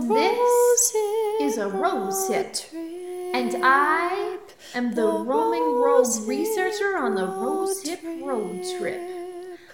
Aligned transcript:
This 0.00 0.94
is 1.40 1.58
a 1.58 1.68
rose 1.68 2.28
hip, 2.28 2.54
and 2.72 3.56
I 3.64 4.38
am 4.72 4.94
the 4.94 5.06
roaming 5.06 5.80
rose 5.80 6.24
researcher 6.24 6.96
on 6.96 7.16
the 7.16 7.26
rose 7.26 7.82
hip 7.82 8.00
road 8.22 8.62
trip. 8.78 9.00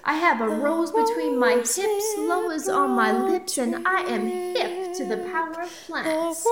I 0.03 0.15
have 0.15 0.41
a 0.41 0.49
rose 0.49 0.93
between 0.93 1.39
my 1.39 1.57
hips, 1.57 2.15
lows 2.17 2.71
on 2.71 2.93
my 2.93 3.13
lips, 3.13 3.59
and 3.59 3.87
I 3.87 4.01
am 4.01 4.27
hip 4.27 4.95
to 4.95 5.05
the 5.05 5.19
power 5.31 5.63
of 5.63 5.71
plants. 5.87 6.47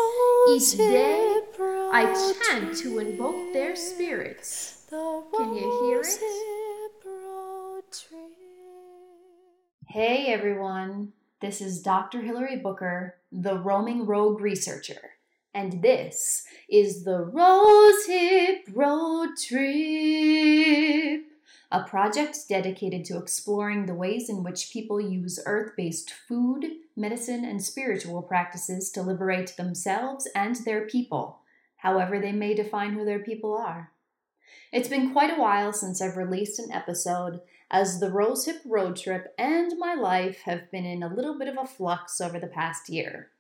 Each 0.51 0.77
day, 0.77 1.41
I 1.93 2.35
chant 2.45 2.77
to 2.79 2.99
invoke 2.99 3.55
their 3.55 3.75
spirits. 3.75 4.85
Can 4.91 5.55
you 5.55 5.81
hear 5.83 6.03
it? 6.03 6.21
Hey 9.89 10.27
everyone, 10.27 11.15
this 11.43 11.61
is 11.61 11.83
Dr. 11.83 12.23
Hilary 12.23 12.57
Booker, 12.57 13.17
the 13.33 13.59
roaming 13.59 14.07
rogue 14.07 14.41
researcher, 14.41 15.17
and 15.53 15.83
this 15.83 16.45
is 16.71 17.03
the 17.03 17.25
Rosehip 17.35 18.61
Road 18.73 19.31
Trip, 19.37 21.25
a 21.73 21.83
project 21.83 22.39
dedicated 22.49 23.05
to 23.07 23.19
exploring 23.19 23.87
the 23.87 23.95
ways 23.95 24.31
in 24.31 24.45
which 24.45 24.71
people 24.73 25.01
use 25.01 25.41
earth 25.45 25.73
based 25.77 26.13
food, 26.29 26.65
medicine, 26.95 27.45
and 27.45 27.61
spiritual 27.61 28.23
practices 28.23 28.89
to 28.93 29.03
liberate 29.03 29.57
themselves 29.57 30.29
and 30.37 30.55
their 30.65 30.87
people, 30.87 31.41
however 31.79 32.21
they 32.21 32.31
may 32.31 32.55
define 32.55 32.93
who 32.93 33.05
their 33.05 33.19
people 33.19 33.57
are. 33.57 33.91
It's 34.73 34.89
been 34.89 35.13
quite 35.13 35.37
a 35.37 35.41
while 35.41 35.73
since 35.73 36.01
I've 36.01 36.17
released 36.17 36.61
an 36.61 36.71
episode, 36.71 37.41
as 37.73 37.99
the 37.99 38.11
Rosehip 38.11 38.61
road 38.67 38.97
trip 38.97 39.35
and 39.39 39.73
my 39.79 39.95
life 39.95 40.43
have 40.45 40.71
been 40.71 40.85
in 40.85 41.03
a 41.03 41.13
little 41.13 41.39
bit 41.39 41.49
of 41.49 41.57
a 41.57 41.67
flux 41.67 42.21
over 42.21 42.39
the 42.39 42.47
past 42.47 42.91
year. 42.91 43.31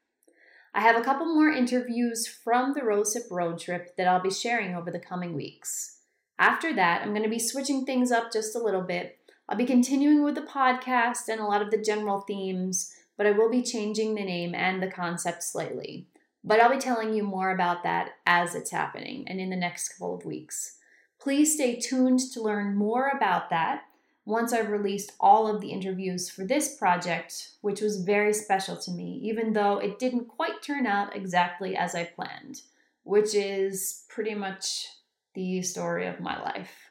I 0.75 0.80
have 0.80 0.97
a 0.97 1.05
couple 1.05 1.27
more 1.27 1.50
interviews 1.50 2.27
from 2.27 2.72
the 2.72 2.80
Rosehip 2.80 3.30
road 3.30 3.58
trip 3.58 3.94
that 3.98 4.08
I'll 4.08 4.22
be 4.22 4.30
sharing 4.30 4.75
over 4.75 4.91
the 4.91 4.98
coming 4.98 5.34
weeks. 5.34 5.98
After 6.38 6.72
that, 6.75 7.03
I'm 7.03 7.10
going 7.10 7.25
to 7.25 7.28
be 7.28 7.38
switching 7.38 7.84
things 7.84 8.10
up 8.10 8.33
just 8.33 8.56
a 8.56 8.58
little 8.58 8.80
bit. 8.80 9.19
I'll 9.50 9.58
be 9.58 9.66
continuing 9.66 10.25
with 10.25 10.34
the 10.34 10.41
podcast 10.41 11.28
and 11.28 11.38
a 11.38 11.44
lot 11.44 11.60
of 11.60 11.70
the 11.70 11.83
general 11.83 12.22
themes, 12.22 12.91
but 13.19 13.27
I 13.27 13.33
will 13.33 13.50
be 13.50 13.62
changing 13.62 14.14
the 14.14 14.25
name 14.25 14.55
and 14.55 14.83
the 14.83 14.91
concept 14.91 15.42
slightly. 15.42 16.06
But 16.42 16.58
I'll 16.58 16.72
be 16.72 16.78
telling 16.78 17.12
you 17.12 17.22
more 17.22 17.50
about 17.50 17.83
that 17.83 18.12
as 18.25 18.55
it's 18.55 18.70
happening 18.70 19.28
and 19.28 19.38
in 19.41 19.50
the 19.50 19.56
next 19.56 19.91
couple 19.91 20.14
of 20.14 20.25
weeks. 20.25 20.78
Please 21.20 21.53
stay 21.53 21.78
tuned 21.78 22.20
to 22.33 22.42
learn 22.42 22.75
more 22.75 23.08
about 23.08 23.50
that 23.50 23.83
once 24.25 24.53
I've 24.53 24.70
released 24.70 25.12
all 25.19 25.48
of 25.48 25.61
the 25.61 25.70
interviews 25.70 26.31
for 26.31 26.45
this 26.45 26.77
project, 26.77 27.51
which 27.61 27.81
was 27.81 28.05
very 28.05 28.33
special 28.33 28.77
to 28.77 28.91
me, 28.92 29.20
even 29.23 29.53
though 29.53 29.78
it 29.78 29.98
didn't 29.98 30.28
quite 30.28 30.62
turn 30.62 30.87
out 30.87 31.17
exactly 31.17 31.77
as 31.77 31.95
I 31.95 32.05
planned, 32.05 32.62
which 33.03 33.34
is 33.34 34.05
pretty 34.09 34.34
much 34.34 34.87
the 35.34 35.62
story 35.62 36.06
of 36.06 36.20
my 36.20 36.41
life. 36.41 36.91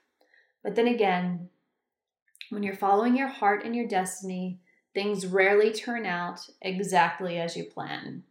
But 0.64 0.76
then 0.76 0.88
again, 0.88 1.50
when 2.50 2.64
you're 2.64 2.76
following 2.76 3.16
your 3.16 3.30
heart 3.30 3.64
and 3.64 3.76
your 3.76 3.88
destiny, 3.88 4.60
things 4.94 5.26
rarely 5.26 5.72
turn 5.72 6.06
out 6.06 6.50
exactly 6.62 7.40
as 7.40 7.56
you 7.56 7.64
plan. 7.64 8.24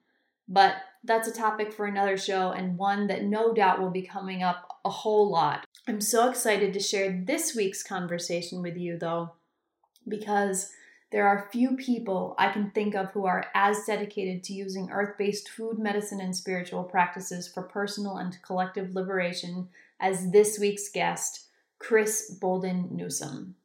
But 0.46 0.74
that's 1.04 1.28
a 1.28 1.32
topic 1.32 1.72
for 1.72 1.86
another 1.86 2.18
show 2.18 2.50
and 2.50 2.76
one 2.76 3.06
that 3.06 3.24
no 3.24 3.54
doubt 3.54 3.80
will 3.80 3.90
be 3.90 4.02
coming 4.02 4.42
up 4.42 4.68
a 4.84 4.90
whole 4.90 5.30
lot. 5.30 5.64
I'm 5.88 6.00
so 6.00 6.28
excited 6.28 6.72
to 6.74 6.80
share 6.80 7.22
this 7.26 7.54
week's 7.56 7.82
conversation 7.82 8.62
with 8.62 8.76
you, 8.76 8.98
though, 8.98 9.32
because 10.06 10.70
there 11.10 11.26
are 11.26 11.48
few 11.50 11.76
people 11.76 12.34
I 12.38 12.52
can 12.52 12.70
think 12.70 12.94
of 12.94 13.10
who 13.10 13.26
are 13.26 13.46
as 13.54 13.84
dedicated 13.84 14.44
to 14.44 14.52
using 14.52 14.90
earth 14.90 15.16
based 15.18 15.48
food, 15.48 15.78
medicine, 15.78 16.20
and 16.20 16.36
spiritual 16.36 16.84
practices 16.84 17.48
for 17.48 17.62
personal 17.62 18.16
and 18.16 18.40
collective 18.42 18.94
liberation 18.94 19.68
as 19.98 20.30
this 20.30 20.58
week's 20.58 20.88
guest, 20.88 21.46
Chris 21.78 22.30
Bolden 22.30 22.88
Newsome. 22.92 23.56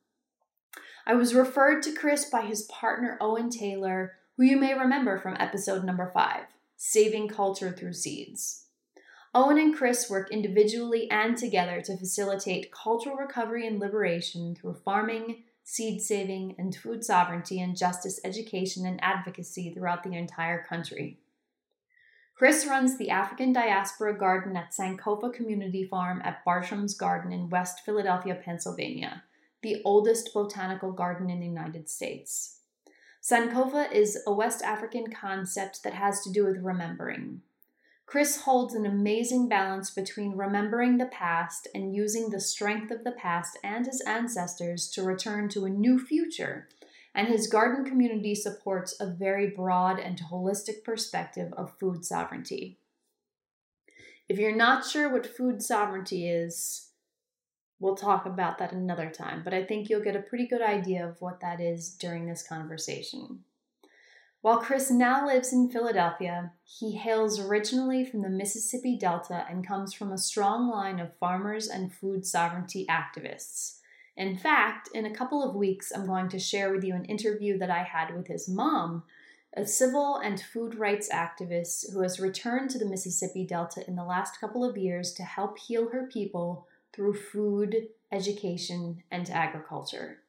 I 1.06 1.14
was 1.14 1.36
referred 1.36 1.84
to 1.84 1.94
Chris 1.94 2.26
by 2.26 2.42
his 2.42 2.64
partner 2.64 3.18
Owen 3.22 3.52
Taylor, 3.52 4.14
who 4.38 4.44
you 4.44 4.58
may 4.58 4.74
remember 4.74 5.20
from 5.20 5.38
episode 5.40 5.84
number 5.84 6.10
five 6.12 6.46
Saving 6.78 7.28
Culture 7.28 7.72
Through 7.72 7.94
Seeds. 7.94 8.65
Owen 9.38 9.58
and 9.58 9.76
Chris 9.76 10.10
work 10.10 10.32
individually 10.32 11.12
and 11.12 11.38
together 11.38 11.82
to 11.82 11.98
facilitate 11.98 12.72
cultural 12.72 13.18
recovery 13.18 13.68
and 13.68 13.82
liberation 13.82 14.56
through 14.56 14.76
farming, 14.86 15.44
seed 15.66 16.02
saving, 16.02 16.56
and 16.58 16.74
food 16.74 17.04
sovereignty 17.04 17.60
and 17.60 17.76
justice 17.76 18.18
education 18.24 18.86
and 18.86 18.98
advocacy 19.04 19.74
throughout 19.74 20.04
the 20.04 20.14
entire 20.14 20.64
country. 20.64 21.20
Chris 22.34 22.66
runs 22.66 22.98
the 22.98 23.10
African 23.10 23.52
Diaspora 23.52 24.18
Garden 24.18 24.56
at 24.56 24.72
Sankofa 24.72 25.34
Community 25.34 25.84
Farm 25.84 26.22
at 26.24 26.46
Bartram's 26.46 26.94
Garden 26.94 27.34
in 27.34 27.50
West 27.50 27.82
Philadelphia, 27.84 28.36
Pennsylvania, 28.36 29.24
the 29.62 29.82
oldest 29.84 30.34
botanical 30.34 30.94
garden 30.94 31.30
in 31.30 31.42
the 31.42 31.46
United 31.46 31.90
States. 31.90 32.60
Sankofa 33.22 33.92
is 33.92 34.18
a 34.26 34.32
West 34.32 34.62
African 34.62 35.12
concept 35.12 35.84
that 35.84 35.94
has 35.94 36.22
to 36.22 36.32
do 36.32 36.46
with 36.46 36.64
remembering. 36.64 37.42
Chris 38.06 38.42
holds 38.42 38.76
an 38.76 38.86
amazing 38.86 39.50
balance 39.50 39.90
between 39.90 40.38
remembering 40.38 40.98
the 40.98 41.08
past 41.08 41.68
and 41.74 41.96
using 41.96 42.30
the 42.30 42.40
strength 42.40 42.92
of 42.92 43.04
the 43.04 43.12
past 43.12 43.58
and 43.64 43.88
his 43.88 44.02
ancestors 44.02 44.88
to 44.90 45.04
return 45.04 45.50
to 45.50 45.66
a 45.66 45.70
new 45.70 45.98
future. 45.98 46.68
And 47.16 47.28
his 47.28 47.48
garden 47.48 47.84
community 47.84 48.36
supports 48.36 48.96
a 49.00 49.10
very 49.10 49.50
broad 49.50 50.00
and 50.00 50.22
holistic 50.32 50.84
perspective 50.84 51.52
of 51.54 51.80
food 51.80 52.06
sovereignty. 52.06 52.78
If 54.28 54.38
you're 54.38 54.56
not 54.56 54.86
sure 54.86 55.12
what 55.12 55.26
food 55.26 55.64
sovereignty 55.64 56.30
is, 56.30 56.90
we'll 57.80 57.96
talk 57.96 58.26
about 58.26 58.58
that 58.58 58.72
another 58.72 59.10
time, 59.10 59.42
but 59.44 59.54
I 59.54 59.64
think 59.64 59.90
you'll 59.90 60.04
get 60.04 60.16
a 60.16 60.22
pretty 60.22 60.48
good 60.48 60.62
idea 60.62 61.08
of 61.08 61.22
what 61.22 61.40
that 61.42 61.60
is 61.62 61.90
during 61.90 62.26
this 62.26 62.46
conversation. 62.46 63.44
While 64.46 64.60
Chris 64.60 64.92
now 64.92 65.26
lives 65.26 65.52
in 65.52 65.72
Philadelphia, 65.72 66.52
he 66.64 66.92
hails 66.92 67.40
originally 67.40 68.06
from 68.06 68.22
the 68.22 68.30
Mississippi 68.30 68.96
Delta 68.96 69.44
and 69.50 69.66
comes 69.66 69.92
from 69.92 70.12
a 70.12 70.20
strong 70.20 70.70
line 70.70 71.00
of 71.00 71.18
farmers 71.18 71.68
and 71.68 71.92
food 71.92 72.28
sovereignty 72.28 72.86
activists. 72.88 73.80
In 74.16 74.38
fact, 74.38 74.88
in 74.94 75.04
a 75.04 75.16
couple 75.16 75.42
of 75.42 75.56
weeks, 75.56 75.92
I'm 75.92 76.06
going 76.06 76.30
to 76.30 76.38
share 76.38 76.72
with 76.72 76.84
you 76.84 76.94
an 76.94 77.06
interview 77.06 77.58
that 77.58 77.72
I 77.72 77.82
had 77.82 78.16
with 78.16 78.28
his 78.28 78.48
mom, 78.48 79.02
a 79.58 79.66
civil 79.66 80.18
and 80.18 80.40
food 80.40 80.76
rights 80.76 81.10
activist 81.12 81.92
who 81.92 82.04
has 82.04 82.20
returned 82.20 82.70
to 82.70 82.78
the 82.78 82.86
Mississippi 82.86 83.48
Delta 83.48 83.84
in 83.88 83.96
the 83.96 84.06
last 84.06 84.40
couple 84.40 84.64
of 84.64 84.78
years 84.78 85.12
to 85.14 85.24
help 85.24 85.58
heal 85.58 85.90
her 85.90 86.06
people 86.06 86.68
through 86.94 87.16
food, 87.16 87.88
education, 88.12 89.02
and 89.10 89.28
agriculture. 89.32 90.20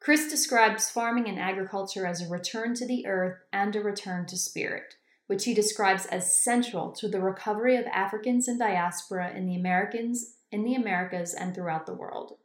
Chris 0.00 0.30
describes 0.30 0.90
farming 0.90 1.28
and 1.28 1.38
agriculture 1.38 2.06
as 2.06 2.22
a 2.22 2.28
return 2.28 2.74
to 2.74 2.86
the 2.86 3.06
earth 3.06 3.38
and 3.52 3.74
a 3.76 3.80
return 3.80 4.24
to 4.24 4.38
spirit, 4.38 4.94
which 5.26 5.44
he 5.44 5.52
describes 5.52 6.06
as 6.06 6.40
central 6.40 6.92
to 6.92 7.08
the 7.08 7.20
recovery 7.20 7.76
of 7.76 7.84
Africans 7.86 8.48
and 8.48 8.58
diaspora 8.58 9.32
in 9.34 9.46
the 9.46 9.56
Americans 9.56 10.36
in 10.50 10.64
the 10.64 10.74
Americas 10.74 11.34
and 11.34 11.54
throughout 11.54 11.84
the 11.84 11.94
world. 11.94 12.38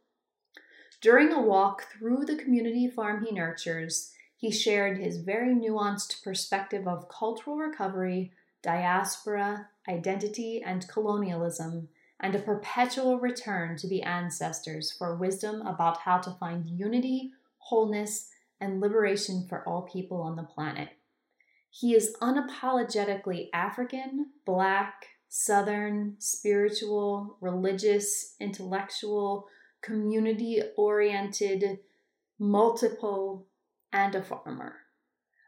During 1.00 1.32
a 1.32 1.40
walk 1.40 1.86
through 1.92 2.26
the 2.26 2.36
community 2.36 2.88
farm 2.88 3.24
he 3.24 3.32
nurtures, 3.32 4.12
he 4.36 4.50
shared 4.50 4.98
his 4.98 5.18
very 5.18 5.54
nuanced 5.54 6.22
perspective 6.22 6.86
of 6.86 7.08
cultural 7.08 7.56
recovery, 7.56 8.32
diaspora, 8.62 9.68
identity, 9.88 10.62
and 10.64 10.88
colonialism, 10.88 11.88
and 12.20 12.34
a 12.34 12.38
perpetual 12.38 13.18
return 13.18 13.76
to 13.76 13.88
the 13.88 14.02
ancestors 14.02 14.92
for 14.92 15.16
wisdom 15.16 15.62
about 15.62 15.98
how 15.98 16.18
to 16.18 16.30
find 16.32 16.68
unity, 16.68 17.32
wholeness, 17.64 18.28
and 18.60 18.80
liberation 18.80 19.46
for 19.48 19.66
all 19.68 19.82
people 19.82 20.20
on 20.22 20.36
the 20.36 20.42
planet. 20.42 20.90
He 21.70 21.94
is 21.94 22.16
unapologetically 22.22 23.48
African, 23.52 24.30
Black, 24.46 25.06
Southern, 25.28 26.14
spiritual, 26.20 27.36
religious, 27.40 28.36
intellectual, 28.38 29.48
community 29.82 30.62
oriented, 30.76 31.80
multiple, 32.38 33.46
and 33.92 34.14
a 34.14 34.22
farmer. 34.22 34.76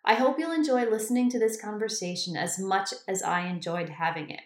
I 0.04 0.14
hope 0.14 0.38
you'll 0.38 0.52
enjoy 0.52 0.84
listening 0.88 1.30
to 1.30 1.38
this 1.38 1.60
conversation 1.60 2.36
as 2.36 2.58
much 2.58 2.94
as 3.06 3.22
I 3.22 3.46
enjoyed 3.46 3.88
having 3.88 4.30
it. 4.30 4.42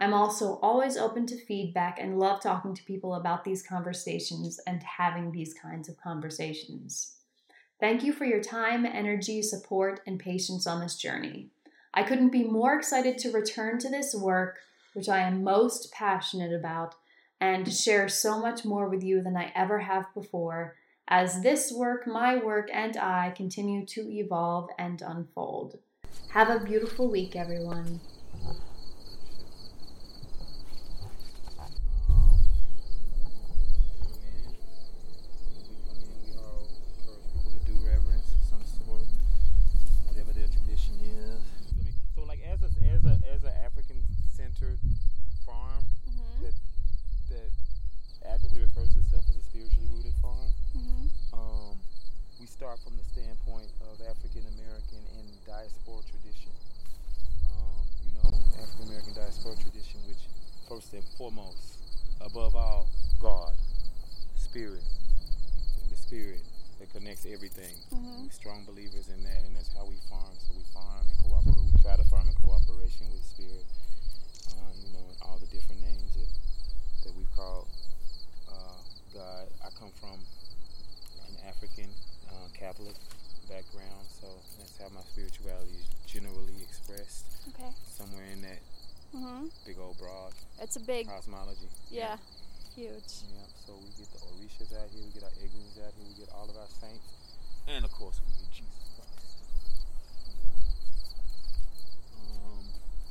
I'm 0.01 0.15
also 0.15 0.59
always 0.63 0.97
open 0.97 1.27
to 1.27 1.45
feedback 1.45 1.99
and 2.01 2.19
love 2.19 2.41
talking 2.41 2.75
to 2.75 2.85
people 2.85 3.15
about 3.15 3.45
these 3.45 3.63
conversations 3.63 4.59
and 4.67 4.83
having 4.83 5.31
these 5.31 5.53
kinds 5.53 5.91
of 5.91 6.01
conversations. 6.01 7.17
Thank 7.79 8.03
you 8.03 8.15
for 8.15 8.25
your 8.25 8.43
time, 8.43 8.87
energy, 8.87 9.43
support, 9.43 10.01
and 10.07 10.19
patience 10.19 10.67
on 10.67 10.81
this 10.81 10.97
journey. 10.97 11.51
I 11.93 12.03
couldn't 12.03 12.31
be 12.31 12.45
more 12.45 12.79
excited 12.79 13.19
to 13.19 13.31
return 13.31 13.79
to 13.81 13.91
this 13.91 14.15
work, 14.15 14.61
which 14.95 15.09
I 15.09 15.19
am 15.19 15.45
most 15.45 15.93
passionate 15.93 16.53
about, 16.53 16.95
and 17.39 17.67
to 17.67 17.71
share 17.71 18.09
so 18.09 18.41
much 18.41 18.65
more 18.65 18.89
with 18.89 19.03
you 19.03 19.23
than 19.23 19.37
I 19.37 19.53
ever 19.55 19.81
have 19.81 20.07
before 20.15 20.77
as 21.09 21.43
this 21.43 21.73
work, 21.73 22.07
my 22.07 22.37
work, 22.37 22.71
and 22.73 22.97
I 22.97 23.33
continue 23.37 23.85
to 23.87 24.09
evolve 24.11 24.71
and 24.79 25.03
unfold. 25.03 25.79
Have 26.31 26.49
a 26.49 26.65
beautiful 26.65 27.11
week, 27.11 27.35
everyone. 27.35 28.01
Big 90.91 91.07
cosmology. 91.07 91.71
Yeah, 91.91 92.19
yeah, 92.75 92.91
huge. 92.91 93.11
Yeah, 93.31 93.47
so 93.67 93.79
we 93.79 93.91
get 93.95 94.11
the 94.11 94.19
Orishas 94.27 94.75
out 94.75 94.91
here, 94.91 95.07
we 95.07 95.13
get 95.15 95.23
our 95.23 95.37
Eguns 95.39 95.79
out 95.87 95.95
here, 95.95 96.07
we 96.11 96.15
get 96.19 96.29
all 96.35 96.51
of 96.51 96.57
our 96.57 96.71
saints, 96.83 97.07
and 97.69 97.85
of 97.85 97.93
course 97.93 98.19
we 98.27 98.33
get 98.43 98.51
Jesus 98.51 98.91
Christ. 98.99 99.39
Um, 102.19 102.67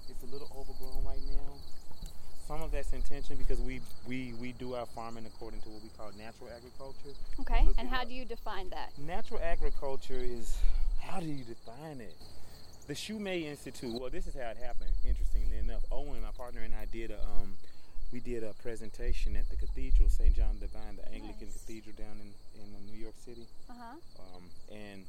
it's 0.10 0.24
a 0.24 0.28
little 0.28 0.52
overgrown 0.52 1.06
right 1.06 1.24
now. 1.32 1.56
Some 2.48 2.62
of 2.64 2.72
that's 2.72 2.92
intention 2.94 3.38
because 3.38 3.62
we, 3.62 3.80
we, 4.08 4.34
we 4.42 4.54
do 4.54 4.74
our 4.74 4.88
farming 4.88 5.26
according 5.28 5.62
to 5.62 5.70
what 5.70 5.84
we 5.84 5.90
call 5.96 6.12
natural 6.18 6.50
agriculture. 6.50 7.16
Okay, 7.40 7.66
and 7.78 7.88
how 7.88 8.04
do 8.04 8.14
you 8.14 8.26
define 8.26 8.70
that? 8.72 8.92
Natural 8.98 9.40
agriculture 9.42 10.20
is, 10.20 10.58
how 11.00 11.20
do 11.20 11.28
you 11.28 11.44
define 11.46 12.02
it? 12.02 12.18
the 12.90 12.96
Shumei 12.96 13.46
Institute. 13.46 13.94
Well, 14.02 14.10
this 14.10 14.26
is 14.26 14.34
how 14.34 14.50
it 14.50 14.58
happened. 14.58 14.90
Interestingly 15.08 15.60
enough, 15.60 15.86
Owen, 15.92 16.24
my 16.24 16.32
partner, 16.36 16.62
and 16.62 16.74
I 16.74 16.86
did 16.92 17.12
a 17.12 17.22
um, 17.22 17.54
we 18.12 18.20
did 18.20 18.44
a 18.44 18.54
presentation 18.62 19.36
at 19.36 19.50
the 19.50 19.56
cathedral, 19.56 20.10
St. 20.10 20.36
John 20.36 20.58
Divine, 20.60 20.98
the 20.98 21.06
Anglican 21.14 21.48
nice. 21.48 21.54
cathedral 21.54 21.96
down 21.98 22.18
in 22.22 22.34
in 22.58 22.70
New 22.92 22.98
York 22.98 23.16
City. 23.26 23.48
Uh-huh. 23.70 23.96
Um, 24.20 24.44
and 24.72 25.06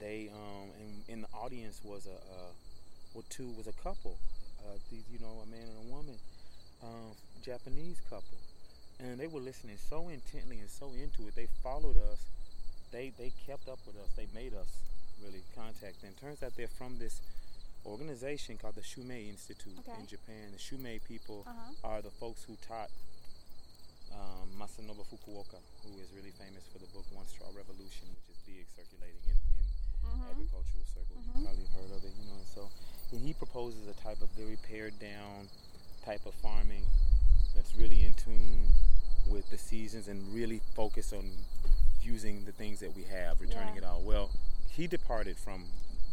they 0.00 0.30
um, 0.32 0.70
and 0.80 1.02
in 1.08 1.20
the 1.22 1.28
audience 1.34 1.80
was 1.84 2.06
a 2.06 2.16
uh, 2.16 2.52
well, 3.14 3.24
two 3.30 3.50
was 3.56 3.66
a 3.66 3.76
couple. 3.82 4.18
Uh, 4.58 4.78
these, 4.90 5.04
you 5.12 5.18
know, 5.18 5.42
a 5.42 5.46
man 5.46 5.62
and 5.62 5.90
a 5.90 5.92
woman, 5.92 6.16
um, 6.82 7.12
Japanese 7.44 8.00
couple, 8.08 8.38
and 8.98 9.20
they 9.20 9.26
were 9.26 9.40
listening 9.40 9.76
so 9.76 10.08
intently 10.08 10.58
and 10.58 10.70
so 10.70 10.86
into 10.94 11.28
it. 11.28 11.34
They 11.34 11.48
followed 11.62 11.96
us. 11.96 12.18
They 12.92 13.12
they 13.18 13.32
kept 13.46 13.68
up 13.68 13.78
with 13.86 13.96
us. 13.96 14.10
They 14.16 14.28
made 14.34 14.54
us 14.54 14.70
really 15.22 15.42
contact 15.54 16.02
them. 16.02 16.12
Turns 16.20 16.42
out 16.42 16.52
they're 16.56 16.68
from 16.78 16.98
this 16.98 17.20
organization 17.86 18.56
called 18.56 18.74
the 18.74 18.82
Shumei 18.82 19.28
Institute 19.28 19.76
okay. 19.80 20.00
in 20.00 20.06
Japan. 20.06 20.52
The 20.52 20.60
Shumei 20.60 21.00
people 21.04 21.44
uh-huh. 21.46 21.88
are 21.88 22.00
the 22.02 22.10
folks 22.10 22.44
who 22.44 22.56
taught 22.66 22.90
um, 24.12 24.48
Masanobu 24.58 25.04
Fukuoka, 25.06 25.58
who 25.82 25.92
is 26.00 26.08
really 26.14 26.32
famous 26.38 26.64
for 26.72 26.78
the 26.78 26.88
book 26.94 27.04
One 27.12 27.26
Straw 27.26 27.48
Revolution, 27.56 28.08
which 28.14 28.28
is 28.30 28.38
big 28.46 28.66
circulating 28.72 29.22
in, 29.26 29.36
in 29.36 29.64
mm-hmm. 30.06 30.30
agricultural 30.30 30.84
circles. 30.86 31.24
Mm-hmm. 31.24 31.38
You 31.38 31.44
probably 31.44 31.68
heard 31.74 31.92
of 31.92 32.00
it, 32.04 32.12
you 32.16 32.26
know. 32.30 32.38
And 32.38 32.50
so 32.54 32.70
and 33.14 33.20
he 33.20 33.32
proposes 33.32 33.86
a 33.88 33.94
type 34.02 34.20
of 34.22 34.28
very 34.30 34.58
pared 34.68 34.98
down 34.98 35.48
type 36.04 36.26
of 36.26 36.34
farming 36.34 36.82
that's 37.54 37.74
really 37.76 38.04
in 38.04 38.14
tune 38.14 38.66
with 39.28 39.48
the 39.50 39.58
seasons 39.58 40.08
and 40.08 40.20
really 40.34 40.60
focused 40.74 41.12
on 41.12 41.30
using 42.02 42.44
the 42.44 42.52
things 42.52 42.80
that 42.80 42.94
we 42.94 43.02
have, 43.04 43.40
returning 43.40 43.74
yeah. 43.74 43.82
it 43.82 43.84
all. 43.84 44.02
Well, 44.02 44.30
he 44.70 44.86
departed 44.86 45.36
from 45.36 45.64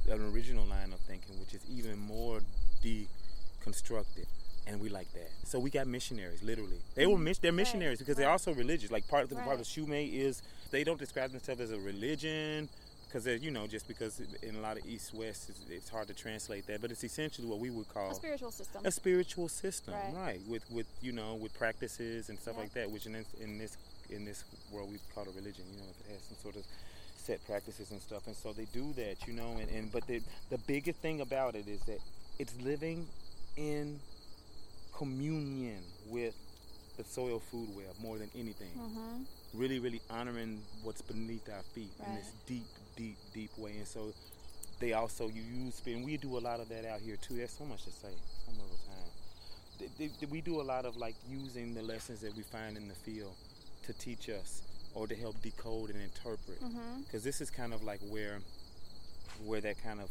an 0.10 0.34
original 0.34 0.66
line 0.66 0.94
of 0.94 1.00
thinking, 1.02 1.40
which 1.40 1.54
is 1.54 1.62
even 1.70 1.98
more 2.00 2.42
deconstructed. 2.84 4.26
And 4.68 4.80
we 4.80 4.90
like 4.90 5.12
that. 5.14 5.30
So 5.44 5.58
we 5.58 5.72
got 5.72 5.88
missionaries, 5.88 6.44
literally. 6.44 6.78
They 6.94 7.08
were 7.08 7.18
mis- 7.18 7.40
they're 7.40 7.52
missionaries 7.52 8.00
right. 8.00 8.06
because 8.06 8.18
they're 8.18 8.30
also 8.30 8.54
religious. 8.54 8.92
Like 8.92 9.08
part 9.08 9.24
of 9.24 9.30
the 9.30 9.36
right. 9.38 9.46
part 9.46 9.60
of 9.60 9.66
Shumei 9.66 10.14
is 10.14 10.44
they 10.70 10.84
don't 10.84 11.00
describe 11.00 11.32
themselves 11.32 11.62
as 11.62 11.72
a 11.72 11.80
religion 11.80 12.70
because 13.12 13.26
you 13.42 13.52
know 13.52 13.68
just 13.68 13.88
because 13.88 14.22
in 14.42 14.56
a 14.56 14.60
lot 14.62 14.78
of 14.78 14.86
East 14.86 15.14
West 15.14 15.50
it's, 15.50 15.60
it's, 15.70 15.90
hard 15.90 16.08
to 16.08 16.14
translate 16.14 16.68
that, 16.68 16.80
but 16.80 16.92
it's 16.92 17.04
essentially 17.04 17.48
what 17.48 17.60
we 17.60 17.70
would 17.70 17.92
call 17.94 18.12
a 18.12 18.16
spiritual 18.16 18.52
system. 18.52 18.86
A 18.86 18.92
spiritual 18.92 19.50
system, 19.50 19.94
right? 19.94 20.14
right. 20.16 20.40
With 20.48 20.70
with 20.72 20.88
you 21.02 21.12
know 21.12 21.36
with 21.36 21.54
practices 21.58 22.30
and 22.30 22.40
stuff 22.40 22.58
like 22.58 22.74
that, 22.74 22.90
which 22.90 23.06
in 23.06 23.14
this, 23.14 23.26
in 23.42 23.58
this 23.58 23.78
in 24.10 24.26
this 24.26 24.44
world 24.72 24.92
we 24.92 25.00
call 25.14 25.24
a 25.24 25.32
religion. 25.36 25.66
You 25.72 25.80
know, 25.80 25.90
it 25.90 26.12
has 26.12 26.22
some 26.24 26.38
sort 26.42 26.56
of 26.56 26.64
set 27.22 27.46
practices 27.46 27.92
and 27.92 28.02
stuff 28.02 28.26
and 28.28 28.36
so 28.36 28.52
they 28.54 28.66
do 28.74 28.94
that 28.94 29.16
you 29.28 29.34
know 29.34 29.58
and, 29.60 29.70
and 29.70 29.92
but 29.92 30.06
the 30.08 30.22
the 30.50 30.58
biggest 30.60 31.00
thing 31.00 31.22
about 31.22 31.56
it 31.56 31.68
is 31.68 31.80
that 31.82 32.00
it's 32.40 32.54
living 32.62 33.08
in 33.58 34.00
communion 34.96 35.82
with 36.10 36.36
the 36.98 37.04
soil 37.04 37.40
food 37.40 37.70
web 37.76 37.94
more 38.02 38.18
than 38.18 38.30
anything 38.36 38.72
mm-hmm. 38.78 39.24
really 39.54 39.80
really 39.80 40.02
honoring 40.10 40.62
what's 40.84 41.02
beneath 41.02 41.48
our 41.50 41.64
feet 41.74 41.92
right. 42.00 42.10
in 42.10 42.16
this 42.16 42.32
deep 42.48 42.66
deep 42.96 43.18
deep 43.34 43.52
way 43.58 43.72
and 43.78 43.88
so 43.88 44.14
they 44.80 44.94
also 44.94 45.28
you 45.28 45.42
use 45.42 45.82
and 45.86 46.04
we 46.04 46.18
do 46.18 46.38
a 46.38 46.40
lot 46.40 46.60
of 46.60 46.68
that 46.70 46.86
out 46.86 47.00
here 47.00 47.16
too 47.16 47.36
there's 47.36 47.52
so 47.52 47.66
much 47.66 47.84
to 47.84 47.92
say 47.92 48.10
some 48.46 48.56
of 48.56 48.70
the 48.70 48.78
time 48.88 49.02
they, 49.98 50.08
they, 50.08 50.26
we 50.28 50.42
do 50.42 50.62
a 50.62 50.64
lot 50.64 50.86
of 50.86 50.98
like 50.98 51.16
using 51.30 51.74
the 51.74 51.82
lessons 51.82 52.20
that 52.22 52.36
we 52.36 52.44
find 52.44 52.78
in 52.78 52.88
the 52.88 52.96
field 52.96 53.34
to 53.84 53.94
teach 53.94 54.30
us 54.30 54.62
or 54.94 55.08
to 55.08 55.16
help 55.16 55.42
decode 55.42 55.90
and 55.90 56.02
interpret 56.02 56.60
because 56.60 56.74
mm-hmm. 56.74 57.24
this 57.24 57.42
is 57.42 57.50
kind 57.50 57.74
of 57.74 57.84
like 57.84 58.00
where 58.10 58.40
where 59.46 59.62
that 59.62 59.82
kind 59.84 60.00
of 60.00 60.10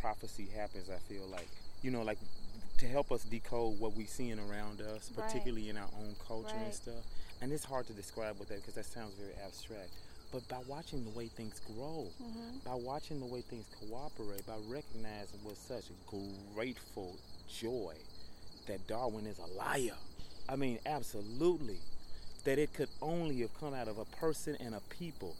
prophecy 0.00 0.48
happens 0.56 0.88
i 0.90 0.98
feel 1.12 1.26
like 1.30 1.48
you 1.82 1.90
know 1.90 2.02
like 2.02 2.18
to 2.78 2.86
help 2.86 3.12
us 3.12 3.24
decode 3.24 3.78
what 3.78 3.94
we're 3.96 4.06
seeing 4.06 4.38
around 4.38 4.80
us 4.80 5.10
particularly 5.14 5.62
right. 5.62 5.70
in 5.70 5.76
our 5.76 5.88
own 5.98 6.14
culture 6.26 6.54
right. 6.56 6.64
and 6.64 6.74
stuff 6.74 7.04
and 7.42 7.52
it's 7.52 7.64
hard 7.64 7.86
to 7.86 7.92
describe 7.92 8.38
what 8.38 8.48
that 8.48 8.56
because 8.56 8.74
that 8.74 8.86
sounds 8.86 9.14
very 9.14 9.34
abstract 9.44 9.90
but 10.32 10.46
by 10.48 10.58
watching 10.68 11.04
the 11.04 11.10
way 11.10 11.26
things 11.26 11.60
grow 11.76 12.06
mm-hmm. 12.22 12.58
by 12.64 12.74
watching 12.74 13.20
the 13.20 13.26
way 13.26 13.42
things 13.42 13.66
cooperate 13.80 14.46
by 14.46 14.56
recognizing 14.68 15.40
with 15.44 15.58
such 15.58 15.84
grateful 16.54 17.16
joy 17.48 17.94
that 18.66 18.86
darwin 18.86 19.26
is 19.26 19.38
a 19.38 19.58
liar 19.58 19.96
i 20.48 20.56
mean 20.56 20.78
absolutely 20.86 21.78
that 22.40 22.58
it 22.58 22.72
could 22.74 22.88
only 23.02 23.40
have 23.40 23.54
come 23.58 23.74
out 23.74 23.88
of 23.88 23.98
a 23.98 24.04
person 24.04 24.56
and 24.60 24.74
a 24.74 24.80
people 24.88 25.36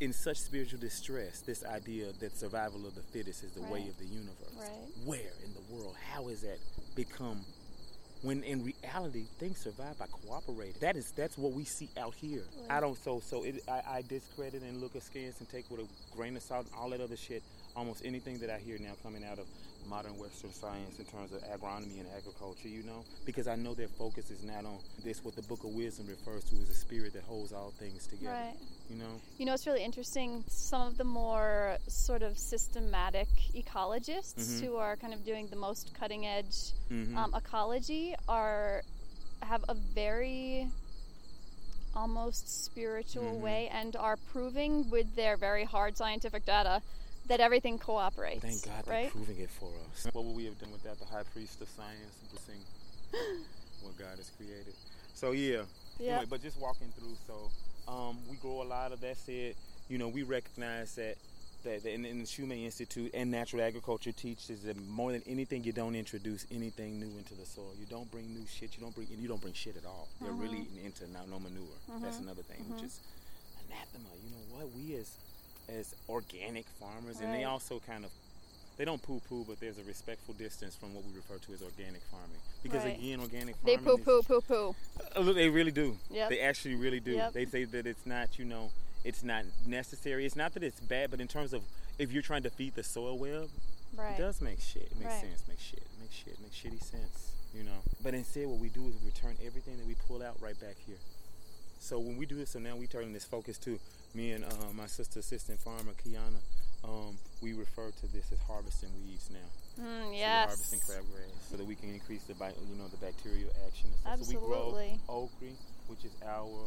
in 0.00 0.12
such 0.12 0.38
spiritual 0.38 0.80
distress. 0.80 1.40
This 1.40 1.64
idea 1.64 2.12
that 2.20 2.36
survival 2.36 2.86
of 2.86 2.94
the 2.94 3.02
fittest 3.02 3.44
is 3.44 3.52
the 3.52 3.62
way 3.62 3.86
of 3.88 3.98
the 3.98 4.04
universe. 4.04 4.56
Right. 4.58 4.70
Where 5.04 5.32
in 5.44 5.52
the 5.54 5.74
world? 5.74 5.94
How 6.12 6.28
has 6.28 6.42
that 6.42 6.58
become? 6.94 7.40
When 8.22 8.42
in 8.42 8.64
reality, 8.64 9.26
things 9.38 9.58
survive 9.58 9.98
by 9.98 10.06
cooperating. 10.06 10.80
That 10.80 10.96
is 10.96 11.12
that's 11.12 11.36
what 11.36 11.52
we 11.52 11.64
see 11.64 11.90
out 11.98 12.14
here. 12.14 12.42
I 12.68 12.80
don't 12.80 12.96
so 12.96 13.20
so 13.20 13.44
it, 13.44 13.62
I, 13.68 13.82
I 13.88 14.02
discredit 14.08 14.62
and 14.62 14.80
look 14.80 14.94
askance 14.94 15.38
and 15.38 15.48
take 15.48 15.70
with 15.70 15.80
a 15.80 16.16
grain 16.16 16.36
of 16.36 16.42
salt 16.42 16.66
and 16.66 16.74
all 16.74 16.90
that 16.90 17.00
other 17.00 17.16
shit. 17.16 17.42
Almost 17.76 18.04
anything 18.04 18.38
that 18.38 18.50
I 18.50 18.58
hear 18.58 18.78
now 18.80 18.92
coming 19.02 19.22
out 19.22 19.38
of 19.38 19.46
modern 19.88 20.18
Western 20.18 20.52
science 20.52 20.98
in 20.98 21.04
terms 21.06 21.32
of 21.32 21.40
agronomy 21.44 22.00
and 22.00 22.06
agriculture, 22.16 22.68
you 22.68 22.82
know, 22.82 23.04
because 23.24 23.46
I 23.48 23.54
know 23.56 23.74
their 23.74 23.88
focus 23.88 24.30
is 24.30 24.42
not 24.42 24.64
on 24.64 24.78
this. 25.04 25.24
What 25.24 25.36
the 25.36 25.42
Book 25.42 25.64
of 25.64 25.70
Wisdom 25.70 26.06
refers 26.08 26.44
to 26.44 26.56
as 26.56 26.70
a 26.70 26.74
spirit 26.74 27.12
that 27.14 27.22
holds 27.24 27.52
all 27.52 27.72
things 27.78 28.06
together. 28.06 28.32
Right. 28.32 28.56
You 28.90 28.96
know. 28.96 29.20
You 29.38 29.46
know, 29.46 29.54
it's 29.54 29.66
really 29.66 29.84
interesting. 29.84 30.44
Some 30.48 30.86
of 30.88 30.98
the 30.98 31.04
more 31.04 31.76
sort 31.88 32.22
of 32.22 32.38
systematic 32.38 33.28
ecologists 33.54 34.34
Mhm. 34.36 34.60
who 34.62 34.76
are 34.76 34.96
kind 34.96 35.14
of 35.14 35.24
doing 35.24 35.46
the 35.48 35.56
most 35.56 35.94
cutting 35.94 36.26
edge 36.26 36.72
Mhm. 36.90 37.16
um, 37.16 37.34
ecology 37.34 38.14
are 38.28 38.82
have 39.42 39.64
a 39.68 39.74
very 39.74 40.68
almost 41.94 42.64
spiritual 42.64 43.24
Mhm. 43.34 43.40
way 43.40 43.68
and 43.68 43.96
are 43.96 44.16
proving 44.16 44.90
with 44.90 45.14
their 45.16 45.36
very 45.36 45.64
hard 45.64 45.96
scientific 45.96 46.44
data 46.44 46.82
that 47.28 47.40
everything 47.40 47.78
cooperates. 47.78 48.42
Thank 48.42 48.64
God 48.64 48.84
they're 48.84 49.02
right? 49.02 49.10
proving 49.10 49.38
it 49.38 49.50
for 49.50 49.70
us. 49.90 50.06
What 50.12 50.24
would 50.24 50.36
we 50.36 50.44
have 50.44 50.58
done 50.58 50.72
without 50.72 50.98
the 50.98 51.06
high 51.06 51.24
priest 51.32 51.60
of 51.60 51.68
science 51.68 52.14
blessing 52.30 52.60
what 53.82 53.96
God 53.98 54.16
has 54.16 54.30
created? 54.36 54.74
So 55.14 55.32
yeah. 55.32 55.62
Yeah. 55.98 56.12
Anyway, 56.12 56.26
but 56.28 56.42
just 56.42 56.60
walking 56.60 56.92
through, 56.98 57.16
so 57.26 57.50
um, 57.90 58.18
we 58.28 58.36
grow 58.36 58.62
a 58.62 58.68
lot 58.68 58.92
of 58.92 59.00
that 59.00 59.16
said, 59.16 59.54
you 59.88 59.98
know, 59.98 60.08
we 60.08 60.22
recognize 60.22 60.94
that 60.96 61.16
that 61.64 61.84
in, 61.84 62.04
in 62.04 62.20
the 62.20 62.24
Shumei 62.24 62.64
Institute 62.64 63.10
and 63.12 63.30
natural 63.30 63.62
agriculture 63.62 64.12
teaches 64.12 64.62
that 64.62 64.76
more 64.88 65.10
than 65.10 65.22
anything, 65.26 65.64
you 65.64 65.72
don't 65.72 65.96
introduce 65.96 66.46
anything 66.50 67.00
new 67.00 67.10
into 67.18 67.34
the 67.34 67.44
soil. 67.44 67.72
You 67.78 67.86
don't 67.86 68.10
bring 68.10 68.32
new 68.32 68.46
shit. 68.46 68.76
You 68.76 68.82
don't 68.82 68.94
bring 68.94 69.08
you 69.10 69.26
don't 69.26 69.40
bring 69.40 69.54
shit 69.54 69.76
at 69.76 69.84
all. 69.84 70.08
They're 70.20 70.32
really 70.32 70.58
mm-hmm. 70.58 70.76
eating 70.76 70.84
into 70.86 71.10
no, 71.10 71.20
no 71.28 71.40
manure. 71.40 71.66
That's 72.00 72.16
mm-hmm. 72.16 72.26
another 72.26 72.42
thing, 72.42 72.64
which 72.68 72.78
mm-hmm. 72.78 72.86
is 72.86 73.00
anathema. 73.66 74.08
You 74.22 74.30
know 74.30 74.44
what? 74.54 74.70
We 74.76 74.94
as 74.96 75.10
as 75.68 75.94
organic 76.08 76.66
farmers, 76.80 77.20
and 77.20 77.32
they 77.34 77.44
also 77.44 77.80
kind 77.86 78.04
of 78.04 78.10
they 78.76 78.84
don't 78.84 79.00
poo 79.00 79.22
poo, 79.26 79.42
but 79.48 79.58
there's 79.58 79.78
a 79.78 79.84
respectful 79.84 80.34
distance 80.34 80.76
from 80.76 80.92
what 80.94 81.02
we 81.04 81.14
refer 81.14 81.38
to 81.38 81.52
as 81.54 81.62
organic 81.62 82.02
farming. 82.10 82.36
Because 82.62 82.84
Right. 82.84 82.98
again, 82.98 83.20
organic 83.20 83.56
farmers. 83.56 83.64
They 83.64 83.82
poo 83.82 83.96
poo 83.96 84.22
poo 84.22 84.40
poo. 84.42 84.74
uh, 85.16 85.20
look, 85.20 85.34
they 85.34 85.48
really 85.48 85.70
do. 85.70 85.96
Yep. 86.10 86.28
They 86.28 86.40
actually 86.40 86.74
really 86.74 87.00
do. 87.00 87.12
Yep. 87.12 87.32
They 87.32 87.46
say 87.46 87.64
that 87.64 87.86
it's 87.86 88.04
not, 88.04 88.38
you 88.38 88.44
know, 88.44 88.70
it's 89.02 89.22
not 89.22 89.44
necessary. 89.66 90.26
It's 90.26 90.36
not 90.36 90.52
that 90.54 90.62
it's 90.62 90.78
bad, 90.80 91.10
but 91.10 91.22
in 91.22 91.28
terms 91.28 91.54
of 91.54 91.62
if 91.98 92.12
you're 92.12 92.22
trying 92.22 92.42
to 92.42 92.50
feed 92.50 92.74
the 92.74 92.82
soil 92.82 93.16
well, 93.16 93.48
Right. 93.96 94.12
it 94.12 94.18
does 94.22 94.42
make 94.42 94.60
shit. 94.60 94.82
It 94.92 94.96
makes 94.98 95.06
Right. 95.12 95.20
sense. 95.22 95.48
Makes 95.48 95.62
shit. 95.62 95.82
Makes 95.98 96.14
shit. 96.14 96.40
Makes 96.40 96.56
shitty 96.56 96.84
sense. 96.84 97.32
You 97.54 97.62
know. 97.62 97.80
But 98.02 98.12
instead, 98.12 98.46
what 98.46 98.58
we 98.58 98.68
do 98.68 98.86
is 98.88 98.94
we 99.00 99.06
return 99.06 99.38
everything 99.42 99.78
that 99.78 99.86
we 99.86 99.94
pull 100.06 100.22
out 100.22 100.38
right 100.42 100.58
back 100.60 100.76
here. 100.86 100.98
So 101.78 101.98
when 101.98 102.16
we 102.16 102.26
do 102.26 102.34
this, 102.34 102.50
so 102.50 102.58
now 102.58 102.76
we 102.76 102.86
turn 102.86 103.12
this 103.12 103.24
focus 103.24 103.58
to 103.58 103.78
me 104.14 104.32
and 104.32 104.44
uh, 104.44 104.72
my 104.74 104.86
sister, 104.86 105.20
assistant 105.20 105.60
farmer 105.60 105.92
Kiana. 106.04 106.40
Um, 106.84 107.18
we 107.42 107.52
refer 107.52 107.90
to 107.90 108.06
this 108.12 108.30
as 108.32 108.38
harvesting 108.46 108.90
weeds 109.04 109.30
now. 109.30 109.82
Mm, 109.82 110.02
So 110.02 110.10
we're 110.10 110.16
harvesting 110.46 110.80
crabgrass 110.80 111.50
so 111.50 111.56
that 111.56 111.66
we 111.66 111.74
can 111.74 111.90
increase 111.92 112.22
the 112.24 112.34
you 112.34 112.76
know 112.78 112.86
the 112.88 112.96
bacterial 112.98 113.50
action 113.66 113.90
and 113.90 113.98
stuff. 114.00 114.12
So 114.26 114.40
we 114.40 114.46
grow 114.46 114.70
okra, 115.08 115.48
which 115.88 116.04
is 116.04 116.12
our 116.26 116.66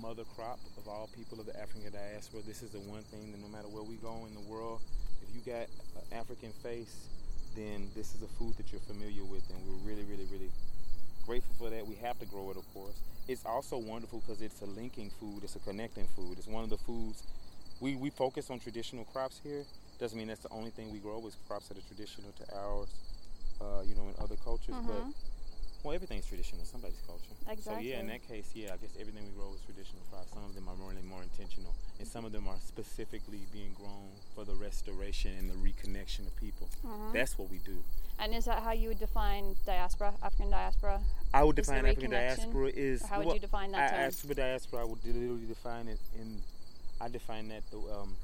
mother 0.00 0.24
crop 0.36 0.58
of 0.78 0.86
all 0.88 1.08
people 1.16 1.40
of 1.40 1.46
the 1.46 1.56
African 1.60 1.92
diaspora. 1.92 2.42
This 2.46 2.62
is 2.62 2.70
the 2.70 2.80
one 2.80 3.02
thing 3.10 3.30
that 3.32 3.40
no 3.40 3.48
matter 3.48 3.68
where 3.68 3.82
we 3.82 3.96
go 3.96 4.24
in 4.26 4.34
the 4.34 4.46
world, 4.50 4.80
if 5.22 5.34
you 5.34 5.40
got 5.42 5.66
an 5.98 6.06
African 6.18 6.52
face, 6.62 6.94
then 7.56 7.90
this 7.96 8.14
is 8.14 8.22
a 8.22 8.28
food 8.38 8.54
that 8.56 8.70
you're 8.70 8.80
familiar 8.86 9.24
with, 9.24 9.42
and 9.50 9.58
we're 9.66 9.82
really, 9.82 10.04
really, 10.06 10.26
really 10.30 10.50
grateful 11.26 11.54
for 11.58 11.70
that. 11.70 11.86
We 11.86 11.96
have 11.96 12.18
to 12.20 12.26
grow 12.26 12.50
it, 12.50 12.56
of 12.56 12.72
course. 12.74 12.94
It's 13.28 13.44
also 13.46 13.78
wonderful 13.78 14.20
because 14.20 14.42
it's 14.42 14.60
a 14.62 14.66
linking 14.66 15.10
food. 15.20 15.44
It's 15.44 15.56
a 15.56 15.60
connecting 15.60 16.06
food. 16.16 16.38
It's 16.38 16.48
one 16.48 16.64
of 16.64 16.70
the 16.70 16.78
foods 16.78 17.22
we, 17.80 17.94
we 17.96 18.10
focus 18.10 18.50
on 18.50 18.58
traditional 18.60 19.04
crops 19.04 19.40
here. 19.42 19.64
Doesn't 19.98 20.16
mean 20.18 20.28
that's 20.28 20.40
the 20.42 20.50
only 20.50 20.70
thing 20.70 20.90
we 20.92 20.98
grow 20.98 21.24
is 21.26 21.36
crops 21.48 21.68
that 21.68 21.78
are 21.78 21.86
traditional 21.86 22.32
to 22.32 22.56
ours, 22.56 22.88
uh, 23.60 23.82
you 23.86 23.94
know, 23.94 24.08
in 24.08 24.14
other 24.22 24.36
cultures. 24.36 24.74
But 24.86 25.04
Mhm. 25.04 25.12
Well, 25.82 25.94
everything's 25.94 26.26
traditional 26.26 26.64
somebody's 26.64 27.00
culture. 27.06 27.32
So 27.62 27.78
yeah, 27.78 28.00
in 28.00 28.06
that 28.08 28.26
case, 28.26 28.50
yeah, 28.54 28.74
I 28.74 28.76
guess 28.76 28.90
everything 29.00 29.24
we 29.24 29.32
grow 29.32 29.54
is 29.54 29.60
traditional 29.62 30.02
crops. 30.10 30.32
Some 30.32 30.44
of 30.44 30.54
them 30.54 30.68
are 30.68 30.76
more 30.76 30.90
really 30.90 31.02
more 31.02 31.22
intentional, 31.22 31.74
and 31.98 32.06
some 32.06 32.24
of 32.24 32.32
them 32.32 32.48
are 32.48 32.58
specifically 32.66 33.46
being 33.52 33.72
grown 33.74 34.10
for 34.34 34.44
the 34.44 34.54
restoration 34.54 35.32
and 35.38 35.48
the 35.48 35.54
reconnection 35.54 36.26
of 36.26 36.36
people. 36.36 36.68
Mhm. 36.84 37.12
That's 37.12 37.38
what 37.38 37.50
we 37.50 37.58
do. 37.58 37.82
And 38.18 38.34
is 38.34 38.44
that 38.44 38.62
how 38.62 38.72
you 38.72 38.88
would 38.88 38.98
define 38.98 39.56
diaspora, 39.64 40.14
African 40.22 40.50
diaspora? 40.50 41.00
I 41.32 41.42
would 41.42 41.56
define 41.56 41.86
African 41.86 42.10
diaspora 42.10 42.68
is 42.68 43.02
Or 43.02 43.06
how 43.06 43.18
would 43.18 43.26
well, 43.26 43.34
you 43.36 43.40
define 43.40 43.72
that 43.72 43.90
term? 43.90 44.00
African 44.00 44.36
diaspora, 44.36 44.80
I 44.80 44.84
would 44.84 45.04
literally 45.04 45.46
define 45.46 45.88
it 45.88 46.00
in. 46.14 46.42
I 47.00 47.08
define 47.08 47.48
that 47.48 47.62
the, 47.70 47.78
um, 47.78 48.16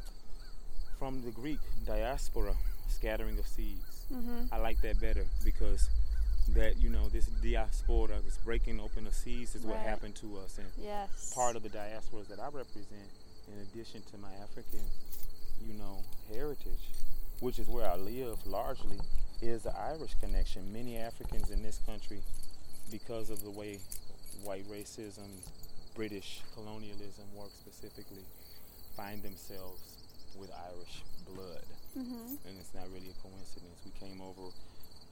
from 0.98 1.22
the 1.22 1.30
Greek 1.30 1.60
diaspora, 1.86 2.54
scattering 2.88 3.38
of 3.38 3.46
seeds. 3.46 4.04
Mm-hmm. 4.12 4.52
I 4.52 4.58
like 4.58 4.80
that 4.82 5.00
better 5.00 5.24
because 5.42 5.88
that 6.54 6.76
you 6.80 6.88
know 6.88 7.08
this 7.08 7.26
diaspora, 7.26 8.20
this 8.24 8.36
breaking 8.38 8.80
open 8.80 9.06
of 9.06 9.14
seeds, 9.14 9.54
is 9.54 9.62
what 9.64 9.78
happened 9.78 10.14
to 10.16 10.38
us, 10.38 10.58
and 10.58 10.66
Yes. 10.82 11.32
part 11.34 11.56
of 11.56 11.62
the 11.62 11.68
diasporas 11.68 12.28
that 12.28 12.38
I 12.38 12.46
represent, 12.46 13.10
in 13.52 13.58
addition 13.60 14.02
to 14.10 14.18
my 14.18 14.32
African, 14.42 14.80
you 15.66 15.74
know, 15.74 16.02
heritage, 16.32 16.90
which 17.40 17.58
is 17.58 17.68
where 17.68 17.88
I 17.88 17.96
live 17.96 18.46
largely, 18.46 18.98
is 19.42 19.64
the 19.64 19.76
Irish 19.76 20.14
connection. 20.20 20.72
Many 20.72 20.96
Africans 20.96 21.50
in 21.50 21.62
this 21.62 21.80
country, 21.86 22.20
because 22.90 23.30
of 23.30 23.42
the 23.42 23.50
way 23.50 23.78
white 24.42 24.64
racism, 24.70 25.28
British 25.94 26.42
colonialism 26.54 27.24
works 27.34 27.54
specifically, 27.54 28.24
find 28.96 29.22
themselves 29.22 29.80
with 30.38 30.50
Irish 30.52 31.02
blood. 31.34 31.64
Mm-hmm. 31.98 32.48
And 32.48 32.58
it's 32.60 32.74
not 32.74 32.84
really 32.92 33.10
a 33.10 33.18
coincidence. 33.22 33.80
We 33.84 33.92
came 33.98 34.20
over 34.20 34.52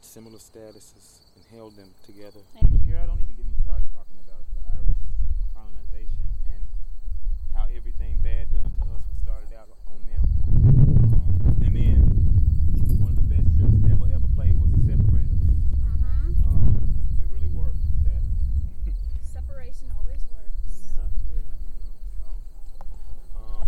similar 0.04 0.38
statuses 0.38 1.18
and 1.36 1.44
held 1.50 1.76
them 1.76 1.90
together. 2.06 2.40
And- 2.60 2.70
Girl, 2.86 3.06
don't 3.06 3.20
even 3.20 3.34
get 3.34 3.46
me 3.46 3.54
started 3.64 3.88
talking 3.94 4.18
about 4.20 4.44
the 4.52 4.60
Irish 4.76 4.96
colonization 5.54 6.28
and 6.52 6.62
how 7.54 7.66
everything 7.74 8.20
bad 8.22 8.50
done 8.52 8.70
to 8.70 8.82
us 8.94 9.02
was 9.08 9.18
started 9.24 9.50
out 9.56 9.68
on 9.88 10.00
them. 10.06 10.22
Um, 10.44 11.64
and 11.64 11.74
then 11.74 11.98
one 13.00 13.10
of 13.10 13.16
the 13.16 13.26
best 13.26 13.48
tricks 13.56 13.74
that 13.82 13.90
ever 13.96 14.06
ever 14.12 14.28
played 14.36 14.54
was 14.60 14.70
the 14.76 14.82
separator. 14.84 15.40
Mm-hmm. 15.40 16.44
Um, 16.46 16.76
it 17.18 17.26
really 17.32 17.48
worked. 17.50 17.80
Sadly. 18.04 18.94
Separation 19.24 19.88
always 19.98 20.22
works. 20.30 20.54
Yeah, 20.68 21.08
yeah, 21.32 21.40
you 21.40 21.40
know. 21.42 21.56
So, 22.20 22.28
um, 23.40 23.66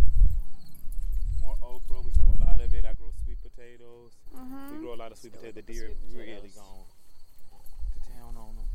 more 1.40 1.56
okra. 1.64 1.98
We 2.04 2.12
grow 2.14 2.30
a 2.36 2.40
lot 2.44 2.60
of 2.60 2.70
it. 2.70 2.84
I 2.84 2.92
grow 2.94 3.10
sweet 3.24 3.40
potatoes. 3.42 4.12
Mm-hmm. 4.36 4.76
We 4.76 4.84
grow 4.84 4.94
a 4.94 5.00
lot 5.00 5.10
of 5.10 5.15
sweet 5.26 5.34
potatoes. 5.42 5.58
The 5.58 5.66
deer 5.66 5.86
have 5.90 6.02
really 6.14 6.52
gone 6.54 6.86
to 6.86 7.98
town 8.14 8.38
on 8.38 8.54
them. 8.54 8.68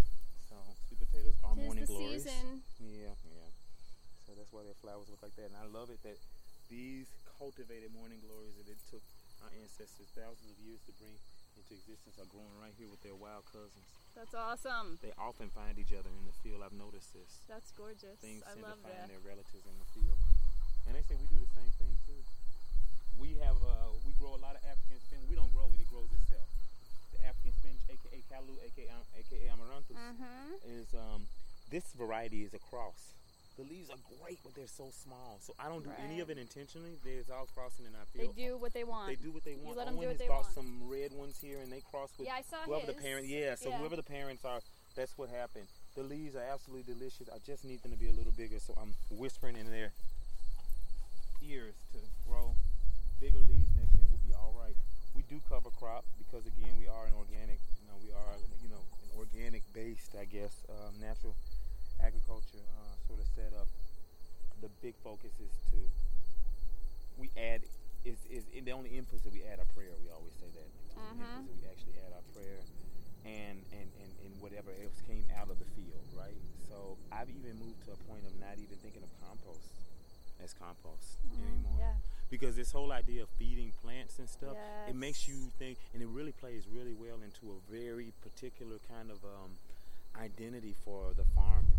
So 0.52 0.56
sweet 0.92 1.00
potatoes 1.00 1.36
are 1.48 1.56
Tis 1.56 1.64
morning 1.64 1.86
the 1.88 1.92
glories. 1.92 2.24
season. 2.28 2.60
Yeah, 2.84 3.16
yeah. 3.32 3.50
So 4.28 4.36
that's 4.36 4.52
why 4.52 4.68
their 4.68 4.76
flowers 4.84 5.08
look 5.08 5.24
like 5.24 5.36
that. 5.40 5.48
And 5.48 5.58
I 5.60 5.68
love 5.72 5.88
it 5.88 6.04
that 6.04 6.20
these 6.68 7.08
cultivated 7.40 7.96
morning 7.96 8.20
glories 8.20 8.56
that 8.60 8.68
it 8.68 8.80
took 8.92 9.04
our 9.48 9.52
ancestors 9.64 10.12
thousands 10.12 10.52
of 10.52 10.58
years 10.60 10.80
to 10.88 10.92
bring 11.00 11.16
into 11.56 11.72
existence 11.72 12.16
are 12.20 12.28
growing 12.32 12.52
right 12.60 12.76
here 12.76 12.88
with 12.92 13.00
their 13.04 13.16
wild 13.16 13.48
cousins. 13.48 13.88
That's 14.12 14.36
awesome. 14.36 15.00
They 15.00 15.16
often 15.16 15.48
find 15.56 15.80
each 15.80 15.96
other 15.96 16.12
in 16.12 16.28
the 16.28 16.36
field. 16.44 16.60
I've 16.68 16.76
noticed 16.76 17.16
this. 17.16 17.32
That's 17.48 17.72
gorgeous. 17.80 18.20
Things 18.20 18.44
I 18.44 18.60
tend 18.60 18.68
love 18.68 18.84
to 18.84 18.92
find 18.92 19.08
that. 19.08 19.08
their 19.08 19.24
relatives 19.24 19.64
in 19.64 19.76
the 19.80 19.88
field. 19.96 20.20
And 20.88 21.00
they 21.00 21.04
say 21.08 21.16
we 21.16 21.28
do 21.32 21.40
the 21.40 21.54
same 21.56 21.72
thing 21.80 21.96
too. 22.08 22.20
We 23.20 23.36
have 23.44 23.60
uh, 23.60 23.92
we 24.08 24.16
grow 24.18 24.34
a 24.36 24.42
lot 24.42 24.56
of 24.56 24.64
African 24.64 24.98
spinach. 25.04 25.28
We 25.28 25.36
don't 25.36 25.52
grow 25.52 25.68
it; 25.76 25.80
it 25.84 25.86
grows 25.92 26.10
itself. 26.10 26.31
The 27.92 27.98
aka 28.08 28.24
Kalu, 28.32 28.56
aka 28.64 28.88
um, 28.96 29.04
aka 29.20 29.48
Amaranthus, 29.52 29.98
Mm-hmm. 30.00 30.80
is 30.80 30.88
um, 30.96 31.28
this 31.70 31.84
variety 31.98 32.44
is 32.44 32.54
a 32.54 32.60
cross. 32.60 33.12
The 33.58 33.64
leaves 33.68 33.90
are 33.92 34.00
great, 34.24 34.40
but 34.44 34.56
they're 34.56 34.66
so 34.72 34.88
small. 34.96 35.38
So 35.44 35.54
I 35.60 35.68
don't 35.68 35.84
do 35.84 35.92
any 36.02 36.22
of 36.22 36.30
it 36.30 36.38
Right. 36.40 36.42
intentionally. 36.48 36.96
There's 37.04 37.30
all 37.30 37.48
crossing 37.54 37.86
in 37.86 37.92
our 37.96 38.06
field. 38.16 38.34
They 38.36 38.48
do 38.48 38.58
what 38.58 38.72
they 38.74 38.86
want. 38.86 39.08
They 39.12 39.16
do 39.20 39.32
what 39.32 39.44
they 39.44 39.56
want. 39.60 39.76
let 39.78 39.88
'em 39.88 39.96
Owen 40.00 40.02
do 40.02 40.08
what 40.08 40.14
has 40.16 40.20
they 40.20 40.28
bought 40.32 40.44
want. 40.48 40.56
some 40.56 40.88
red 40.88 41.12
ones 41.12 41.38
here, 41.42 41.60
and 41.60 41.70
they 41.72 41.82
cross 41.82 42.10
with 42.18 42.28
Yeah, 42.28 42.36
I 42.40 42.44
saw 42.44 42.64
whoever 42.64 42.86
the 42.88 42.94
his. 42.94 43.04
parent. 43.04 43.28
Yeah, 43.28 43.56
so 43.56 43.70
Yeah. 43.70 43.78
whoever 43.80 43.98
the 43.98 44.04
parents 44.08 44.46
are, 44.46 44.62
that's 44.96 45.18
what 45.18 45.30
happened. 45.30 45.68
The 45.96 46.04
leaves 46.04 46.36
are 46.36 46.44
absolutely 46.48 46.94
delicious. 46.94 47.28
I 47.28 47.40
just 47.40 47.66
need 47.66 47.82
them 47.84 47.92
to 47.92 47.98
be 47.98 48.08
a 48.08 48.14
little 48.14 48.32
bigger, 48.32 48.60
so 48.60 48.74
I'm 48.80 48.96
whispering 49.12 49.58
in 49.58 49.70
their 49.70 49.92
ears 51.44 51.76
to 51.92 52.00
grow 52.28 52.56
bigger 53.20 53.40
leaves 53.40 53.70
next 53.76 53.92
year. 53.98 54.06
And 54.08 54.12
we'll 54.12 54.26
be 54.26 54.34
all 54.34 54.54
right. 54.58 54.76
We 55.14 55.24
do 55.24 55.42
cover 55.50 55.70
crop 55.72 56.06
because 56.18 56.46
again, 56.48 56.80
we 56.80 56.88
are 56.88 57.06
an 57.06 57.14
organic. 57.14 57.60
You 57.82 57.88
know, 57.92 57.98
we 58.02 58.12
are 58.14 58.38
you 58.64 58.70
know 58.70 58.80
an 59.04 59.10
organic 59.34 59.64
based, 59.74 60.12
I 60.20 60.26
guess, 60.26 60.52
um, 60.70 61.00
natural 61.00 61.36
agriculture 62.04 62.60
uh, 62.76 62.96
sort 63.08 63.20
of 63.20 63.28
setup. 63.36 63.68
The 64.62 64.70
big 64.82 64.96
focus 65.04 65.32
is 65.42 65.52
to 65.72 65.78
we 67.18 67.30
add 67.38 67.62
is 68.06 68.18
is 68.30 68.44
in 68.54 68.66
the 68.66 68.72
only 68.72 68.90
inputs 68.92 69.24
that 69.24 69.34
we 69.34 69.42
add 69.46 69.60
our 69.60 69.70
prayer. 69.74 69.94
We 70.04 70.10
always 70.12 70.34
say 70.40 70.50
that. 70.54 70.70
That 71.02 71.46
we 71.50 71.66
actually 71.70 71.98
add 72.06 72.14
our 72.14 72.26
prayer 72.34 72.62
and, 73.26 73.62
and, 73.74 73.90
and, 74.02 74.12
and 74.26 74.32
whatever 74.42 74.70
else 74.82 74.98
came 75.06 75.26
out 75.38 75.50
of 75.50 75.58
the 75.62 75.70
field, 75.78 76.06
right? 76.18 76.38
So 76.70 76.98
I've 77.14 77.30
even 77.30 77.58
moved 77.62 77.86
to 77.86 77.94
a 77.94 78.00
point 78.10 78.26
of 78.26 78.34
not 78.42 78.58
even 78.58 78.78
thinking 78.82 79.02
of 79.06 79.12
compost 79.22 79.70
as 80.42 80.54
compost 80.58 81.22
Mhm, 81.26 81.38
anymore. 81.42 81.78
Yeah. 81.78 81.98
Because 82.32 82.56
this 82.56 82.72
whole 82.72 82.92
idea 82.94 83.24
of 83.24 83.30
feeding 83.38 83.74
plants 83.84 84.18
and 84.18 84.28
stuff, 84.30 84.56
it 84.90 84.96
makes 84.96 85.28
you 85.28 85.52
think, 85.60 85.78
and 85.94 86.02
it 86.02 86.08
really 86.08 86.32
plays 86.32 86.64
really 86.74 86.94
well 86.94 87.20
into 87.22 87.52
a 87.52 87.58
very 87.70 88.14
particular 88.24 88.78
kind 88.90 89.12
of 89.12 89.20
um, 89.26 89.52
identity 90.16 90.74
for 90.86 91.12
the 91.16 91.26
farmer, 91.36 91.76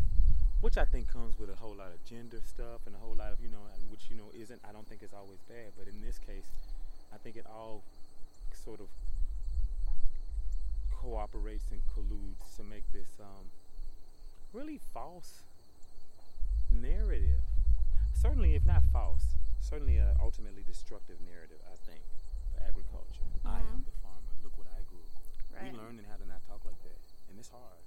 which 0.60 0.76
I 0.76 0.84
think 0.84 1.08
comes 1.08 1.38
with 1.40 1.48
a 1.48 1.56
whole 1.56 1.74
lot 1.74 1.88
of 1.88 2.04
gender 2.04 2.38
stuff 2.44 2.84
and 2.86 2.94
a 2.94 2.98
whole 2.98 3.16
lot 3.16 3.32
of, 3.32 3.40
you 3.42 3.48
know, 3.48 3.64
which, 3.90 4.02
you 4.10 4.16
know, 4.16 4.28
isn't, 4.38 4.60
I 4.68 4.72
don't 4.72 4.86
think 4.86 5.02
is 5.02 5.14
always 5.16 5.40
bad, 5.48 5.72
but 5.78 5.88
in 5.88 5.98
this 6.04 6.18
case, 6.18 6.44
I 7.14 7.16
think 7.16 7.36
it 7.36 7.46
all 7.48 7.82
sort 8.52 8.80
of 8.80 8.88
cooperates 10.92 11.64
and 11.72 11.80
colludes 11.96 12.56
to 12.56 12.62
make 12.62 12.84
this 12.92 13.08
um, 13.20 13.48
really 14.52 14.78
false 14.92 15.40
narrative. 16.70 17.40
Certainly, 18.14 18.54
if 18.54 18.64
not 18.64 18.82
false, 18.92 19.34
certainly 19.62 19.96
an 19.96 20.14
ultimately 20.20 20.62
destructive 20.66 21.16
narrative, 21.24 21.58
I 21.70 21.76
think, 21.86 22.02
for 22.52 22.62
agriculture. 22.66 23.24
I 23.44 23.60
am 23.60 23.82
Mhm. 23.82 23.84
the 23.86 23.96
farmer. 24.02 24.32
Look 24.42 24.58
what 24.58 24.66
I 24.68 24.82
grew. 24.82 25.06
Right. 25.50 25.72
We 25.72 25.78
learning 25.78 26.04
how 26.04 26.16
to 26.16 26.26
not 26.26 26.44
talk 26.46 26.64
like 26.64 26.80
that, 26.82 26.98
and 27.30 27.38
it's 27.38 27.48
hard. 27.48 27.78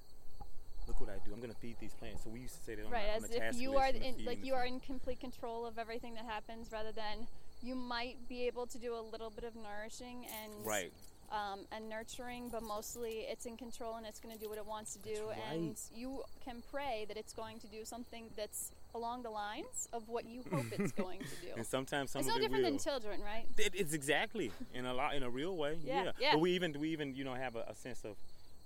Look 0.87 0.99
what 1.01 1.09
I 1.09 1.17
do. 1.25 1.33
I'm 1.33 1.39
going 1.39 1.51
to 1.53 1.59
feed 1.59 1.77
these 1.79 1.93
plants. 1.95 2.23
So 2.23 2.29
we 2.29 2.41
used 2.41 2.55
to 2.55 2.61
say 2.61 2.75
that 2.75 2.85
on, 2.85 2.91
right 2.91 3.05
the, 3.07 3.11
on 3.17 3.23
as 3.23 3.29
the 3.29 3.35
if 3.37 3.41
task 3.41 3.57
you 3.59 3.71
list, 3.71 3.81
are 3.81 3.97
in 3.97 4.25
like 4.25 4.45
you 4.45 4.53
are 4.53 4.61
plant. 4.67 4.75
in 4.75 4.79
complete 4.81 5.19
control 5.19 5.65
of 5.65 5.79
everything 5.79 6.13
that 6.13 6.25
happens 6.25 6.71
rather 6.71 6.91
than 6.91 7.27
you 7.63 7.73
might 7.75 8.27
be 8.29 8.45
able 8.45 8.67
to 8.67 8.77
do 8.77 8.95
a 8.95 9.01
little 9.01 9.31
bit 9.31 9.43
of 9.43 9.55
nourishing 9.55 10.27
and 10.27 10.63
Right. 10.63 10.93
um, 11.31 11.65
and 11.71 11.89
nurturing 11.89 12.49
but 12.49 12.61
mostly 12.61 13.21
it's 13.21 13.47
in 13.47 13.57
control 13.57 13.95
and 13.95 14.05
it's 14.05 14.19
going 14.19 14.35
to 14.35 14.39
do 14.39 14.47
what 14.47 14.59
it 14.59 14.65
wants 14.67 14.93
to 14.93 14.99
do 14.99 15.25
That's 15.29 15.41
and 15.51 15.81
you 15.91 16.23
can 16.43 16.61
pray 16.69 17.05
that 17.07 17.17
it's 17.17 17.33
going 17.33 17.59
to 17.61 17.67
do 17.67 17.83
something 17.83 18.29
that's 18.35 18.71
along 18.95 19.23
the 19.23 19.29
lines 19.29 19.87
of 19.93 20.07
what 20.09 20.23
you 20.25 20.41
hope 20.53 20.65
it's 20.71 20.91
going 20.93 21.19
to 21.19 21.35
do 21.45 21.51
And 21.57 21.65
sometimes 21.65 22.11
some 22.11 22.21
it's 22.21 22.29
of 22.29 22.35
no 22.35 22.41
different 22.41 22.63
will. 22.63 22.71
than 22.71 22.79
children 22.79 23.17
right 23.21 23.45
It, 23.57 23.73
it's 23.75 23.93
exactly 23.93 24.51
in 24.73 24.85
a 24.85 24.93
lot 24.93 25.13
in 25.17 25.23
a 25.23 25.29
real 25.29 25.55
way. 25.63 25.77
Yeah, 25.83 26.03
Yeah. 26.05 26.11
yeah. 26.19 26.29
But 26.33 26.39
we 26.45 26.51
even 26.57 26.69
we 26.79 26.89
even 26.95 27.07
you 27.15 27.23
know 27.27 27.35
have 27.45 27.55
a, 27.55 27.63
a 27.69 27.75
sense 27.75 28.01
of 28.09 28.15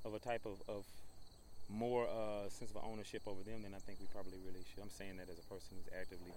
of 0.05 0.13
a 0.13 0.19
type 0.19 0.45
of, 0.45 0.57
of 0.75 0.85
more 1.69 2.07
uh, 2.07 2.49
sense 2.49 2.71
of 2.71 2.77
ownership 2.91 3.21
over 3.27 3.41
them 3.43 3.61
than 3.63 3.73
I 3.75 3.81
think 3.85 3.99
we 3.99 4.07
probably 4.13 4.39
really 4.47 4.63
should. 4.73 4.81
I'm 4.81 4.89
saying 5.01 5.17
that 5.17 5.29
as 5.29 5.37
a 5.37 5.47
person 5.53 5.75
who's 5.77 5.89
actively 6.01 6.33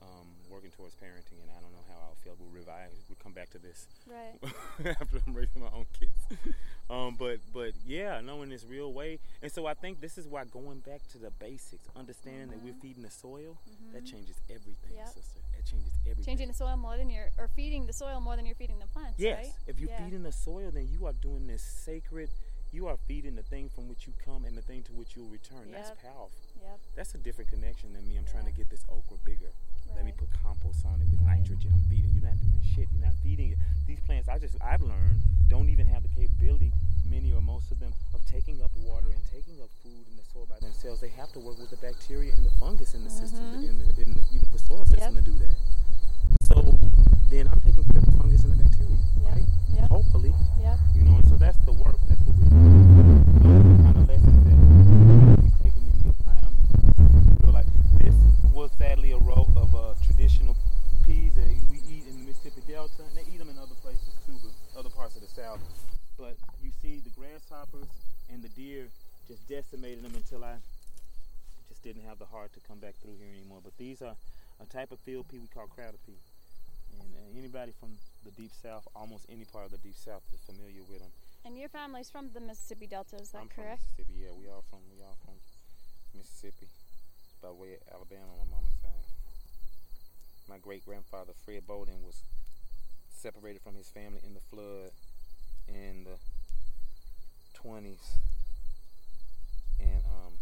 um, 0.00 0.28
working 0.48 0.70
towards 0.70 0.94
parenting, 0.94 1.36
and 1.42 1.50
I 1.52 1.60
don't 1.60 1.72
know 1.76 1.84
how 1.92 1.98
I'll 2.08 2.18
feel. 2.24 2.34
We'll 2.40 2.54
revive. 2.54 2.88
We'll 3.08 3.20
come 3.22 3.32
back 3.32 3.50
to 3.50 3.58
this 3.58 3.86
right 4.06 4.38
after 5.00 5.20
I'm 5.26 5.34
raising 5.34 5.60
my 5.62 5.68
own 5.74 5.86
kids. 5.98 6.19
um, 6.90 7.16
but 7.18 7.38
but 7.52 7.72
yeah, 7.86 8.20
knowing 8.20 8.50
this 8.50 8.64
real 8.64 8.92
way, 8.92 9.18
and 9.42 9.50
so 9.50 9.66
I 9.66 9.74
think 9.74 10.00
this 10.00 10.18
is 10.18 10.26
why 10.26 10.44
going 10.44 10.80
back 10.80 11.00
to 11.12 11.18
the 11.18 11.30
basics, 11.30 11.84
understanding 11.96 12.50
that 12.50 12.62
we're 12.62 12.74
feeding 12.80 13.02
the 13.02 13.10
soil, 13.10 13.58
that 13.92 14.04
changes 14.04 14.36
everything, 14.48 14.92
Yep. 14.96 15.06
sister. 15.08 15.40
That 15.56 15.66
changes 15.66 15.92
everything. 16.08 16.24
changing 16.24 16.48
the 16.48 16.54
soil 16.54 16.76
more 16.76 16.96
than 16.96 17.10
you're 17.10 17.30
or 17.38 17.48
feeding 17.48 17.86
the 17.86 17.92
soil 17.92 18.20
more 18.20 18.36
than 18.36 18.46
you're 18.46 18.54
feeding 18.54 18.78
the 18.78 18.86
plants 18.86 19.18
Yes. 19.18 19.36
right 19.38 19.52
If 19.66 19.78
you're 19.80 19.90
Yeah. 19.90 20.04
feeding 20.04 20.22
the 20.22 20.32
soil, 20.32 20.70
then 20.72 20.88
you 20.88 21.06
are 21.06 21.12
doing 21.12 21.46
this 21.46 21.62
sacred. 21.62 22.30
You 22.72 22.86
are 22.86 22.96
feeding 23.08 23.34
the 23.34 23.42
thing 23.42 23.68
from 23.74 23.88
which 23.88 24.06
you 24.06 24.12
come 24.24 24.44
and 24.44 24.56
the 24.56 24.62
thing 24.62 24.82
to 24.84 24.92
which 24.92 25.16
you'll 25.16 25.28
return. 25.28 25.72
That's 25.72 25.90
powerful. 26.02 26.30
yep 26.62 26.78
That's 26.94 27.14
a 27.14 27.18
different 27.18 27.50
connection 27.50 27.92
than 27.94 28.06
me. 28.06 28.16
I'm 28.16 28.24
trying 28.30 28.46
to 28.46 28.52
get 28.52 28.70
this 28.70 28.84
okra 28.88 29.16
bigger. 29.24 29.50
Let 29.96 30.04
me 30.04 30.12
put 30.16 30.28
compost 30.42 30.86
on 30.86 31.02
it 31.02 31.10
with 31.10 31.18
Right. 31.26 31.40
nitrogen. 31.42 31.72
I'm 31.74 31.82
feeding. 31.90 32.12
You're 32.14 32.22
not 32.30 32.38
doing 32.38 32.62
shit. 32.62 32.86
You're 32.94 33.02
not 33.04 33.14
feeding 33.24 33.50
it. 33.50 33.58
These 33.88 33.98
plants, 34.06 34.28
I 34.28 34.38
just 34.38 34.54
I've 34.62 34.82
learned, 34.82 35.18
don't 35.48 35.68
even 35.68 35.86
have 35.86 36.04
the 36.04 36.08
capability, 36.14 36.72
many 37.04 37.32
or 37.32 37.42
most 37.42 37.72
of 37.72 37.80
them, 37.80 37.92
of 38.14 38.24
taking 38.24 38.62
up 38.62 38.70
water 38.86 39.10
and 39.10 39.18
taking 39.26 39.60
up 39.60 39.68
food 39.82 40.06
in 40.08 40.14
the 40.16 40.22
soil 40.32 40.46
by 40.46 40.60
themselves. 40.60 41.00
They 41.00 41.08
have 41.18 41.32
to 41.32 41.40
work 41.40 41.58
with 41.58 41.70
the 41.70 41.76
bacteria 41.82 42.32
and 42.38 42.46
the 42.46 42.54
fungus 42.62 42.94
in 42.94 43.02
the 43.02 43.10
system, 43.10 43.42
Mhm. 43.50 43.66
in 43.68 43.78
the, 43.82 43.88
in 44.00 44.14
the 44.14 44.22
you 44.30 44.38
know 44.40 44.48
the 44.52 44.60
soil 44.62 44.84
system 44.86 45.16
Yep. 45.16 45.24
to 45.24 45.30
do 45.32 45.36
that. 45.42 45.56
So 46.52 46.62
then 47.30 47.46
I'm 47.48 47.60
taking 47.60 47.84
care 47.84 47.98
of 47.98 48.06
the 48.06 48.12
fungus 48.18 48.44
and 48.44 48.52
the 48.58 48.64
bacteria, 48.64 48.98
Yep. 49.22 49.32
right? 49.34 49.46
Yep. 49.74 49.88
Hopefully, 49.90 50.34
yep 50.60 50.78
you 50.94 51.02
know, 51.02 51.16
and 51.16 51.26
so 51.28 51.36
that's 51.36 51.58
the 51.64 51.72
work. 51.72 51.96
That's 52.08 52.20
what 52.26 52.34
we're 52.42 52.50
doing. 52.50 53.22
Those 53.38 53.62
are 53.62 53.76
the 53.76 53.82
kind 53.86 53.96
of 53.96 54.08
lessons 54.08 54.40
that 54.44 54.56
we're 54.58 55.62
taking 55.62 55.86
in 55.86 55.98
the 56.02 56.14
time. 56.26 56.52
Real 57.42 57.52
life. 57.54 57.70
This 58.02 58.14
was 58.52 58.70
sadly 58.78 59.12
a 59.12 59.18
row 59.18 59.46
of 59.54 59.74
uh, 59.74 59.94
traditional 60.02 60.56
peas 61.06 61.34
that 61.38 61.46
we 61.70 61.78
eat 61.86 62.04
in 62.10 62.18
the 62.18 62.24
Mississippi 62.26 62.62
Delta, 62.66 63.02
and 63.06 63.14
they 63.14 63.22
eat 63.30 63.38
them 63.38 63.48
in 63.48 63.58
other 63.58 63.78
places 63.82 64.10
too, 64.26 64.34
but 64.42 64.50
other 64.78 64.90
parts 64.90 65.14
of 65.14 65.22
the 65.22 65.28
South. 65.30 65.60
But 66.18 66.36
you 66.62 66.70
see, 66.82 66.98
the 66.98 67.10
grasshoppers 67.14 67.86
and 68.28 68.42
the 68.42 68.50
deer 68.58 68.88
just 69.28 69.46
decimated 69.46 70.02
them 70.02 70.14
until 70.16 70.42
I 70.44 70.58
just 71.68 71.82
didn't 71.84 72.02
have 72.10 72.18
the 72.18 72.26
heart 72.26 72.52
to 72.54 72.60
come 72.66 72.78
back 72.78 72.94
through 73.02 73.14
here 73.22 73.30
anymore. 73.38 73.60
But 73.62 73.78
these 73.78 74.02
are 74.02 74.16
a 74.60 74.66
type 74.66 74.90
of 74.92 74.98
field 75.00 75.26
pea 75.30 75.38
we 75.38 75.46
call 75.46 75.66
crowder 75.68 75.96
pea. 76.04 76.18
And 77.00 77.08
uh, 77.16 77.38
anybody 77.38 77.72
from 77.78 77.96
the 78.24 78.30
deep 78.32 78.52
south, 78.62 78.86
almost 78.94 79.26
any 79.30 79.44
part 79.44 79.64
of 79.66 79.72
the 79.72 79.78
deep 79.78 79.96
south, 79.96 80.22
is 80.32 80.40
familiar 80.44 80.82
with 80.88 81.00
them. 81.00 81.10
and 81.44 81.56
your 81.56 81.68
family's 81.68 82.10
from 82.10 82.28
the 82.34 82.40
mississippi 82.40 82.86
delta 82.86 83.16
is 83.16 83.30
that 83.32 83.40
I'm 83.40 83.48
correct 83.48 83.80
Mississippi. 83.96 84.20
Yeah, 84.20 84.32
we 84.36 84.46
all 84.48 84.64
from 84.68 84.80
we 84.92 85.00
all 85.02 85.16
from 85.24 85.34
Mississippi, 86.14 86.68
by 87.40 87.50
way 87.50 87.74
of 87.80 87.82
Alabama 87.94 88.28
on 88.36 88.44
my 88.50 88.56
mama's 88.60 88.76
side. 88.82 89.08
My 90.48 90.58
great 90.58 90.84
grandfather 90.84 91.32
Fred 91.44 91.66
Bowden 91.66 92.04
was 92.04 92.20
separated 93.08 93.62
from 93.62 93.74
his 93.76 93.88
family 93.88 94.20
in 94.26 94.34
the 94.34 94.40
flood 94.50 94.92
in 95.68 96.04
the 96.04 96.18
20s, 97.56 98.16
and 99.78 100.02
um, 100.04 100.32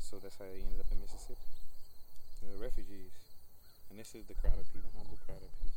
so 0.00 0.16
that's 0.18 0.36
how 0.38 0.46
they 0.46 0.62
ended 0.62 0.80
up 0.80 0.90
in 0.90 1.00
Mississippi. 1.00 1.46
Were 2.42 2.56
refugees, 2.62 3.12
and 3.90 3.98
this 3.98 4.14
is 4.14 4.24
the 4.26 4.34
crowder 4.34 4.62
pea, 4.72 4.80
the 4.80 4.90
humble 4.96 5.18
crowder 5.26 5.50
pea. 5.62 5.70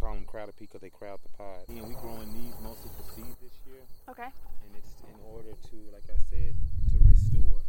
Call 0.00 0.14
them 0.14 0.24
crowder 0.24 0.52
pea 0.52 0.64
because 0.64 0.80
they 0.80 0.88
crowd 0.88 1.20
the 1.22 1.28
pod. 1.36 1.68
And 1.68 1.84
we're 1.84 2.00
growing 2.00 2.32
these 2.32 2.56
mostly 2.64 2.88
for 2.96 3.04
seed 3.12 3.36
this 3.44 3.52
year 3.68 3.84
okay 4.08 4.32
and 4.64 4.72
it's 4.74 4.96
in 5.04 5.16
order 5.28 5.52
to, 5.52 5.76
like 5.92 6.08
I 6.08 6.16
said, 6.32 6.54
to 6.92 6.96
restore. 7.04 7.60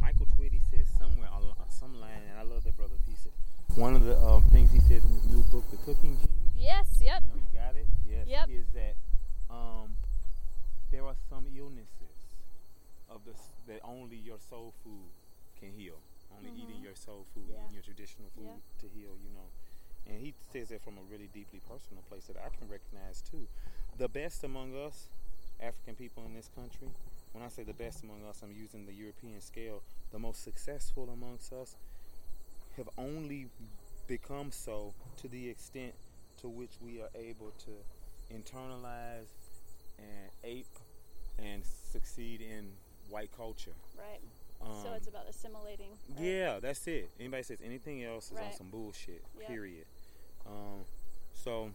Michael 0.00 0.26
Twitty 0.38 0.60
says 0.70 0.86
somewhere 0.98 1.28
on 1.28 1.42
some 1.68 2.00
line, 2.00 2.22
and 2.30 2.38
I 2.38 2.42
love 2.42 2.64
that 2.64 2.76
brother 2.76 2.94
piece. 3.06 3.26
It. 3.26 3.32
One 3.78 3.94
of 3.96 4.04
the 4.04 4.16
um, 4.18 4.42
things 4.50 4.70
he 4.72 4.80
says 4.80 5.04
in 5.04 5.12
his 5.12 5.26
new 5.28 5.42
book, 5.52 5.64
The 5.70 5.76
Cooking 5.78 6.16
Gene, 6.16 6.50
yes 6.56 6.86
yep 7.02 7.22
you 7.26 7.28
know, 7.28 7.40
you 7.42 7.58
got 7.58 7.74
it. 7.76 7.86
Yes, 8.08 8.26
Yep. 8.28 8.48
is 8.50 8.66
that 8.74 8.94
um, 9.50 9.94
there 10.90 11.04
are 11.04 11.16
some 11.28 11.46
illnesses 11.56 12.18
of 13.10 13.20
the 13.26 13.32
that 13.66 13.80
only 13.84 14.16
your 14.16 14.38
soul 14.38 14.72
food 14.84 15.10
can 15.58 15.72
heal. 15.72 15.98
Only 16.36 16.50
eating 16.54 16.80
Mhm. 16.80 16.84
your 16.84 16.94
soul 16.94 17.26
food, 17.34 17.44
Yeah. 17.50 17.60
eating 17.66 17.74
your 17.74 17.82
traditional 17.82 18.30
food 18.30 18.46
Yeah. 18.46 18.80
to 18.80 18.86
heal. 18.88 19.16
You 19.22 19.30
know. 19.34 19.48
And 20.10 20.20
he 20.20 20.34
says 20.52 20.68
that 20.68 20.82
from 20.82 20.94
a 20.98 21.02
really 21.10 21.28
deeply 21.32 21.60
personal 21.68 22.02
place 22.08 22.24
that 22.26 22.36
I 22.36 22.48
can 22.58 22.68
recognize 22.68 23.22
too. 23.22 23.46
The 23.96 24.08
best 24.08 24.42
among 24.44 24.74
us, 24.74 25.08
African 25.62 25.94
people 25.94 26.24
in 26.26 26.34
this 26.34 26.50
country, 26.54 26.88
when 27.32 27.44
I 27.44 27.48
say 27.48 27.62
the 27.62 27.74
best 27.74 28.02
among 28.02 28.24
us, 28.28 28.40
I'm 28.42 28.52
using 28.52 28.86
the 28.86 28.92
European 28.92 29.40
scale, 29.40 29.82
the 30.10 30.18
most 30.18 30.42
successful 30.42 31.08
amongst 31.12 31.52
us 31.52 31.76
have 32.76 32.88
only 32.98 33.46
become 34.08 34.50
so 34.50 34.92
to 35.20 35.28
the 35.28 35.48
extent 35.48 35.94
to 36.40 36.48
which 36.48 36.72
we 36.84 37.00
are 37.00 37.10
able 37.14 37.52
to 37.64 37.70
internalize 38.34 39.28
and 39.98 40.30
ape 40.42 40.66
and 41.38 41.62
succeed 41.92 42.40
in 42.40 42.72
white 43.08 43.30
culture. 43.36 43.74
right 43.98 44.20
Um, 44.62 44.82
so 44.82 44.92
it's 44.94 45.08
about 45.08 45.26
assimilating 45.28 45.90
right? 46.10 46.20
yeah, 46.24 46.58
that's 46.60 46.86
it. 46.86 47.10
Anybody 47.18 47.42
says 47.42 47.58
anything 47.64 48.04
else 48.04 48.30
is 48.30 48.38
on 48.38 48.52
some 48.52 48.68
bullshit. 48.70 49.22
Yep. 49.38 49.48
Period. 49.48 49.84
Um, 50.46 50.84
so 51.32 51.70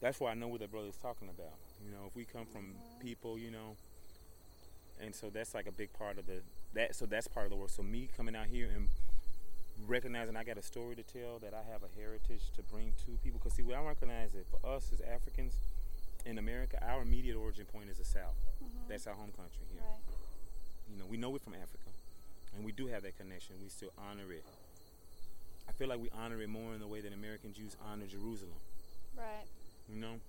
that's 0.00 0.20
why 0.20 0.30
I 0.30 0.34
know 0.34 0.48
what 0.48 0.60
that 0.60 0.70
brother's 0.70 0.96
talking 0.96 1.28
about. 1.28 1.54
You 1.84 1.90
know, 1.92 2.04
if 2.06 2.14
we 2.16 2.24
come 2.24 2.46
from 2.46 2.74
people, 3.00 3.38
you 3.38 3.50
know, 3.50 3.76
and 5.00 5.14
so 5.14 5.30
that's 5.30 5.54
like 5.54 5.66
a 5.66 5.72
big 5.72 5.92
part 5.92 6.18
of 6.18 6.26
the 6.26 6.42
that. 6.74 6.94
So 6.94 7.06
that's 7.06 7.26
part 7.28 7.46
of 7.46 7.50
the 7.50 7.56
work. 7.56 7.70
So 7.70 7.82
me 7.82 8.08
coming 8.16 8.36
out 8.36 8.46
here 8.46 8.68
and 8.74 8.88
recognizing 9.86 10.36
I 10.36 10.44
got 10.44 10.58
a 10.58 10.62
story 10.62 10.94
to 10.96 11.02
tell, 11.02 11.38
that 11.40 11.54
I 11.54 11.70
have 11.70 11.82
a 11.82 12.00
heritage 12.00 12.50
to 12.56 12.62
bring 12.62 12.92
to 13.06 13.12
people. 13.22 13.40
Because 13.42 13.54
see, 13.56 13.62
what 13.62 13.76
I 13.76 13.82
recognize 13.82 14.32
that 14.32 14.46
for 14.50 14.64
us 14.68 14.90
as 14.92 15.00
Africans 15.00 15.54
in 16.24 16.38
America, 16.38 16.78
our 16.86 17.02
immediate 17.02 17.36
origin 17.36 17.64
point 17.66 17.90
is 17.90 17.98
the 17.98 18.04
South. 18.04 18.36
Mhm. 18.62 18.88
That's 18.88 19.06
our 19.06 19.14
home 19.14 19.32
country 19.32 19.66
here 19.72 19.82
right 19.82 19.98
you 20.92 20.98
know, 20.98 21.06
we 21.06 21.16
know 21.16 21.30
we're 21.30 21.38
from 21.38 21.54
Africa, 21.54 21.88
and 22.54 22.64
we 22.64 22.72
do 22.72 22.86
have 22.86 23.02
that 23.02 23.16
connection. 23.16 23.56
We 23.62 23.68
still 23.68 23.92
honor 23.96 24.30
it. 24.32 24.44
I 25.68 25.72
feel 25.72 25.88
like 25.88 26.00
we 26.00 26.10
honor 26.10 26.40
it 26.42 26.48
more 26.48 26.74
in 26.74 26.80
the 26.80 26.86
way 26.86 27.00
that 27.00 27.12
American 27.12 27.52
Jews 27.52 27.76
honor 27.80 28.06
Jerusalem. 28.06 28.58
Right. 29.16 29.46
You 29.88 30.00
know. 30.00 30.20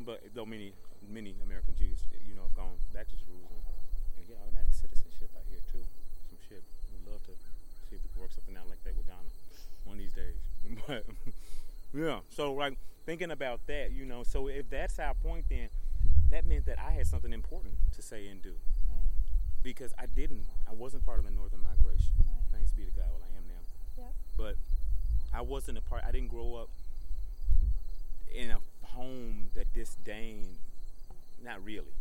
But 0.00 0.22
though 0.34 0.46
many 0.46 0.72
many 1.10 1.34
American 1.42 1.74
Jews, 1.74 1.98
you 2.26 2.34
know, 2.34 2.42
have 2.42 2.56
gone 2.56 2.78
back 2.94 3.08
to 3.10 3.16
Jerusalem 3.16 3.62
and 4.18 4.26
get 4.26 4.38
automatic 4.42 4.74
citizenship 4.74 5.30
out 5.34 5.46
here 5.50 5.62
too. 5.70 5.82
Some 6.30 6.38
shit. 6.48 6.62
We'd 6.90 7.10
love 7.10 7.22
to 7.26 7.34
see 7.90 7.96
if 7.96 8.02
we 8.02 8.08
can 8.10 8.20
work 8.22 8.32
something 8.32 8.56
out 8.56 8.68
like 8.68 8.82
that 8.84 8.96
with 8.96 9.06
Ghana 9.06 9.30
one 9.84 9.96
of 9.96 10.02
these 10.02 10.14
days. 10.14 10.38
But 10.86 11.04
yeah, 11.92 12.20
so 12.30 12.54
like 12.54 12.78
thinking 13.04 13.30
about 13.30 13.66
that, 13.66 13.92
you 13.92 14.06
know, 14.06 14.22
so 14.22 14.46
if 14.46 14.70
that's 14.70 14.98
our 14.98 15.12
point, 15.12 15.44
then 15.50 15.68
that 16.30 16.46
meant 16.46 16.64
that 16.66 16.78
I 16.78 16.92
had 16.92 17.06
something 17.06 17.32
important 17.32 17.74
to 17.96 18.00
say 18.00 18.28
and 18.28 18.40
do. 18.40 18.54
Right. 18.88 19.10
Because 19.62 19.92
I 19.98 20.06
didn't. 20.06 20.46
I 20.66 20.72
wasn't 20.72 21.04
part 21.04 21.18
of 21.18 21.26
the 21.26 21.30
Northern 21.30 21.62
Migration. 21.62 22.14
Right. 22.20 22.56
Thanks 22.56 22.72
be 22.72 22.84
to 22.84 22.90
God. 22.92 23.21
But 24.42 24.56
I 25.32 25.40
wasn't 25.40 25.78
a 25.78 25.82
part. 25.82 26.02
I 26.04 26.10
didn't 26.10 26.30
grow 26.30 26.56
up 26.56 26.68
in 28.34 28.50
a 28.50 28.58
home 28.84 29.50
that 29.54 29.72
disdained. 29.72 30.58
Not 31.44 31.64
really. 31.64 31.94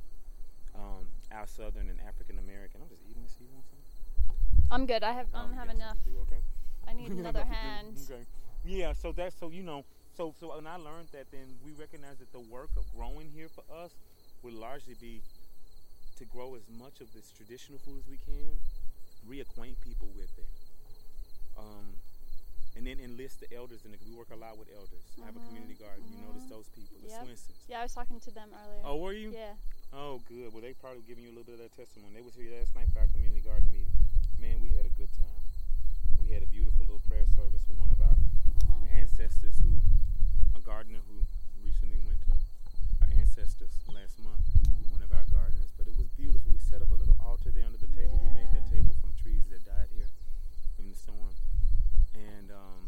Um, 0.75 1.05
our 1.31 1.45
Southern 1.45 1.89
and 1.89 1.99
African 2.07 2.39
American. 2.39 2.81
I'm 2.81 2.89
just 2.89 3.03
eating 3.07 3.21
this. 3.21 3.35
You 3.39 3.45
want 3.53 3.65
some? 3.69 4.65
I'm 4.71 4.85
good. 4.87 5.03
I 5.03 5.13
have. 5.13 5.27
I 5.35 5.43
don't 5.43 5.53
have 5.53 5.67
yes, 5.67 5.75
enough. 5.75 5.97
Okay. 6.23 6.41
I 6.87 6.93
need 6.93 7.11
another 7.11 7.45
hand. 7.49 7.99
Okay. 8.09 8.23
Yeah, 8.65 8.93
so 8.93 9.11
that's 9.11 9.37
so 9.39 9.49
you 9.49 9.61
know, 9.61 9.85
so 10.17 10.33
so 10.39 10.55
when 10.55 10.65
I 10.65 10.77
learned 10.77 11.09
that, 11.13 11.27
then 11.31 11.45
we 11.63 11.73
recognize 11.73 12.17
that 12.17 12.31
the 12.31 12.39
work 12.39 12.69
of 12.75 12.85
growing 12.95 13.29
here 13.29 13.49
for 13.49 13.63
us 13.71 13.91
would 14.41 14.53
largely 14.53 14.95
be 14.99 15.21
to 16.17 16.25
grow 16.25 16.55
as 16.55 16.63
much 16.79 17.01
of 17.01 17.13
this 17.13 17.31
traditional 17.31 17.77
food 17.79 17.99
as 17.99 18.09
we 18.09 18.17
can, 18.17 18.57
reacquaint 19.29 19.75
people 19.81 20.09
with 20.15 20.31
it, 20.37 20.49
um, 21.57 21.93
and 22.75 22.87
then 22.87 22.99
enlist 23.03 23.43
the 23.43 23.49
elders 23.51 23.83
in 23.83 23.93
it. 23.93 23.99
We 24.07 24.15
work 24.15 24.31
a 24.31 24.39
lot 24.39 24.55
with 24.55 24.71
elders. 24.71 25.03
I 25.19 25.27
have 25.27 25.35
a 25.35 25.43
community 25.51 25.75
mm-hmm. 25.75 25.85
garden. 25.85 26.03
You 26.07 26.23
notice 26.23 26.47
mm-hmm. 26.47 26.55
those 26.55 26.67
people, 26.71 26.95
the 27.03 27.11
Yep. 27.11 27.23
Swinsons. 27.27 27.59
Yeah, 27.67 27.79
I 27.79 27.83
was 27.83 27.93
talking 27.93 28.19
to 28.19 28.31
them 28.31 28.49
earlier. 28.55 28.83
Oh, 28.87 28.97
were 28.97 29.13
you? 29.13 29.35
Yeah. 29.35 29.59
Oh, 29.91 30.23
good. 30.23 30.55
Well, 30.55 30.63
they 30.63 30.71
probably 30.79 31.03
giving 31.03 31.27
you 31.27 31.31
a 31.31 31.35
little 31.35 31.47
bit 31.51 31.59
of 31.59 31.67
that 31.67 31.75
testimony. 31.75 32.15
They 32.15 32.23
was 32.23 32.35
here 32.39 32.47
last 32.55 32.71
night 32.71 32.87
for 32.95 33.03
our 33.03 33.11
community 33.11 33.43
garden 33.43 33.67
meeting. 33.75 33.91
Man, 34.39 34.63
we 34.63 34.71
had 34.71 34.87
a 34.87 34.93
good 34.95 35.11
time. 35.19 35.43
We 36.23 36.31
had 36.31 36.41
a 36.41 36.49
beautiful 36.49 36.87
little 36.87 37.03
prayer 37.11 37.27
service 37.35 37.59
for 37.67 37.75
one 37.75 37.91
of 37.91 37.99
our 37.99 38.15
ancestors 38.87 39.59
who, 39.59 39.75
a 40.55 40.63
gardener 40.63 41.03
who 41.11 41.27
recently 41.59 41.99
went 42.07 42.23
to 42.31 42.39
our 43.03 43.11
ancestors 43.19 43.75
last 43.91 44.15
month, 44.23 44.39
mm-hmm. 44.63 44.95
one 44.95 45.03
of 45.03 45.11
our 45.11 45.27
gardeners. 45.27 45.75
But 45.75 45.91
it 45.91 45.95
was 45.99 46.07
beautiful. 46.15 46.55
We 46.55 46.63
set 46.63 46.79
up 46.79 46.89
a 46.95 46.97
little 46.97 47.19
altar 47.19 47.51
there 47.51 47.67
under 47.67 47.83
the 47.83 47.91
table. 47.91 48.15
We 48.23 48.31
made 48.31 48.47
that 48.55 48.63
table 48.71 48.95
from 49.03 49.11
trees 49.19 49.43
that 49.51 49.67
died 49.67 49.91
here 49.91 50.07
in 50.79 50.87
the 50.87 50.95
storm. 50.95 51.35
And, 52.15 52.51
um, 52.51 52.81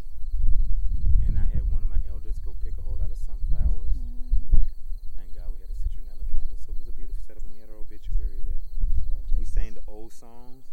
and 1.28 1.38
I 1.38 1.46
had 1.54 1.64
one 1.72 1.82
of 1.84 1.90
my 1.90 2.00
elders 2.10 2.38
go 2.46 2.56
pick 2.64 2.78
a 2.78 2.82
whole 2.82 2.98
lot 2.98 3.12
of 3.12 3.18
sunflowers. 3.18 3.92
Mhm. 3.96 4.62
Thank 5.18 5.34
God 5.36 5.48
we 5.56 5.60
had 5.64 5.70
a 5.72 5.78
citronella 5.80 6.26
candle. 6.36 6.58
So 6.60 6.72
it 6.74 6.80
was 6.80 6.88
a 6.88 6.96
beautiful 6.96 7.22
setup 7.28 7.44
and 7.44 7.54
we 7.54 7.60
had 7.60 7.70
our 7.70 7.80
obituary 7.80 8.42
there. 8.46 8.62
We 9.38 9.46
sang 9.46 9.74
the 9.74 9.84
old 9.88 10.14
songs 10.14 10.64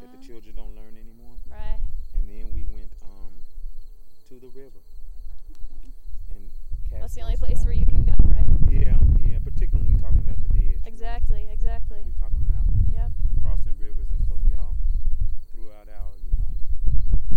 that 0.00 0.10
the 0.12 0.20
children 0.26 0.56
don't 0.56 0.74
learn 0.74 0.96
anymore. 0.96 1.36
Right. 1.50 1.80
And 2.14 2.28
then 2.28 2.52
we 2.54 2.64
went 2.64 2.92
um, 3.02 3.32
to 4.28 4.34
the 4.38 4.48
river. 4.48 4.80
And 6.30 6.50
That's 6.90 7.14
the 7.14 7.22
only 7.22 7.36
place 7.36 7.64
where 7.64 7.72
you 7.74 7.86
can 7.86 8.04
go, 8.04 8.14
right? 8.24 8.46
Yeah, 8.70 8.96
yeah. 9.26 9.38
Particularly 9.42 9.90
when 9.90 9.94
we're 9.98 10.04
talking 10.06 10.20
about 10.22 10.38
the 10.42 10.48
dead. 10.60 10.80
Exactly. 10.84 11.48
Exactly. 11.50 12.02
We're 12.04 12.20
talking 12.20 12.44
about 12.48 12.66
Yep. 12.92 13.10
crossing 13.42 13.76
rivers, 13.78 14.08
and 14.12 14.22
so 14.28 14.36
we 14.46 14.54
all 14.54 14.76
threw 15.52 15.70
out 15.72 15.88
our, 15.88 16.12
you 16.24 16.32
know. 16.38 16.50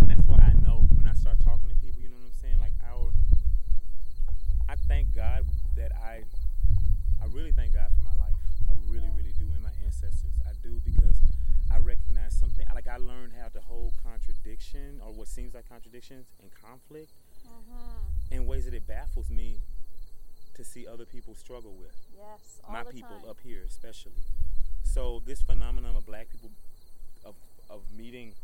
And 0.00 0.10
that's 0.10 0.22
why 0.26 0.38
I 0.38 0.52
know 0.64 0.86
when 0.94 0.99
I 1.10 1.14
start 1.14 1.38
talking 1.44 1.68
to 1.70 1.76
people, 1.76 2.00
you 2.00 2.08
know 2.08 2.16
what 2.22 2.30
I'm 2.30 2.40
saying? 2.40 2.58
Like 2.60 2.72
our, 2.86 3.10
I 4.68 4.76
thank 4.86 5.14
God 5.14 5.42
that 5.76 5.90
I, 5.98 6.22
I 7.20 7.26
really 7.34 7.50
thank 7.52 7.74
God 7.74 7.90
for 7.96 8.02
my 8.02 8.14
life. 8.14 8.34
I 8.68 8.72
really, 8.88 9.10
really 9.16 9.34
do, 9.38 9.46
and 9.54 9.62
my 9.62 9.74
ancestors. 9.84 10.30
I 10.46 10.52
do 10.62 10.80
because 10.84 11.18
I 11.72 11.78
recognize 11.78 12.38
something. 12.38 12.64
Like 12.74 12.86
I 12.86 12.96
learned 12.98 13.32
how 13.40 13.48
to 13.48 13.60
hold 13.60 13.92
contradiction 14.04 15.00
or 15.04 15.12
what 15.12 15.26
seems 15.26 15.54
like 15.54 15.68
contradictions 15.68 16.26
and 16.42 16.50
conflict 16.54 17.10
Mhm. 17.44 18.30
in 18.30 18.46
ways 18.46 18.64
that 18.66 18.74
it 18.74 18.86
baffles 18.86 19.30
me 19.30 19.60
to 20.54 20.62
see 20.64 20.86
other 20.86 21.04
people 21.06 21.34
struggle 21.34 21.74
with 21.74 21.96
Yes. 22.16 22.60
All 22.64 22.72
my 22.72 22.84
the 22.84 22.90
people 22.90 23.18
time. 23.20 23.28
up 23.28 23.40
here 23.40 23.62
especially. 23.66 24.22
So 24.84 25.20
this 25.26 25.42
phenomenon 25.42 25.96
of 25.96 26.06
black 26.06 26.30
people 26.30 26.50
of 27.24 27.34
of 27.68 27.82
meeting 27.92 28.34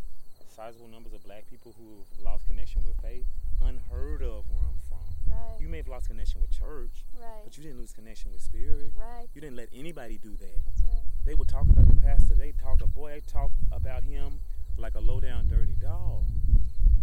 sizable 0.56 0.88
numbers 0.88 1.12
of 1.12 1.22
black 1.22 1.44
people 1.46 1.74
who 1.76 2.00
have 2.00 2.24
lost 2.24 2.48
connection 2.48 2.80
with 2.88 2.96
faith, 3.04 3.26
unheard 3.60 4.22
of 4.22 4.48
where 4.48 4.64
I'm 4.64 4.80
from. 4.88 5.04
Right. 5.28 5.60
You 5.60 5.68
may 5.68 5.76
have 5.76 5.88
lost 5.88 6.08
connection 6.08 6.40
with 6.40 6.50
church, 6.50 7.04
right. 7.20 7.44
but 7.44 7.58
you 7.58 7.62
didn't 7.62 7.78
lose 7.78 7.92
connection 7.92 8.32
with 8.32 8.40
spirit. 8.40 8.92
right. 8.96 9.28
You 9.34 9.42
didn't 9.42 9.56
let 9.56 9.68
anybody 9.76 10.16
do 10.16 10.30
that. 10.30 10.64
That's 10.64 10.82
right. 10.82 11.04
They 11.26 11.34
would 11.34 11.48
talk 11.48 11.68
about 11.68 11.86
the 11.88 12.00
pastor. 12.00 12.34
They 12.34 12.52
talk 12.52 12.80
a 12.80 12.86
boy. 12.86 13.10
They 13.10 13.20
talk 13.20 13.50
about 13.70 14.02
him 14.02 14.40
like 14.78 14.94
a 14.94 15.00
low 15.00 15.20
down 15.20 15.48
dirty 15.48 15.76
dog. 15.76 16.24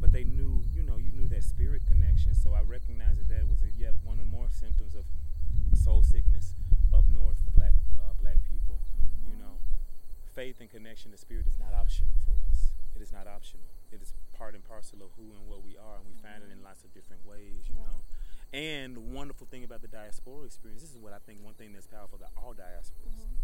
But 0.01 0.11
they 0.11 0.23
knew, 0.23 0.63
you 0.73 0.81
know, 0.81 0.97
you 0.97 1.11
knew 1.13 1.27
that 1.29 1.43
spirit 1.43 1.83
connection. 1.85 2.33
So 2.33 2.53
I 2.53 2.61
recognized 2.65 3.19
that 3.21 3.29
that 3.29 3.47
was 3.47 3.61
a, 3.61 3.69
yet 3.77 3.93
one 4.03 4.17
of 4.17 4.25
the 4.25 4.31
more 4.31 4.47
symptoms 4.49 4.95
of 4.95 5.05
soul 5.77 6.01
sickness 6.01 6.55
up 6.93 7.05
north 7.05 7.37
for 7.45 7.51
black 7.51 7.73
uh, 7.93 8.13
black 8.19 8.37
people. 8.49 8.81
You 9.29 9.37
know, 9.37 9.61
faith 10.33 10.57
and 10.59 10.69
connection 10.71 11.11
to 11.11 11.17
spirit 11.17 11.45
is 11.45 11.59
not 11.59 11.73
optional 11.77 12.17
for. 12.25 12.32
It 12.95 13.01
is 13.01 13.11
not 13.11 13.27
optional. 13.27 13.65
It 13.91 14.01
is 14.01 14.13
part 14.37 14.55
and 14.55 14.63
parcel 14.63 15.01
of 15.03 15.11
who 15.17 15.33
and 15.33 15.47
what 15.47 15.63
we 15.63 15.77
are, 15.77 15.97
and 15.97 16.05
we 16.07 16.13
find 16.21 16.43
it 16.43 16.51
in 16.51 16.63
lots 16.63 16.83
of 16.83 16.93
different 16.93 17.25
ways. 17.25 17.67
You 17.69 17.75
Yeah. 17.75 17.85
know. 17.87 18.03
And 18.53 18.95
the 18.95 19.01
wonderful 19.01 19.47
thing 19.47 19.63
about 19.63 19.81
the 19.81 19.87
diaspora 19.87 20.45
experience, 20.45 20.81
this 20.81 20.91
is 20.91 20.97
what 20.99 21.11
I 21.13 21.19
think 21.19 21.41
one 21.43 21.55
thing 21.55 21.73
that's 21.73 21.87
powerful 21.87 22.17
about 22.17 22.31
all 22.37 22.53
diasporas 22.53 23.17
Mhm. 23.17 23.37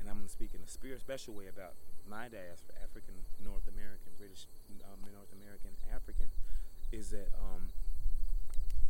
and 0.00 0.08
I'm 0.08 0.16
going 0.16 0.26
to 0.26 0.32
speak 0.32 0.54
in 0.54 0.62
a 0.62 0.68
spirit 0.68 1.00
special 1.00 1.34
way 1.34 1.48
about 1.48 1.74
my 2.06 2.28
diaspora, 2.28 2.76
African, 2.82 3.26
North 3.44 3.68
American, 3.68 4.14
British, 4.16 4.46
um, 4.84 5.00
North 5.12 5.32
American, 5.34 5.76
African, 5.92 6.30
is 6.92 7.10
that 7.10 7.28
um, 7.34 7.68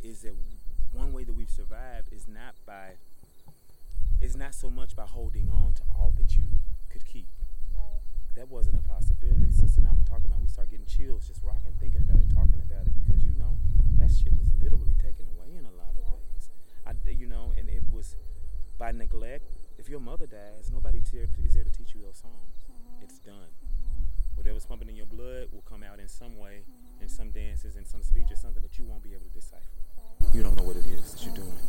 is 0.01 0.21
that 0.21 0.33
one 0.93 1.11
way 1.11 1.25
that 1.25 1.33
we've 1.33 1.49
survived 1.49 2.13
is 2.13 2.25
not 2.27 2.55
by 2.65 2.97
is 4.21 4.35
not 4.37 4.53
so 4.55 4.69
much 4.69 4.95
by 4.95 5.05
holding 5.05 5.49
on 5.49 5.73
to 5.73 5.83
all 5.93 6.11
that 6.11 6.35
you 6.37 6.43
could 6.89 7.05
keep. 7.05 7.27
That 8.39 8.47
wasn't 8.47 8.79
a 8.79 8.85
possibility. 8.87 9.51
Sister 9.51 9.83
and 9.83 9.87
I 9.89 9.91
were 9.91 10.07
talking 10.07 10.31
about. 10.31 10.39
We 10.39 10.47
start 10.47 10.71
getting 10.71 10.85
chills 10.87 11.27
just 11.27 11.43
rocking, 11.43 11.75
thinking 11.75 12.07
about 12.07 12.23
it, 12.23 12.31
talking 12.31 12.63
about 12.63 12.87
it, 12.87 12.95
because 12.95 13.19
you 13.19 13.35
know 13.35 13.51
that 13.99 14.07
shit 14.07 14.31
was 14.31 14.47
literally 14.63 14.95
taken 14.95 15.27
away 15.35 15.59
in 15.59 15.67
a 15.67 15.75
lot 15.75 15.91
of 15.99 16.07
ways. 16.07 16.47
I, 16.87 16.95
you 17.11 17.27
know, 17.27 17.51
and 17.59 17.67
it 17.67 17.83
was 17.91 18.15
by 18.79 18.95
neglect. 18.95 19.43
If 19.77 19.89
your 19.91 19.99
mother 19.99 20.25
dies, 20.25 20.71
nobody 20.71 21.03
is 21.03 21.11
there 21.11 21.27
to 21.67 21.71
teach 21.75 21.91
you 21.93 21.99
those 21.99 22.23
songs. 22.23 22.63
Mhm. 22.63 23.03
It's 23.03 23.19
done. 23.19 23.51
Mhm. 23.59 24.07
Whatever's 24.39 24.65
pumping 24.65 24.87
in 24.87 24.95
your 24.95 25.05
blood 25.11 25.51
will 25.51 25.67
come 25.67 25.83
out 25.83 25.99
in 25.99 26.07
some 26.07 26.37
way, 26.37 26.63
Mhm. 26.63 27.01
in 27.03 27.09
some 27.09 27.31
dances, 27.31 27.75
in 27.75 27.83
some 27.83 28.03
speech, 28.03 28.31
or 28.31 28.37
something 28.37 28.63
that 28.63 28.79
you 28.79 28.85
won't 28.85 29.03
be 29.03 29.11
able 29.11 29.25
to 29.25 29.35
decipher. 29.35 29.83
You 30.31 30.43
don't 30.43 30.55
know 30.55 30.63
what 30.63 30.77
it 30.77 30.85
is 30.87 31.11
that 31.11 31.25
you're 31.25 31.35
doing 31.35 31.59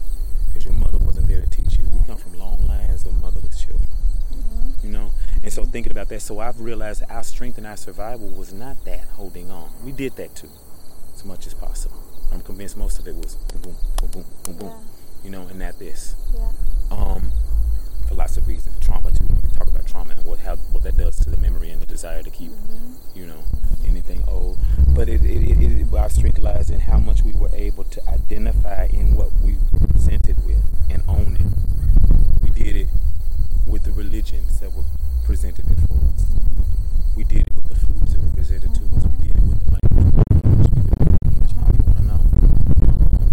because 0.46 0.64
your 0.64 0.74
mother 0.74 0.98
wasn't 0.98 1.26
there 1.26 1.40
to 1.42 1.50
teach 1.50 1.80
you. 1.80 1.90
We 1.90 1.98
come 2.06 2.16
from 2.18 2.38
long 2.38 2.64
lines 2.68 3.04
of 3.04 3.14
motherless 3.20 3.58
children 3.58 3.88
Mhm. 4.32 4.84
you 4.84 4.90
know. 4.90 5.10
And 5.42 5.52
so 5.52 5.64
thinking 5.64 5.92
about 5.92 6.08
that, 6.08 6.20
so 6.22 6.38
I've 6.38 6.60
realized 6.60 7.02
our 7.10 7.22
strength 7.24 7.58
and 7.58 7.66
our 7.66 7.76
survival 7.76 8.28
was 8.28 8.52
not 8.52 8.84
that 8.84 9.00
holding 9.14 9.50
on. 9.50 9.70
We 9.84 9.92
did 9.92 10.16
that 10.16 10.34
too, 10.34 10.50
as 11.14 11.24
much 11.24 11.46
as 11.46 11.54
possible. 11.54 11.96
I'm 12.32 12.40
convinced 12.42 12.76
most 12.76 12.98
of 12.98 13.08
it 13.08 13.14
was 13.16 13.34
boom, 13.34 13.60
boom, 13.62 13.76
boom, 13.96 14.10
boom, 14.12 14.24
boom, 14.44 14.56
boom, 14.56 14.68
Yeah. 14.68 15.24
you 15.24 15.30
know, 15.30 15.46
and 15.48 15.58
not 15.58 15.78
this. 15.78 16.14
Yeah. 16.34 16.48
Um, 16.90 17.32
for 18.06 18.14
lots 18.14 18.36
of 18.36 18.46
reasons, 18.48 18.76
trauma 18.80 19.10
too. 19.10 19.24
When 19.24 19.40
we 19.42 19.48
talk 19.56 19.68
about 19.68 19.86
trauma 19.86 20.14
and 20.14 20.24
what 20.26 20.40
how 20.40 20.56
what 20.72 20.82
that 20.84 20.96
does 20.96 21.16
to 21.20 21.30
the 21.30 21.36
memory 21.38 21.70
and 21.70 21.80
the 21.80 21.86
desire 21.86 22.22
to 22.22 22.30
keep, 22.30 22.50
Mhm. 22.52 22.94
you 23.14 23.26
know, 23.26 23.42
anything 23.86 24.22
old. 24.28 24.58
But 24.94 25.08
it, 25.08 25.24
it, 25.24 25.50
it, 25.50 25.80
it 25.80 25.94
our 25.94 26.08
strength 26.10 26.38
lies 26.38 26.70
in 26.70 26.80
how 26.80 26.98
much 26.98 27.22
we 27.24 27.32
were 27.32 27.50
able 27.52 27.84
to 27.84 28.08
identify 28.08 28.86
in 28.92 29.14
what 29.14 29.30
we 29.44 29.56
presented 29.90 30.36
with 30.46 30.62
and 30.88 31.02
own 31.08 31.36
it. 31.36 32.42
We 32.42 32.50
did 32.50 32.76
it 32.76 32.88
with 33.70 33.84
the 33.84 33.92
religions 33.92 34.58
that 34.58 34.72
were 34.74 34.82
presented 35.24 35.64
before 35.64 36.02
us. 36.12 36.26
We 37.16 37.22
did 37.22 37.46
it 37.46 37.54
with 37.54 37.68
the 37.68 37.76
foods 37.76 38.12
that 38.12 38.20
were 38.20 38.30
presented 38.30 38.74
to 38.74 38.82
us. 38.96 39.06
We 39.06 39.28
did 39.28 39.36
it 39.36 39.42
with 39.42 39.60
the 39.62 39.78
language. 39.78 40.26
We 40.34 40.82
did 40.82 40.90
it 40.90 40.98
with 40.98 41.18
the 41.22 41.28
English, 41.30 41.52
want 41.54 41.96
to 41.96 42.02
know. 42.02 42.20
Um, 42.90 43.30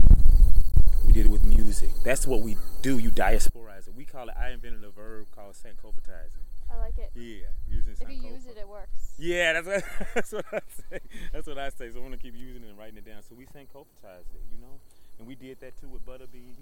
we 1.08 1.14
did 1.14 1.26
it 1.26 1.32
with 1.32 1.44
music. 1.44 1.90
That's 2.04 2.28
what 2.28 2.42
we 2.42 2.56
do. 2.84 3.00
You 3.00 3.10
diasporize 3.10 3.88
it. 3.88 3.96
We 3.96 4.06
call 4.06 4.30
it. 4.30 4.36
I 4.40 4.52
invented 4.52 4.84
a 4.84 4.92
verb 4.92 5.26
called 5.34 5.56
sancopatizing. 5.56 6.46
I 6.72 6.78
like 6.78 6.98
it. 7.00 7.12
Yeah, 7.16 7.48
using 7.68 7.96
If 8.00 8.08
you 8.10 8.30
use 8.30 8.46
it, 8.46 8.58
it 8.58 8.68
works. 8.68 9.16
Yeah, 9.18 9.54
that's 9.54 9.66
what, 9.66 9.84
that's 10.14 10.32
what 10.34 10.46
I 10.54 10.60
say. 10.70 11.00
That's 11.34 11.48
what 11.48 11.58
I 11.58 11.70
say. 11.70 11.90
So 11.92 11.98
I 11.98 12.02
want 12.02 12.14
to 12.14 12.20
keep 12.20 12.36
using 12.36 12.62
it 12.64 12.70
and 12.70 12.78
writing 12.78 12.98
it 12.98 13.06
down. 13.06 13.24
So 13.28 13.34
we 13.36 13.46
sancopatized 13.46 14.36
it, 14.36 14.44
you 14.52 14.60
know, 14.62 14.78
and 15.20 15.28
we 15.28 15.36
did 15.36 15.60
that 15.62 15.80
too 15.80 15.88
with 15.90 16.06
butter 16.06 16.28
beans. 16.32 16.58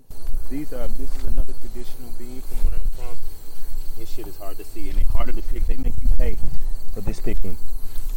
These 0.49 0.73
are. 0.73 0.87
This 0.87 1.15
is 1.17 1.23
another 1.25 1.53
traditional 1.53 2.09
bean 2.17 2.41
from 2.41 2.57
where 2.65 2.75
I'm 2.75 2.89
from. 2.91 3.17
This 3.97 4.09
shit 4.09 4.27
is 4.27 4.37
hard 4.37 4.57
to 4.57 4.63
see 4.63 4.89
and 4.89 4.99
it's 4.99 5.09
harder 5.11 5.31
to 5.31 5.41
pick. 5.41 5.65
They 5.67 5.77
make 5.77 5.93
you 6.01 6.09
pay 6.17 6.37
for 6.93 7.01
this 7.01 7.19
picking. 7.19 7.57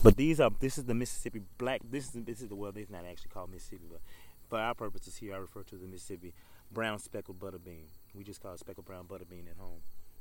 But 0.03 0.17
these 0.17 0.41
are. 0.41 0.51
This 0.61 0.79
is 0.79 0.85
the 0.85 0.95
Mississippi 0.95 1.43
black. 1.59 1.81
This 1.91 2.15
is 2.15 2.25
this 2.25 2.41
is 2.41 2.49
the 2.49 2.55
well. 2.55 2.73
It's 2.75 2.91
not 2.91 3.05
actually 3.05 3.31
called 3.31 3.51
Mississippi, 3.51 3.85
but 3.91 4.01
for 4.49 4.59
our 4.59 4.75
purposes 4.75 5.17
here, 5.17 5.35
I 5.35 5.39
refer 5.39 5.63
to 5.65 5.77
the 5.77 5.87
Mississippi 5.87 6.35
brown 6.71 6.99
speckled 6.99 7.39
butter 7.39 7.59
bean. 7.59 7.87
We 8.15 8.25
just 8.25 8.41
call 8.43 8.55
it 8.55 8.61
speckled 8.61 8.87
brown 8.87 9.07
butter 9.07 9.25
bean 9.29 9.49
at 9.51 9.57
home. 9.59 9.81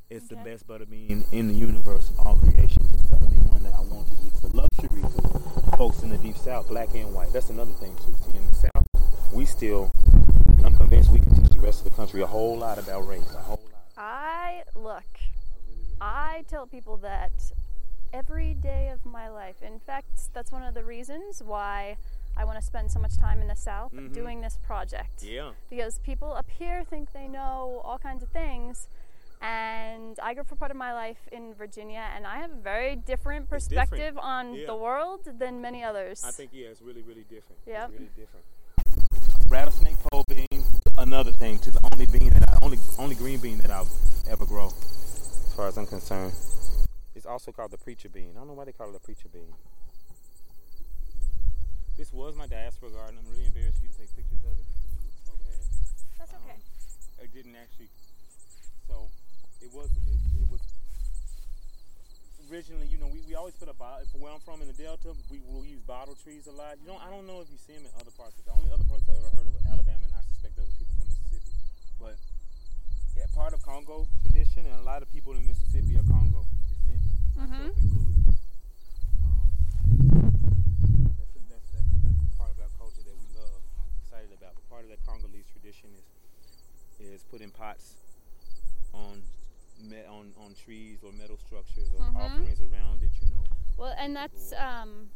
It's 0.10 0.28
the 0.30 0.38
best 0.38 0.66
butter 0.66 0.86
bean 0.86 1.26
in 1.34 1.48
the 1.50 1.54
universe, 1.54 2.12
all 2.26 2.38
creation. 2.38 2.88
It's 2.94 3.10
the 3.10 3.18
only 3.22 3.38
one 3.50 3.64
that 3.64 3.74
I 3.74 3.82
want 3.82 4.08
to 4.08 4.14
eat. 4.26 4.32
It's 4.34 4.44
a 4.44 4.56
luxury 4.56 5.02
to 5.02 5.78
folks 5.78 6.02
in 6.02 6.10
the 6.10 6.18
deep 6.18 6.38
south, 6.38 6.70
black 6.70 6.94
and 6.96 7.14
white. 7.14 7.34
That's 7.34 7.50
another 7.50 7.74
thing 7.74 7.94
too. 7.98 8.16
See, 8.26 8.38
in 8.38 8.48
the 8.48 8.56
south, 8.56 8.77
we 9.34 9.46
still 9.46 9.92
I'm 10.64 10.76
convinced 10.76 11.12
we 11.12 11.20
can 11.20 11.34
teach 11.36 11.52
the 11.52 11.60
rest 11.62 11.80
of 11.80 11.92
the 11.92 11.96
country 11.96 12.22
a 12.22 12.28
whole 12.28 12.58
lot 12.58 12.78
about 12.78 13.08
race. 13.08 13.34
A 13.36 13.40
whole 13.42 13.60
lot. 13.72 13.84
I 13.98 14.64
look. 14.76 14.86
A 14.86 14.86
really, 14.86 15.82
really 15.82 15.98
I 16.02 16.44
tell 16.48 16.66
people 16.68 16.98
that 16.98 17.32
every 18.14 18.54
day 18.56 18.90
of 18.90 19.06
my 19.06 19.30
life. 19.30 19.62
In 19.62 19.80
fact, 19.80 20.34
that's 20.34 20.52
one 20.52 20.64
of 20.64 20.74
the 20.74 20.84
reasons 20.84 21.42
why 21.44 21.98
I 22.36 22.46
want 22.46 22.58
to 22.60 22.66
spend 22.66 22.92
so 22.92 23.00
much 23.00 23.18
time 23.18 23.42
in 23.42 23.48
the 23.48 23.56
South 23.56 23.92
Mhm. 23.94 24.14
doing 24.14 24.42
this 24.42 24.58
project. 24.58 25.24
Yeah. 25.24 25.52
Because 25.70 26.00
people 26.00 26.32
up 26.34 26.50
here 26.50 26.84
think 26.84 27.12
they 27.14 27.28
know 27.28 27.82
all 27.84 27.98
kinds 28.00 28.24
of 28.24 28.30
things. 28.30 28.88
And 29.42 30.20
I 30.20 30.34
grew 30.34 30.42
up 30.42 30.48
for 30.48 30.56
part 30.56 30.72
of 30.72 30.78
my 30.78 30.94
life 30.94 31.28
in 31.32 31.54
Virginia, 31.54 32.04
and 32.16 32.26
I 32.26 32.38
have 32.38 32.52
a 32.52 32.56
very 32.56 32.96
different 32.96 33.48
It's 33.52 33.68
different. 33.68 33.90
perspective 33.92 34.18
on 34.18 34.54
Yeah. 34.56 34.66
the 34.66 34.76
world 34.76 35.26
than 35.26 35.62
many 35.62 35.84
others. 35.84 36.24
I 36.24 36.32
think 36.32 36.52
yeah, 36.54 36.70
it's 36.70 36.82
really, 36.82 37.04
really 37.04 37.24
different. 37.24 37.62
It's 37.66 37.92
really 37.94 38.10
different. 38.16 38.46
Rattlesnake 39.50 39.96
pole 40.12 40.26
bean, 40.28 40.66
another 40.98 41.32
thing 41.32 41.58
to 41.60 41.72
the 41.72 41.80
only 41.94 42.06
bean 42.06 42.32
that 42.34 42.44
I 42.50 42.58
only 42.62 42.78
only 43.00 43.16
green 43.16 43.40
bean 43.40 43.60
that 43.60 43.72
I'll 43.72 43.88
ever 44.30 44.46
grow, 44.46 44.68
as 44.68 45.54
far 45.56 45.68
as 45.68 45.78
I'm 45.78 45.88
concerned. 45.88 46.34
It's 47.16 47.26
also 47.26 47.54
called 47.54 47.72
the 47.72 47.78
preacher 47.78 48.10
bean. 48.10 48.36
I 48.36 48.40
don't 48.40 48.48
know 48.48 48.54
why 48.54 48.66
they 48.66 48.74
call 48.74 48.90
it 48.90 48.96
a 48.96 49.00
preacher 49.00 49.30
bean. 49.32 49.48
This 51.98 52.12
was 52.12 52.36
my 52.36 52.46
diaspora 52.46 52.90
garden. 52.92 53.18
I'm 53.24 53.32
really 53.32 53.46
embarrassed 53.48 53.80
for 53.80 53.88
you 53.88 53.92
to 53.96 53.98
take 53.98 54.12
pictures 54.20 54.44
of 54.44 54.52
it 54.52 54.68
because 54.68 54.92
it 54.92 55.02
looks 55.08 55.24
so 55.24 55.34
bad. 55.40 55.64
That's 56.20 56.34
okay. 56.44 56.60
Um, 56.60 57.24
it 57.24 57.32
didn't 57.32 57.56
actually. 57.56 57.90
So 58.86 59.08
it 59.64 59.72
was. 59.72 59.88
It, 60.12 60.44
it 60.44 60.48
was 60.52 60.60
originally. 62.52 62.88
You 62.88 62.98
know, 62.98 63.08
we, 63.08 63.22
we 63.28 63.36
always 63.36 63.56
put 63.56 63.70
a 63.70 63.74
bottle. 63.76 64.06
Where 64.20 64.32
I'm 64.32 64.40
from 64.42 64.62
in 64.62 64.68
the 64.68 64.78
Delta, 64.78 65.14
we 65.32 65.40
will 65.48 65.66
use 65.66 65.82
bottle 65.84 66.16
trees 66.24 66.48
a 66.48 66.56
lot. 66.56 66.78
You 66.82 66.88
know, 66.88 66.98
I 67.00 67.10
don't 67.10 67.28
know 67.28 67.42
if 67.42 67.50
you 67.52 67.58
see 67.60 67.74
them 67.74 67.86
in 67.86 67.94
other 68.00 68.12
parts. 68.16 68.36
The 68.44 68.52
only 68.56 68.72
other 68.72 68.86
parts 68.88 69.04
I've 69.10 69.18
ever 69.20 69.32
heard 69.36 69.48
of 69.48 69.54
was 69.54 69.66
Alabama, 69.68 70.04
and 70.08 70.14
I 70.16 70.22
suspect 70.32 70.56
those 70.58 70.70
are 70.72 70.78
people 70.80 70.96
from 71.00 71.08
Mississippi. 71.12 71.52
But 72.00 72.16
yeah, 73.18 73.28
part 73.36 73.54
of 73.54 73.62
Congo 73.64 74.08
tradition, 74.24 74.66
and 74.66 74.76
a 74.80 74.86
lot 74.88 75.02
of 75.04 75.10
people 75.12 75.34
in 75.36 75.44
Mississippi 75.48 75.98
are 76.00 76.08
Congo 76.08 76.46
descended, 76.70 77.12
myself 77.36 77.74
Mhm. 77.74 77.84
included. 77.84 78.24
Um, 79.26 79.48
that's, 81.18 81.36
a, 81.36 81.42
that's, 81.52 81.68
that's, 81.74 81.90
that's 82.06 82.22
part 82.38 82.52
of 82.54 82.60
our 82.62 82.72
culture 82.78 83.04
that 83.06 83.18
we 83.18 83.28
love, 83.38 83.62
excited 84.06 84.32
about. 84.34 84.54
But 84.56 84.66
part 84.70 84.84
of 84.86 84.90
that 84.94 85.02
Congolese 85.06 85.48
tradition 85.52 85.90
is 85.98 86.06
is 86.98 87.22
putting 87.30 87.52
pots 87.54 87.94
on 87.94 88.07
me, 89.90 89.98
on 90.10 90.34
on 90.38 90.54
trees 90.54 91.00
or 91.04 91.12
metal 91.12 91.38
structures 91.38 91.90
or 91.94 92.02
Mhm. 92.06 92.16
offerings 92.16 92.62
around 92.62 93.04
it. 93.04 93.12
You 93.22 93.28
know. 93.34 93.44
Well, 93.78 93.94
and 93.98 94.16
that's 94.16 94.54
um, 94.54 95.10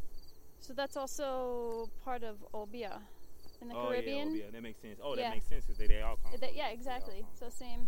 so 0.60 0.74
that's 0.74 0.96
also 0.98 1.90
part 2.04 2.24
of 2.24 2.36
Obia 2.54 3.02
in 3.62 3.68
the 3.70 3.76
oh 3.76 3.88
Caribbean. 3.90 4.36
yeah, 4.36 4.42
oh, 4.42 4.46
yeah, 4.46 4.52
that 4.52 4.64
makes 4.64 4.80
sense. 4.82 5.00
Oh, 5.04 5.16
Yeah. 5.16 5.24
that 5.24 5.34
makes 5.36 5.48
sense 5.48 5.66
because 5.66 5.78
they 5.78 5.88
they 5.88 6.02
all. 6.02 6.18
That- 6.40 6.56
yeah, 6.56 6.70
exactly. 6.70 7.26
So 7.40 7.50
same, 7.50 7.88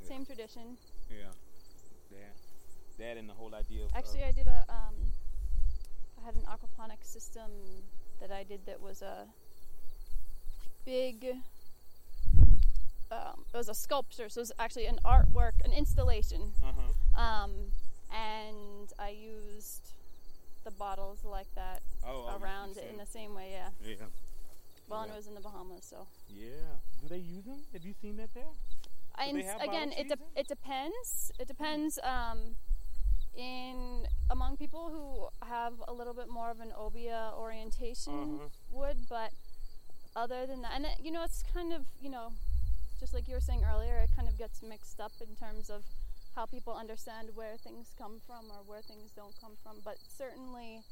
Yeah. 0.00 0.08
same 0.08 0.24
tradition. 0.26 0.76
Yeah. 1.10 1.32
That, 2.10 2.36
that 2.98 3.16
and 3.16 3.28
the 3.28 3.34
whole 3.34 3.54
idea 3.54 3.84
of 3.84 3.90
Actually, 3.94 4.24
I 4.24 4.32
did 4.32 4.46
a 4.46 4.64
um, 4.68 5.12
I 6.18 6.24
had 6.24 6.34
an 6.36 6.44
aquaponic 6.44 7.02
system 7.04 7.50
that 8.20 8.30
I 8.30 8.44
did 8.44 8.64
that 8.66 8.80
was 8.80 9.02
a 9.02 9.26
big. 10.84 11.36
Um, 13.12 13.44
it 13.52 13.56
was 13.56 13.68
a 13.68 13.74
sculpture, 13.74 14.28
so 14.28 14.38
it 14.40 14.42
was 14.42 14.52
actually 14.58 14.86
an 14.86 14.98
artwork, 15.04 15.52
an 15.64 15.72
installation. 15.72 16.52
uh-huh. 16.64 17.20
Um, 17.22 17.50
and 18.10 18.92
I 18.98 19.10
used 19.10 19.92
the 20.64 20.70
bottles 20.70 21.18
like 21.24 21.52
that 21.54 21.82
oh, 22.06 22.28
oh, 22.30 22.38
around 22.42 22.76
it 22.78 22.88
in 22.90 22.96
the 22.96 23.06
same 23.06 23.34
way, 23.34 23.48
yeah. 23.52 23.68
yeah. 23.86 24.06
Well, 24.88 25.00
and 25.02 25.08
Yeah. 25.08 25.14
it 25.14 25.16
was 25.18 25.26
in 25.26 25.34
the 25.34 25.40
Bahamas, 25.40 25.84
so. 25.84 26.06
Yeah. 26.28 26.48
Do 27.00 27.08
they 27.08 27.18
use 27.18 27.44
them? 27.44 27.60
Have 27.72 27.84
you 27.84 27.94
seen 28.00 28.16
that 28.16 28.32
there? 28.34 28.52
I, 29.14 29.30
they 29.32 29.42
have 29.42 29.60
again, 29.60 29.92
it 29.92 30.08
de- 30.08 30.40
it 30.40 30.48
depends. 30.48 31.30
It 31.38 31.46
depends. 31.48 31.98
Um, 32.02 32.56
in 33.36 34.06
among 34.30 34.56
people 34.58 34.90
who 34.90 35.46
have 35.46 35.74
a 35.88 35.92
little 35.92 36.12
bit 36.14 36.28
more 36.28 36.50
of 36.50 36.60
an 36.60 36.70
obia 36.78 37.32
orientation 37.38 38.12
Uh-huh. 38.40 38.48
would, 38.70 39.08
but 39.08 39.32
other 40.14 40.46
than 40.46 40.60
that, 40.62 40.72
and 40.74 40.84
it, 40.84 40.98
you 41.02 41.10
know, 41.10 41.22
it's 41.24 41.42
kind 41.54 41.72
of 41.72 41.86
you 42.00 42.10
know, 42.10 42.32
just 43.02 43.14
like 43.14 43.26
you 43.26 43.34
were 43.34 43.40
saying 43.40 43.62
earlier, 43.66 43.98
it 43.98 44.10
kind 44.14 44.28
of 44.28 44.38
gets 44.38 44.62
mixed 44.62 45.00
up 45.00 45.10
in 45.20 45.34
terms 45.34 45.68
of 45.68 45.82
how 46.36 46.46
people 46.46 46.72
understand 46.72 47.28
where 47.34 47.56
things 47.58 47.90
come 47.98 48.20
from 48.28 48.46
or 48.54 48.62
where 48.64 48.80
things 48.80 49.10
don't 49.16 49.34
come 49.42 49.58
from. 49.60 49.78
But 49.84 49.96
certainly, 50.06 50.82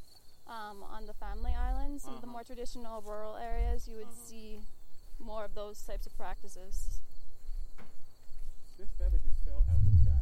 um, 0.49 0.83
on 0.91 1.07
the 1.07 1.15
Family 1.15 1.55
Islands, 1.55 2.03
some 2.03 2.15
of 2.17 2.21
the 2.21 2.27
Uh-huh. 2.27 2.33
more 2.33 2.43
traditional 2.45 3.01
rural 3.03 3.37
areas, 3.37 3.87
you 3.87 3.97
would 3.97 4.11
Uh-huh. 4.11 4.27
see 4.27 4.61
more 5.21 5.45
of 5.45 5.55
those 5.55 5.81
types 5.83 6.05
of 6.05 6.17
practices. 6.17 6.99
This 8.77 8.91
feather 8.99 9.19
just 9.19 9.39
fell 9.45 9.63
out 9.71 9.77
of 9.77 9.85
the 9.85 9.93
sky. 10.03 10.21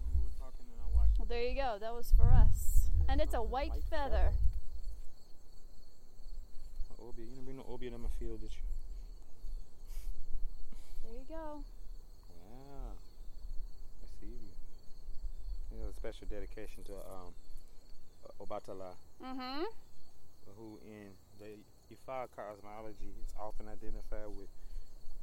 When 0.00 0.16
we 0.16 0.22
were 0.24 0.34
talking 0.40 0.64
and 0.72 0.80
I 0.80 0.88
watched 0.96 1.18
Well, 1.18 1.26
there 1.28 1.42
you 1.44 1.54
go. 1.54 1.76
That 1.78 1.92
was 1.92 2.10
for 2.12 2.32
us. 2.32 2.88
Yeah, 2.96 3.12
And 3.12 3.20
it's 3.20 3.34
a 3.34 3.42
white, 3.42 3.70
white 3.72 3.84
feather. 3.84 4.32
A 6.90 6.94
Obia. 7.02 7.18
You 7.20 7.26
didn't 7.36 7.44
bring 7.44 7.56
no 7.58 7.64
Obia 7.64 7.90
to 7.90 7.98
my 7.98 8.08
field, 8.18 8.40
did 8.40 8.50
you? 8.54 8.62
You 11.32 11.38
go. 11.38 11.64
Wow. 12.44 12.92
I 12.92 14.06
see 14.20 14.26
you. 14.26 14.52
There's 15.70 15.90
a 15.90 15.94
special 15.94 16.26
dedication 16.28 16.84
to 16.84 16.92
um, 16.92 17.32
Obatala, 18.38 18.92
Mm-hmm. 19.24 19.62
who 20.58 20.78
in 20.84 21.08
the 21.38 21.56
Ifa 21.94 22.26
cosmology 22.36 23.14
is 23.24 23.32
often 23.40 23.66
identified 23.68 24.28
with 24.36 24.50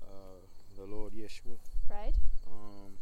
uh, 0.02 0.40
the 0.78 0.86
Lord 0.86 1.14
Yeshua. 1.14 1.58
Right? 1.92 2.16
Um, 2.48 2.94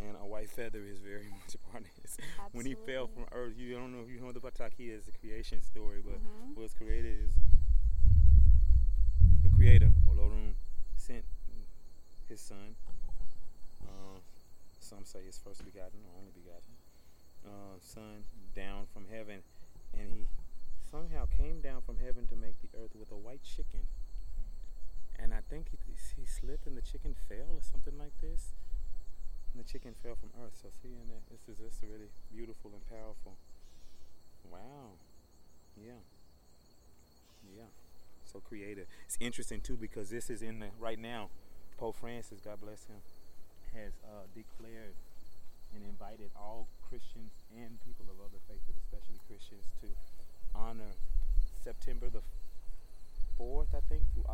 and 0.00 0.16
a 0.20 0.26
white 0.26 0.50
feather 0.50 0.80
is 0.90 0.98
very 0.98 1.28
much 1.30 1.54
a 1.54 1.58
part 1.70 1.84
of 1.84 1.90
his. 2.02 2.16
When 2.50 2.66
he 2.66 2.74
fell 2.74 3.06
from 3.06 3.26
earth, 3.32 3.52
you 3.58 3.74
don't 3.76 3.92
know 3.92 4.02
if 4.04 4.10
you 4.12 4.18
know 4.20 4.32
the 4.32 4.40
Pataki 4.40 4.90
is 4.90 5.04
the 5.04 5.12
creation 5.12 5.62
story, 5.62 6.00
but 6.04 6.14
Mhm. 6.18 6.54
what 6.56 6.62
was 6.64 6.74
created 6.74 7.20
is 7.20 7.30
the 9.44 9.50
creator, 9.56 9.92
Olorun, 10.10 10.54
sent 10.96 11.24
his 12.30 12.40
son, 12.40 12.78
uh, 13.82 14.18
some 14.78 15.04
say 15.04 15.20
his 15.26 15.38
first 15.38 15.64
begotten 15.64 15.98
or 16.06 16.14
only 16.18 16.32
begotten, 16.32 16.74
uh, 17.44 17.76
son 17.82 18.24
down 18.54 18.86
from 18.94 19.06
heaven, 19.10 19.42
and 19.92 20.12
he 20.14 20.24
somehow 20.90 21.26
came 21.26 21.60
down 21.60 21.82
from 21.82 21.98
heaven 21.98 22.26
to 22.26 22.36
make 22.36 22.54
the 22.62 22.70
earth 22.78 22.94
with 22.98 23.10
a 23.12 23.18
white 23.18 23.42
chicken. 23.42 23.86
And 25.18 25.34
I 25.34 25.40
think 25.50 25.68
he, 25.70 25.78
he 26.16 26.24
slipped 26.24 26.66
and 26.66 26.76
the 26.76 26.82
chicken 26.82 27.14
fell 27.28 27.52
or 27.52 27.62
something 27.62 27.98
like 27.98 28.16
this. 28.20 28.56
And 29.52 29.62
the 29.62 29.68
chicken 29.68 29.94
fell 30.02 30.16
from 30.16 30.30
earth. 30.42 30.56
So 30.62 30.68
seeing 30.82 31.06
that, 31.12 31.22
this 31.30 31.44
is 31.46 31.60
just 31.60 31.82
really 31.82 32.08
beautiful 32.34 32.70
and 32.72 32.82
powerful. 32.88 33.36
Wow. 34.50 34.96
Yeah. 35.76 36.00
Yeah. 37.56 37.68
So 38.24 38.40
creative. 38.40 38.86
It's 39.06 39.18
interesting 39.20 39.60
too 39.60 39.76
because 39.76 40.08
this 40.08 40.30
is 40.30 40.42
in 40.42 40.60
the 40.60 40.68
right 40.78 40.98
now. 40.98 41.28
Pope 41.80 41.96
Francis, 41.96 42.44
God 42.44 42.60
bless 42.60 42.84
him, 42.84 43.00
has 43.72 43.96
uh, 44.04 44.28
declared 44.36 44.92
and 45.72 45.80
invited 45.88 46.28
all 46.36 46.68
Christians 46.84 47.32
and 47.56 47.80
people 47.80 48.04
of 48.12 48.20
other 48.20 48.36
faiths, 48.44 48.68
but 48.68 48.76
especially 48.76 49.16
Christians, 49.24 49.64
to 49.80 49.88
honor 50.52 50.92
September 51.64 52.12
the 52.12 52.20
fourth, 53.38 53.72
I 53.72 53.80
think, 53.88 54.02
through 54.12 54.28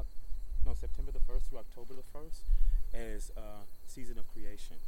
no 0.67 0.75
September 0.75 1.13
the 1.13 1.23
first 1.23 1.47
through 1.47 1.63
October 1.63 1.95
the 1.95 2.03
first, 2.11 2.51
as 2.93 3.31
uh, 3.39 3.63
season 3.87 4.19
of 4.19 4.27
creation. 4.35 4.83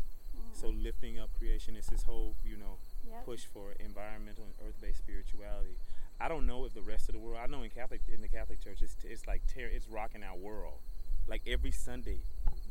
So 0.52 0.68
lifting 0.74 1.18
up 1.18 1.30
creation 1.38 1.76
is 1.76 1.86
this 1.86 2.02
whole, 2.02 2.34
you 2.44 2.56
know, 2.56 2.82
Yep. 3.08 3.24
push 3.24 3.44
for 3.46 3.72
environmental 3.80 4.44
and 4.44 4.52
earth-based 4.68 4.98
spirituality. 4.98 5.78
I 6.20 6.28
don't 6.28 6.46
know 6.46 6.66
if 6.66 6.74
the 6.74 6.82
rest 6.82 7.08
of 7.08 7.14
the 7.14 7.18
world. 7.20 7.38
I 7.40 7.46
know 7.46 7.62
in 7.62 7.70
Catholic 7.70 8.02
in 8.12 8.20
the 8.20 8.28
Catholic 8.28 8.62
Church, 8.62 8.82
it's, 8.82 8.96
it's 9.04 9.26
like 9.26 9.40
tear, 9.46 9.68
it's 9.68 9.88
rocking 9.88 10.22
our 10.22 10.36
world. 10.36 10.80
Like 11.28 11.42
every 11.46 11.70
Sunday, 11.70 12.18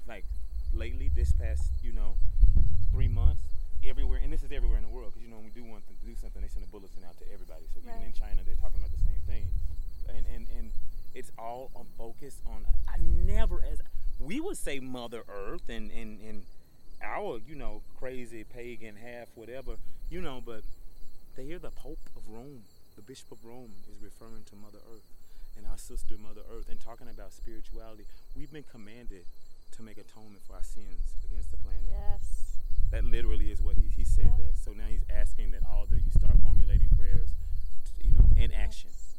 like 0.07 0.25
lately, 0.73 1.09
this 1.13 1.31
past 1.33 1.71
you 1.83 1.91
know 1.93 2.15
three 2.91 3.07
months, 3.07 3.43
everywhere, 3.85 4.19
and 4.23 4.33
this 4.33 4.43
is 4.43 4.51
everywhere 4.51 4.77
in 4.77 4.83
the 4.83 4.89
world 4.89 5.13
because 5.13 5.23
you 5.23 5.29
know 5.29 5.37
when 5.37 5.45
we 5.45 5.51
do 5.51 5.63
want 5.63 5.85
them 5.87 5.95
to 5.99 6.05
do 6.05 6.15
something, 6.15 6.41
they 6.41 6.47
send 6.47 6.65
a 6.65 6.67
bulletin 6.67 7.03
out 7.07 7.17
to 7.17 7.25
everybody. 7.31 7.65
So 7.73 7.79
even 7.79 8.01
in 8.01 8.13
China, 8.13 8.41
they're 8.45 8.55
talking 8.55 8.79
about 8.79 8.91
the 8.91 9.03
same 9.03 9.21
thing, 9.27 9.45
and 10.09 10.25
and 10.33 10.47
and 10.57 10.71
it's 11.13 11.31
all 11.37 11.71
on 11.75 11.85
focus 11.97 12.41
on. 12.45 12.65
I 12.87 12.97
never 12.99 13.61
as 13.63 13.81
we 14.19 14.41
would 14.41 14.57
say 14.57 14.79
Mother 14.79 15.23
Earth 15.29 15.69
and 15.69 15.91
and 15.91 16.19
and 16.21 16.43
our 17.03 17.39
you 17.47 17.55
know 17.55 17.83
crazy 17.99 18.43
pagan 18.43 18.95
half 18.95 19.27
whatever 19.35 19.77
you 20.09 20.21
know, 20.21 20.41
but 20.45 20.61
they 21.35 21.43
hear 21.43 21.59
the 21.59 21.69
Pope 21.69 21.99
of 22.15 22.23
Rome, 22.29 22.63
the 22.95 23.01
Bishop 23.01 23.31
of 23.31 23.43
Rome, 23.43 23.71
is 23.91 24.01
referring 24.01 24.43
to 24.45 24.55
Mother 24.55 24.79
Earth 24.93 25.03
and 25.57 25.65
our 25.65 25.77
sister 25.77 26.15
Mother 26.21 26.41
Earth 26.49 26.69
and 26.69 26.79
talking 26.79 27.09
about 27.09 27.33
spirituality. 27.33 28.05
We've 28.35 28.51
been 28.51 28.63
commanded 28.69 29.25
to 29.75 29.81
make 29.83 29.97
atonement 29.97 30.43
for 30.45 30.53
our 30.53 30.63
sins 30.63 31.17
against 31.25 31.51
the 31.51 31.57
planet. 31.57 31.89
Yes. 31.89 32.57
That 32.91 33.03
literally 33.03 33.51
is 33.51 33.61
what 33.61 33.75
he, 33.75 33.89
he 33.95 34.05
said 34.05 34.31
that. 34.37 34.55
So 34.63 34.71
now 34.71 34.85
he's 34.87 35.03
asking 35.09 35.51
that 35.51 35.63
all 35.67 35.85
that 35.89 35.99
you 36.05 36.11
start 36.15 36.35
formulating 36.43 36.89
prayers, 36.95 37.29
you 38.01 38.11
know, 38.13 38.25
in 38.37 38.53
action 38.53 38.89
Yes. 38.93 39.17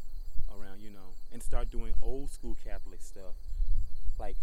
around, 0.49 0.81
you 0.81 0.91
know, 0.91 1.13
and 1.33 1.43
start 1.43 1.71
doing 1.71 1.93
old 2.01 2.31
school 2.31 2.57
Catholic 2.65 3.03
stuff. 3.03 3.35
like, 4.19 4.37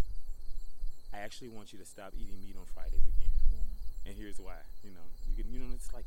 I 1.13 1.19
actually 1.19 1.47
want 1.49 1.71
you 1.73 1.79
to 1.79 1.85
stop 1.85 2.11
eating 2.15 2.39
meat 2.43 2.55
on 2.59 2.65
Fridays 2.65 3.07
again. 3.07 3.31
Yeah. 3.51 4.11
And 4.11 4.17
here's 4.17 4.39
why. 4.39 4.59
You 4.83 4.91
know, 4.91 5.07
you 5.27 5.41
can, 5.41 5.51
you 5.51 5.59
know, 5.59 5.71
it's 5.73 5.91
like, 5.93 6.05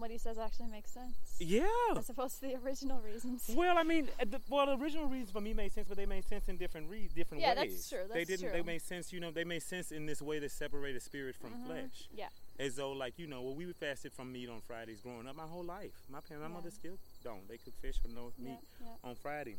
what 0.00 0.10
he 0.10 0.18
says 0.18 0.38
actually 0.38 0.68
makes 0.68 0.90
sense. 0.92 1.14
yeah. 1.38 1.66
As 1.96 2.08
opposed 2.10 2.40
to 2.40 2.48
the 2.48 2.56
original 2.64 3.00
reasons. 3.00 3.44
Well, 3.54 3.76
I 3.78 3.82
mean, 3.82 4.08
uh, 4.20 4.24
the, 4.28 4.40
well, 4.48 4.66
the 4.66 4.82
original 4.82 5.06
reasons 5.06 5.30
for 5.30 5.40
me 5.40 5.52
made 5.54 5.72
sense, 5.72 5.86
but 5.88 5.96
they 5.96 6.06
made 6.06 6.24
sense 6.24 6.48
in 6.48 6.56
different 6.56 6.88
re- 6.88 7.08
different 7.14 7.42
Yeah, 7.42 7.54
ways. 7.60 7.72
that's 7.72 7.88
true, 7.90 8.00
they 8.12 8.24
didn't. 8.24 8.52
They 8.52 8.62
made 8.62 8.82
sense. 8.82 9.12
You 9.12 9.20
know, 9.20 9.30
they 9.30 9.44
made 9.44 9.62
sense 9.62 9.90
in 9.92 10.06
this 10.06 10.20
way 10.22 10.38
that 10.38 10.50
separated 10.52 11.02
spirit 11.02 11.36
from 11.36 11.50
Mhm. 11.54 11.66
flesh. 11.66 12.08
Yeah. 12.12 12.28
As 12.58 12.76
though, 12.76 12.92
like, 12.92 13.18
you 13.18 13.26
know, 13.26 13.42
well, 13.42 13.54
we 13.54 13.72
fasted 13.72 14.12
from 14.12 14.32
meat 14.32 14.48
on 14.48 14.60
Fridays 14.60 15.00
growing 15.00 15.26
up 15.28 15.36
my 15.36 15.46
whole 15.46 15.64
life. 15.64 15.94
My 16.08 16.20
parents, 16.20 16.42
my 16.42 16.48
Yeah. 16.48 16.54
mother 16.54 16.70
still 16.70 16.98
don't. 17.22 17.46
They 17.48 17.58
cook 17.58 17.74
fish 17.80 17.96
with 18.02 18.12
no 18.12 18.32
meat 18.38 18.58
Yeah. 18.80 18.88
on 19.04 19.14
Friday. 19.14 19.56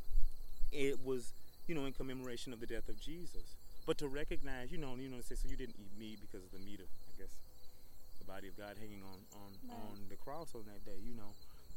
It 0.71 0.99
was, 1.03 1.33
you 1.67 1.75
know, 1.75 1.85
in 1.85 1.93
commemoration 1.93 2.51
of 2.53 2.59
the 2.59 2.67
death 2.67 2.89
of 2.89 2.99
Jesus. 2.99 3.55
But 3.85 3.97
to 3.99 4.07
recognize, 4.07 4.71
you 4.71 4.77
know, 4.77 4.95
you 4.95 5.09
know, 5.09 5.19
say, 5.21 5.35
so 5.35 5.47
you 5.47 5.55
didn't 5.55 5.77
eat 5.79 5.97
meat 5.97 6.19
because 6.21 6.43
of 6.43 6.51
the 6.51 6.59
meat 6.59 6.79
of, 6.79 6.87
I 7.09 7.17
guess, 7.21 7.31
body 8.29 8.47
of 8.47 8.55
God 8.55 8.77
hanging 8.77 9.01
on 9.01 9.25
on 9.33 9.51
Right. 9.65 9.73
on 9.89 10.07
the 10.09 10.15
cross 10.15 10.53
on 10.53 10.65
that 10.69 10.85
day, 10.85 10.97
you 11.01 11.13
know. 11.17 11.33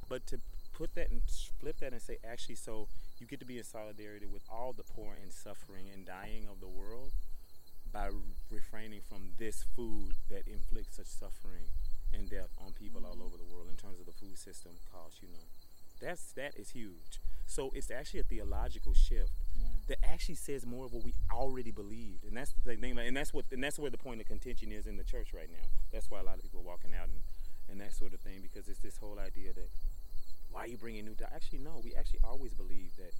But 0.08 0.26
to 0.28 0.40
put 0.72 0.94
that 0.94 1.10
and 1.10 1.22
flip 1.60 1.78
that 1.80 1.92
and 1.92 2.02
say, 2.02 2.18
actually, 2.24 2.56
so 2.56 2.88
you 3.18 3.26
get 3.26 3.40
to 3.40 3.46
be 3.46 3.56
in 3.58 3.64
solidarity 3.64 4.26
with 4.26 4.42
all 4.50 4.72
the 4.72 4.82
poor 4.84 5.14
and 5.22 5.32
suffering 5.32 5.88
and 5.92 6.04
dying 6.04 6.46
of 6.48 6.60
the 6.60 6.68
world 6.68 7.12
by 7.92 8.10
refraining 8.50 9.00
from 9.08 9.32
this 9.38 9.62
food 9.76 10.14
that 10.28 10.46
inflicts 10.48 10.96
such 10.96 11.06
suffering 11.06 11.68
and 12.12 12.28
death 12.28 12.50
on 12.58 12.72
people 12.72 13.04
all 13.06 13.16
Mhm. 13.16 13.22
over 13.26 13.36
the 13.36 13.44
world 13.44 13.68
in 13.68 13.76
terms 13.76 13.98
of 14.00 14.06
the 14.06 14.12
food 14.12 14.36
system 14.38 14.72
cost, 14.90 15.22
you 15.22 15.28
know. 15.28 15.46
That's 16.00 16.32
that 16.32 16.56
is 16.56 16.70
huge. 16.70 17.20
So 17.46 17.70
it's 17.74 17.90
actually 17.90 18.20
a 18.20 18.24
theological 18.24 18.92
shift 18.94 19.32
Yeah. 19.54 19.71
That 19.88 19.98
actually 20.04 20.36
says 20.36 20.64
more 20.64 20.84
of 20.86 20.92
what 20.92 21.04
we 21.04 21.14
already 21.32 21.70
believed, 21.70 22.24
and 22.24 22.36
that's 22.36 22.52
the 22.52 22.60
thing. 22.76 22.98
And 22.98 23.16
that's 23.16 23.32
what 23.34 23.46
and 23.52 23.62
that's 23.62 23.78
where 23.78 23.90
the 23.90 23.98
point 23.98 24.20
of 24.20 24.26
contention 24.26 24.72
is 24.72 24.86
in 24.86 24.96
the 24.96 25.04
church 25.04 25.32
right 25.34 25.50
now. 25.50 25.66
That's 25.92 26.10
why 26.10 26.20
a 26.20 26.22
lot 26.24 26.36
of 26.36 26.42
people 26.42 26.60
are 26.60 26.64
walking 26.64 26.92
out 26.94 27.08
and, 27.08 27.22
and 27.70 27.80
that 27.80 27.94
sort 27.94 28.14
of 28.14 28.20
thing 28.20 28.40
because 28.42 28.68
it's 28.68 28.80
this 28.80 28.96
whole 28.96 29.18
idea 29.18 29.52
that 29.52 29.68
why 30.50 30.64
are 30.64 30.68
you 30.68 30.76
bringing 30.76 31.04
new? 31.04 31.14
Do- 31.14 31.24
actually, 31.34 31.58
no. 31.58 31.80
We 31.82 31.94
actually 31.94 32.20
always 32.24 32.54
believe 32.54 32.90
that 32.98 33.12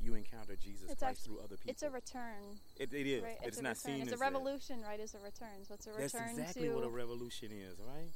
you 0.00 0.14
encounter 0.14 0.56
Jesus 0.56 0.90
It's 0.90 1.00
Christ 1.00 1.20
act- 1.20 1.26
through 1.26 1.38
other 1.38 1.56
people. 1.56 1.70
It's 1.70 1.82
a 1.82 1.90
return, 1.90 2.60
it, 2.78 2.92
it 2.92 3.06
is. 3.06 3.22
right? 3.22 3.38
It's, 3.42 3.58
a 3.58 3.62
not 3.62 3.70
return. 3.70 3.94
seen 3.94 4.02
It's 4.02 4.12
as 4.12 4.12
a 4.12 4.16
that. 4.18 4.24
revolution, 4.24 4.82
right? 4.86 5.00
It's 5.00 5.14
a 5.14 5.18
return. 5.18 5.64
So 5.66 5.74
it's 5.74 5.86
a 5.86 5.90
That's 5.98 6.14
exactly 6.14 6.68
to. 6.68 6.74
what 6.74 6.84
a 6.84 6.88
revolution 6.90 7.50
is, 7.50 7.78
right? 7.80 8.10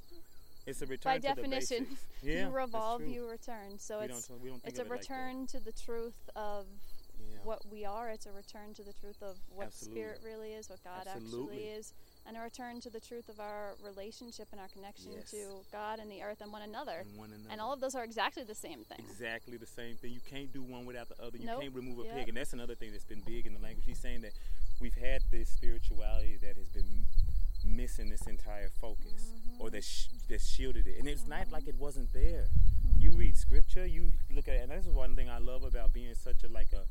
It's 0.67 0.83
a 0.83 0.87
return 0.87 1.15
by 1.15 1.17
to 1.17 1.23
the 1.23 1.29
definition. 1.43 1.87
Yeah, 2.23 2.49
you 2.49 2.51
revolve, 2.51 3.03
you 3.07 3.27
return. 3.27 3.79
So 3.79 4.01
we 4.01 4.05
it's 4.05 4.29
don't, 4.29 4.45
don't 4.45 4.61
it's 4.65 4.79
a 4.79 4.83
it 4.83 4.91
like 4.91 5.01
return 5.01 5.47
to 5.49 5.59
the 5.59 5.73
truth 5.73 6.29
of 6.37 6.67
Yeah. 7.41 7.47
what 7.47 7.67
we 7.71 7.85
are. 7.85 8.11
It's 8.11 8.27
a 8.27 8.33
return 8.33 8.75
to 8.75 8.83
the 8.83 8.93
truth 8.93 9.23
of 9.23 9.37
what 9.55 9.67
Absolutely. 9.69 10.01
spirit 10.03 10.21
really 10.25 10.53
is, 10.53 10.69
what 10.69 10.83
God 10.85 11.07
Absolutely. 11.07 11.57
actually 11.57 11.69
is, 11.71 11.93
and 12.27 12.37
a 12.37 12.41
return 12.41 12.81
to 12.83 12.91
the 12.91 13.01
truth 13.01 13.29
of 13.29 13.41
our 13.41 13.75
relationship 13.83 14.49
and 14.53 14.61
our 14.61 14.69
connection 14.69 15.13
Yes. 15.13 15.31
to 15.31 15.63
God 15.73 15.99
and 15.99 16.11
the 16.11 16.23
earth 16.23 16.41
and 16.41 16.53
one 16.53 16.63
another. 16.63 16.99
And 17.01 17.17
one 17.17 17.31
another. 17.33 17.51
And 17.51 17.61
all 17.61 17.73
of 17.73 17.81
those 17.81 17.95
are 17.95 18.05
exactly 18.05 18.45
the 18.45 18.55
same 18.55 18.85
thing. 18.85 18.99
Exactly 19.01 19.57
the 19.57 19.67
same 19.67 19.97
thing. 19.97 20.13
You 20.13 20.21
can't 20.29 20.53
do 20.53 20.63
one 20.63 20.85
without 20.87 21.09
the 21.09 21.21
other. 21.23 21.39
You 21.39 21.47
Nope. 21.47 21.63
can't 21.63 21.75
remove 21.75 21.99
a 22.01 22.05
Yep. 22.05 22.15
peg, 22.15 22.29
and 22.29 22.37
that's 22.37 22.53
another 22.53 22.75
thing 22.75 22.93
that's 22.93 23.05
been 23.05 23.21
big 23.23 23.47
in 23.47 23.55
the 23.55 23.61
language. 23.61 23.85
He's 23.87 23.99
saying 24.01 24.21
that 24.23 24.33
we've 24.81 24.95
had 24.95 25.23
this 25.31 25.49
spirituality 25.51 26.37
that 26.39 26.57
has 26.57 26.69
been 26.69 27.07
missing 27.65 28.09
this 28.09 28.27
entire 28.27 28.69
focus, 28.81 29.31
or 29.59 29.69
Mhm. 29.69 29.73
that 29.73 29.85
sh- 29.85 30.09
that 30.29 30.41
shielded 30.41 30.87
it, 30.87 30.99
and 30.99 31.07
it's 31.09 31.27
not 31.27 31.47
Mhm. 31.49 31.53
like 31.53 31.69
it 31.69 31.75
wasn't 31.77 32.11
there. 32.13 32.49
You 32.97 33.11
Mhm. 33.11 33.19
read 33.19 33.37
scripture, 33.37 33.85
you 33.87 34.13
look 34.31 34.49
at 34.49 34.55
it, 34.57 34.63
and 34.63 34.71
that's 34.71 34.87
one 34.87 35.15
thing 35.15 35.29
I 35.29 35.39
love 35.39 35.63
about 35.65 35.93
being 35.93 36.15
such 36.15 36.43
a 36.45 36.49
like 36.49 36.73
a, 36.73 36.87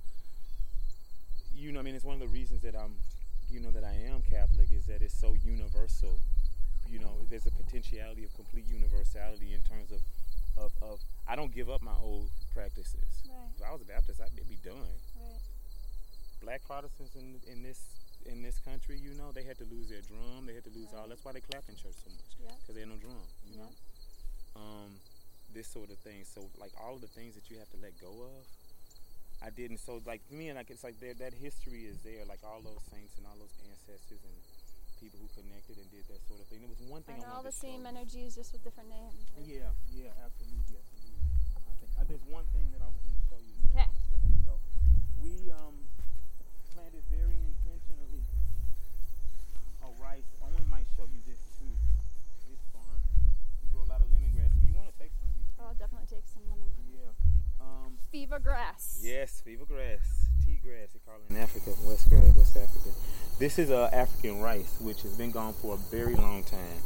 you 1.60 1.72
know, 1.72 1.80
I 1.80 1.84
mean, 1.84 1.96
it's 1.96 2.06
one 2.06 2.16
of 2.16 2.22
the 2.24 2.28
reasons 2.32 2.62
that 2.62 2.76
I'm, 2.76 2.96
you 3.52 3.60
know, 3.60 3.72
that 3.72 3.84
I 3.84 3.94
am 4.08 4.24
Catholic 4.24 4.72
is 4.72 4.86
that 4.88 5.02
it's 5.02 5.14
so 5.14 5.36
universal. 5.36 6.16
You 6.90 7.00
know, 7.00 7.12
there's 7.30 7.46
a 7.46 7.52
potentiality 7.52 8.24
of 8.24 8.34
complete 8.34 8.66
universality 8.66 9.54
in 9.54 9.62
terms 9.68 9.92
of, 9.92 10.02
of, 10.58 10.72
of 10.82 11.00
I 11.28 11.36
don't 11.36 11.54
give 11.54 11.70
up 11.70 11.82
my 11.82 11.94
old 12.02 12.30
practices. 12.56 13.04
Right, 13.28 13.52
If 13.58 13.62
I 13.68 13.72
was 13.72 13.82
a 13.82 13.86
Baptist, 13.86 14.22
I'd 14.24 14.34
be 14.48 14.58
done. 14.64 14.80
right. 15.20 15.42
Black 16.42 16.62
Protestants 16.66 17.16
in 17.20 17.36
in 17.52 17.62
this 17.64 17.80
in 18.26 18.42
this 18.42 18.60
country, 18.64 18.98
you 18.98 19.12
know, 19.20 19.32
they 19.36 19.44
had 19.44 19.58
to 19.60 19.66
lose 19.68 19.90
their 19.90 20.02
drum. 20.02 20.46
They 20.48 20.56
had 20.56 20.64
to 20.64 20.72
lose 20.72 20.88
all. 20.96 21.08
That's 21.08 21.24
why 21.24 21.34
they 21.34 21.42
clap 21.44 21.64
in 21.68 21.76
church 21.76 21.96
so 22.00 22.10
much 22.10 22.32
Yeah. 22.40 22.56
because 22.64 22.76
they 22.76 22.82
had 22.82 22.90
no 22.90 22.96
drum. 22.96 23.20
You 23.46 23.60
Yeah. 23.60 23.64
know, 23.68 23.72
um, 24.62 24.90
this 25.54 25.68
sort 25.68 25.90
of 25.92 25.98
thing. 26.00 26.24
So 26.24 26.48
like 26.58 26.72
all 26.80 26.96
of 26.96 27.02
the 27.02 27.12
things 27.12 27.36
that 27.36 27.50
you 27.52 27.60
have 27.60 27.70
to 27.76 27.78
let 27.84 28.00
go 28.00 28.08
of, 28.24 28.48
I 29.42 29.50
didn't. 29.50 29.80
So 29.80 30.02
like 30.06 30.22
me 30.32 30.50
and 30.52 30.58
like 30.60 30.70
it's 30.70 30.84
like 30.84 31.00
there 31.00 31.14
that 31.16 31.34
history 31.34 31.88
is 31.88 31.98
there. 32.04 32.26
Like 32.28 32.44
all 32.44 32.60
those 32.60 32.84
saints 32.92 33.16
and 33.18 33.24
all 33.26 33.38
those 33.40 33.56
ancestors 33.72 34.20
and 34.24 34.36
people 35.00 35.16
who 35.24 35.32
connected 35.32 35.80
and 35.80 35.88
did 35.96 36.04
that 36.12 36.20
sort 36.28 36.44
of 36.44 36.48
thing. 36.52 36.60
There 36.60 36.68
was 36.72 36.84
one 36.92 37.04
thing 37.08 37.16
And 37.16 37.24
I 37.24 37.40
all 37.40 37.44
wanted 37.44 37.56
the 37.56 37.56
to 37.56 37.64
show 37.64 37.72
same 37.72 37.84
energies, 37.88 38.36
just 38.36 38.52
with 38.52 38.64
different 38.68 38.92
names. 38.92 39.16
right? 39.40 39.48
Yeah, 39.48 39.72
yeah, 39.96 40.12
absolutely, 40.28 40.76
absolutely. 40.76 41.24
I 41.56 41.72
think 41.80 41.92
uh, 41.96 42.04
there's 42.12 42.26
one 42.28 42.44
thing 42.52 42.68
that 42.76 42.84
I 42.84 42.90
was 42.92 43.00
going 43.00 43.16
to 43.16 43.26
show 43.32 43.40
you. 43.40 43.56
Okay. 43.72 43.88
that's 43.88 44.12
what 44.12 44.20
I 44.20 44.28
said. 44.28 44.44
So 44.44 44.54
we 45.24 45.32
um 45.56 45.76
planted 46.76 47.04
very 47.08 47.40
intentionally 47.40 48.24
a 49.88 49.90
rice. 50.04 50.28
Owen 50.44 50.68
might 50.68 50.88
show 51.00 51.08
you. 51.08 51.24
This 51.24 51.40
farm, 52.76 53.00
we 53.64 53.72
grow 53.72 53.88
a 53.88 53.90
lot 53.90 54.04
of 54.04 54.12
lemongrass. 54.12 54.52
If 54.52 54.68
you 54.68 54.76
want 54.76 54.92
to 54.92 54.98
take 55.00 55.16
some 55.16 55.32
of 55.32 55.36
these, 55.40 55.48
Oh, 55.64 55.72
I'll 55.72 55.80
definitely 55.80 56.12
take 56.12 56.28
some 56.28 56.44
lemongrass. 56.52 56.92
yeah. 56.92 57.16
Grass. 58.44 59.02
Yes, 59.04 59.42
fever 59.42 59.66
grass, 59.66 60.28
tea 60.46 60.60
grass, 60.64 60.90
they 60.94 61.00
call 61.06 61.16
it 61.16 61.34
in 61.34 61.38
Africa, 61.42 61.72
West 61.84 62.10
grass, 62.10 62.34
West 62.36 62.58
Africa. 62.58 62.90
This 63.38 63.60
is 63.60 63.70
uh, 63.70 63.90
African 63.92 64.40
rice, 64.40 64.78
which 64.80 65.02
has 65.02 65.16
been 65.18 65.32
gone 65.32 65.54
for 65.54 65.76
a 65.76 65.78
very 65.78 66.16
long 66.16 66.44
time 66.44 66.82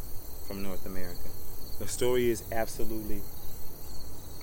from 0.47 0.63
North 0.63 0.85
America. 0.85 1.29
The 1.79 1.87
story 1.87 2.29
is 2.29 2.43
absolutely 2.51 3.21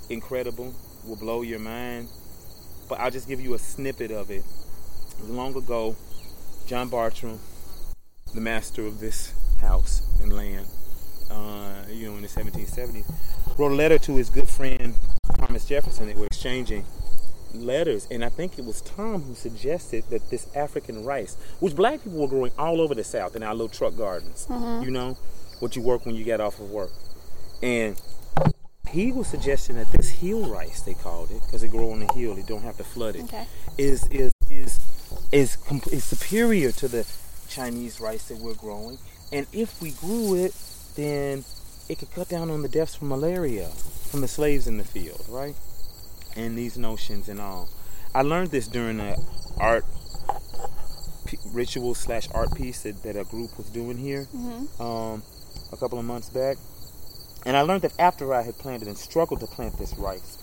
incredible, 0.08 0.74
will 1.04 1.16
blow 1.16 1.42
your 1.42 1.58
mind. 1.58 2.08
But 2.88 3.00
I'll 3.00 3.10
just 3.10 3.28
give 3.28 3.40
you 3.40 3.54
a 3.54 3.58
snippet 3.58 4.10
of 4.10 4.30
it. 4.30 4.44
Long 5.24 5.56
ago, 5.56 5.96
John 6.66 6.88
Bartram, 6.88 7.40
the 8.34 8.40
master 8.40 8.86
of 8.86 9.00
this 9.00 9.32
house 9.60 10.02
and 10.22 10.32
land, 10.32 10.66
uh, 11.30 11.84
you 11.90 12.08
know, 12.08 12.16
in 12.16 12.22
the 12.22 12.28
1770s, 12.28 13.10
wrote 13.58 13.72
a 13.72 13.74
letter 13.74 13.98
to 13.98 14.16
his 14.16 14.30
good 14.30 14.48
friend 14.48 14.94
Thomas 15.38 15.64
Jefferson. 15.64 16.06
They 16.06 16.14
were 16.14 16.26
exchanging 16.26 16.84
letters, 17.54 18.06
and 18.10 18.24
I 18.24 18.28
think 18.28 18.58
it 18.58 18.64
was 18.64 18.80
Tom 18.80 19.22
who 19.22 19.34
suggested 19.34 20.04
that 20.10 20.30
this 20.30 20.46
African 20.54 21.04
rice, 21.04 21.36
which 21.60 21.74
black 21.76 22.02
people 22.04 22.18
were 22.20 22.28
growing 22.28 22.52
all 22.58 22.80
over 22.80 22.94
the 22.94 23.04
South 23.04 23.34
in 23.36 23.42
our 23.42 23.54
little 23.54 23.68
truck 23.68 23.96
gardens, 23.96 24.46
Mhm. 24.48 24.84
you 24.84 24.90
know, 24.90 25.16
what 25.60 25.76
you 25.76 25.82
work 25.82 26.06
when 26.06 26.14
you 26.14 26.24
get 26.24 26.40
off 26.40 26.58
of 26.60 26.70
work, 26.70 26.90
and 27.62 28.00
he 28.90 29.12
was 29.12 29.28
suggesting 29.28 29.76
that 29.76 29.92
this 29.92 30.08
hill 30.08 30.48
rice 30.48 30.80
they 30.82 30.94
called 30.94 31.30
it 31.30 31.40
because 31.44 31.62
it 31.62 31.68
grow 31.68 31.92
on 31.92 32.00
the 32.04 32.12
hill, 32.14 32.34
they 32.34 32.42
don't 32.42 32.62
have 32.62 32.76
to 32.76 32.84
flood 32.84 33.14
it, 33.16 33.24
Okay. 33.24 33.46
is 33.78 34.06
is 34.10 34.32
is 34.50 34.80
is 35.32 35.56
com- 35.56 35.82
is 35.92 36.04
superior 36.04 36.72
to 36.72 36.88
the 36.88 37.06
Chinese 37.48 38.00
rice 38.00 38.24
that 38.28 38.38
we're 38.38 38.54
growing, 38.54 38.98
and 39.32 39.46
if 39.52 39.80
we 39.82 39.90
grew 39.92 40.34
it, 40.34 40.54
then 40.96 41.44
it 41.88 41.98
could 41.98 42.10
cut 42.12 42.28
down 42.28 42.50
on 42.50 42.62
the 42.62 42.68
deaths 42.68 42.94
from 42.94 43.08
malaria 43.08 43.68
from 44.10 44.20
the 44.22 44.28
slaves 44.28 44.66
in 44.66 44.76
the 44.76 44.84
field, 44.84 45.24
right? 45.28 45.54
And 46.36 46.56
these 46.56 46.78
notions 46.78 47.28
and 47.28 47.40
all. 47.40 47.68
I 48.14 48.22
learned 48.22 48.50
this 48.50 48.66
during 48.68 49.00
an 49.00 49.16
art 49.59 49.84
p- 51.26 51.38
ritual 51.52 51.94
slash 51.94 52.28
art 52.32 52.55
piece 52.55 52.82
that, 52.82 53.02
that 53.02 53.16
a 53.16 53.24
group 53.24 53.57
was 53.57 53.66
doing 53.70 53.96
here 53.98 54.26
Mm-hmm. 54.34 54.82
um, 54.82 55.22
a 55.72 55.76
couple 55.76 55.98
of 55.98 56.05
months 56.05 56.28
back, 56.30 56.57
and 57.46 57.57
I 57.57 57.61
learned 57.62 57.82
that 57.82 57.92
after 57.98 58.34
I 58.34 58.42
had 58.42 58.59
planted 58.59 58.88
and 58.88 58.98
struggled 58.98 59.38
to 59.40 59.46
plant 59.46 59.78
this 59.78 59.94
rice, 59.96 60.38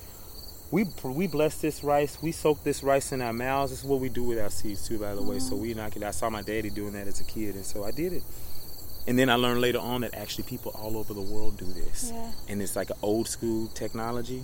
we 0.71 0.85
we 1.03 1.27
bless 1.27 1.59
this 1.59 1.83
rice. 1.83 2.17
We 2.21 2.31
soak 2.31 2.63
this 2.63 2.81
rice 2.83 3.11
in 3.11 3.21
our 3.21 3.33
mouths. 3.33 3.71
This 3.71 3.79
is 3.79 3.85
what 3.85 3.99
we 3.99 4.07
do 4.09 4.23
with 4.23 4.39
our 4.39 4.49
seeds 4.49 4.87
too, 4.87 4.97
by 4.99 5.13
the 5.15 5.21
way. 5.21 5.39
So 5.39 5.55
we 5.55 5.73
knock 5.73 5.95
it. 5.97 6.03
I 6.03 6.11
saw 6.11 6.29
my 6.29 6.41
daddy 6.41 6.69
doing 6.69 6.93
that 6.93 7.07
as 7.07 7.19
a 7.21 7.25
kid, 7.25 7.55
and 7.55 7.65
so 7.65 7.83
I 7.83 7.91
did 7.91 8.13
it. 8.13 8.23
And 9.07 9.17
then 9.19 9.29
I 9.29 9.35
learned 9.35 9.61
later 9.61 9.79
on 9.79 10.01
that 10.01 10.13
actually 10.15 10.43
people 10.45 10.71
all 10.75 10.97
over 10.97 11.13
the 11.13 11.21
world 11.21 11.57
do 11.57 11.65
this, 11.65 12.11
Yeah. 12.13 12.31
and 12.49 12.61
it's 12.61 12.75
like 12.75 12.89
an 12.89 12.97
old 13.01 13.27
school 13.27 13.67
technology 13.69 14.43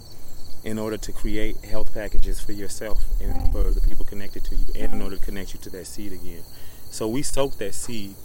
in 0.64 0.80
order 0.80 0.98
to 0.98 1.12
create 1.12 1.58
health 1.66 1.94
packages 1.94 2.40
for 2.40 2.54
yourself 2.54 3.04
and 3.22 3.52
for 3.52 3.64
the 3.72 3.82
people 3.82 4.06
connected 4.06 4.44
to 4.46 4.56
you, 4.56 4.66
and 4.76 4.94
in 4.94 5.02
order 5.02 5.18
to 5.18 5.22
connect 5.24 5.54
you 5.54 5.60
to 5.62 5.70
that 5.70 5.86
seed 5.86 6.14
again. 6.14 6.44
So 6.90 7.08
we 7.08 7.22
soak 7.24 7.58
that 7.58 7.74
seed 7.74 8.16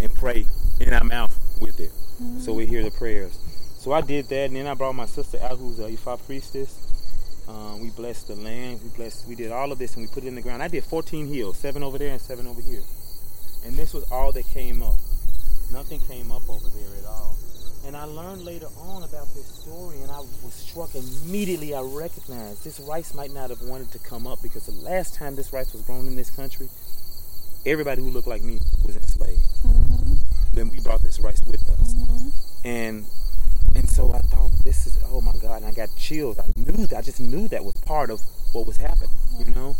and 0.00 0.12
pray 0.14 0.46
in 0.80 0.92
our 0.92 1.04
mouth 1.04 1.38
with 1.60 1.78
it. 1.78 1.92
So 2.40 2.52
we 2.52 2.66
hear 2.66 2.82
the 2.82 2.90
prayers. 2.90 3.38
So 3.78 3.92
I 3.92 4.00
did 4.00 4.28
that, 4.28 4.46
and 4.46 4.56
then 4.56 4.66
I 4.66 4.74
brought 4.74 4.94
my 4.94 5.06
sister 5.06 5.38
out, 5.42 5.58
who's 5.58 5.78
a 5.80 5.88
Ifa 5.90 6.24
priestess. 6.24 6.78
Um, 7.48 7.80
we 7.80 7.90
blessed 7.90 8.28
the 8.28 8.36
land. 8.36 8.80
We 8.82 8.90
blessed. 8.90 9.26
We 9.26 9.34
did 9.34 9.50
all 9.50 9.72
of 9.72 9.78
this, 9.78 9.94
and 9.94 10.02
we 10.02 10.12
put 10.12 10.24
it 10.24 10.28
in 10.28 10.36
the 10.36 10.42
ground. 10.42 10.62
I 10.62 10.68
did 10.68 10.84
14 10.84 11.26
hills, 11.26 11.56
seven 11.58 11.82
over 11.82 11.98
there 11.98 12.12
and 12.12 12.20
seven 12.20 12.46
over 12.46 12.62
here. 12.62 12.82
And 13.64 13.74
this 13.74 13.92
was 13.92 14.04
all 14.10 14.30
that 14.32 14.46
came 14.46 14.82
up. 14.82 14.96
Nothing 15.72 16.00
came 16.00 16.30
up 16.30 16.48
over 16.48 16.68
there 16.68 16.96
at 16.98 17.06
all. 17.06 17.36
And 17.84 17.96
I 17.96 18.04
learned 18.04 18.44
later 18.44 18.68
on 18.78 19.02
about 19.02 19.26
this 19.34 19.46
story, 19.46 20.00
and 20.02 20.10
I 20.10 20.18
was 20.18 20.54
struck 20.54 20.94
immediately. 20.94 21.74
I 21.74 21.80
recognized 21.80 22.64
this 22.64 22.78
rice 22.78 23.12
might 23.12 23.32
not 23.32 23.50
have 23.50 23.60
wanted 23.62 23.90
to 23.92 23.98
come 23.98 24.26
up 24.26 24.38
because 24.40 24.66
the 24.66 24.72
last 24.72 25.16
time 25.16 25.34
this 25.34 25.52
rice 25.52 25.72
was 25.72 25.82
grown 25.82 26.06
in 26.06 26.14
this 26.14 26.30
country, 26.30 26.68
everybody 27.66 28.02
who 28.02 28.10
looked 28.10 28.28
like 28.28 28.42
me 28.42 28.60
was 28.86 28.96
enslaved. 28.96 29.42
Mm-hmm. 29.66 30.14
Then 30.54 30.70
we 30.70 30.80
brought 30.80 31.02
this 31.02 31.18
rice 31.18 31.40
with 31.46 31.68
us, 31.80 31.94
and 32.64 33.04
and 33.74 33.88
so 33.88 34.12
I 34.12 34.18
thought 34.18 34.52
this 34.64 34.86
is 34.86 34.98
oh 35.06 35.20
my 35.20 35.32
God, 35.40 35.62
and 35.62 35.66
I 35.66 35.72
got 35.72 35.88
chills. 35.96 36.38
I 36.38 36.46
knew 36.56 36.86
that 36.86 36.98
I 36.98 37.02
just 37.02 37.20
knew 37.20 37.48
that 37.48 37.64
was 37.64 37.74
part 37.86 38.10
of 38.10 38.20
what 38.52 38.66
was 38.66 38.76
happening, 38.76 39.10
you 39.38 39.46
know. 39.54 39.76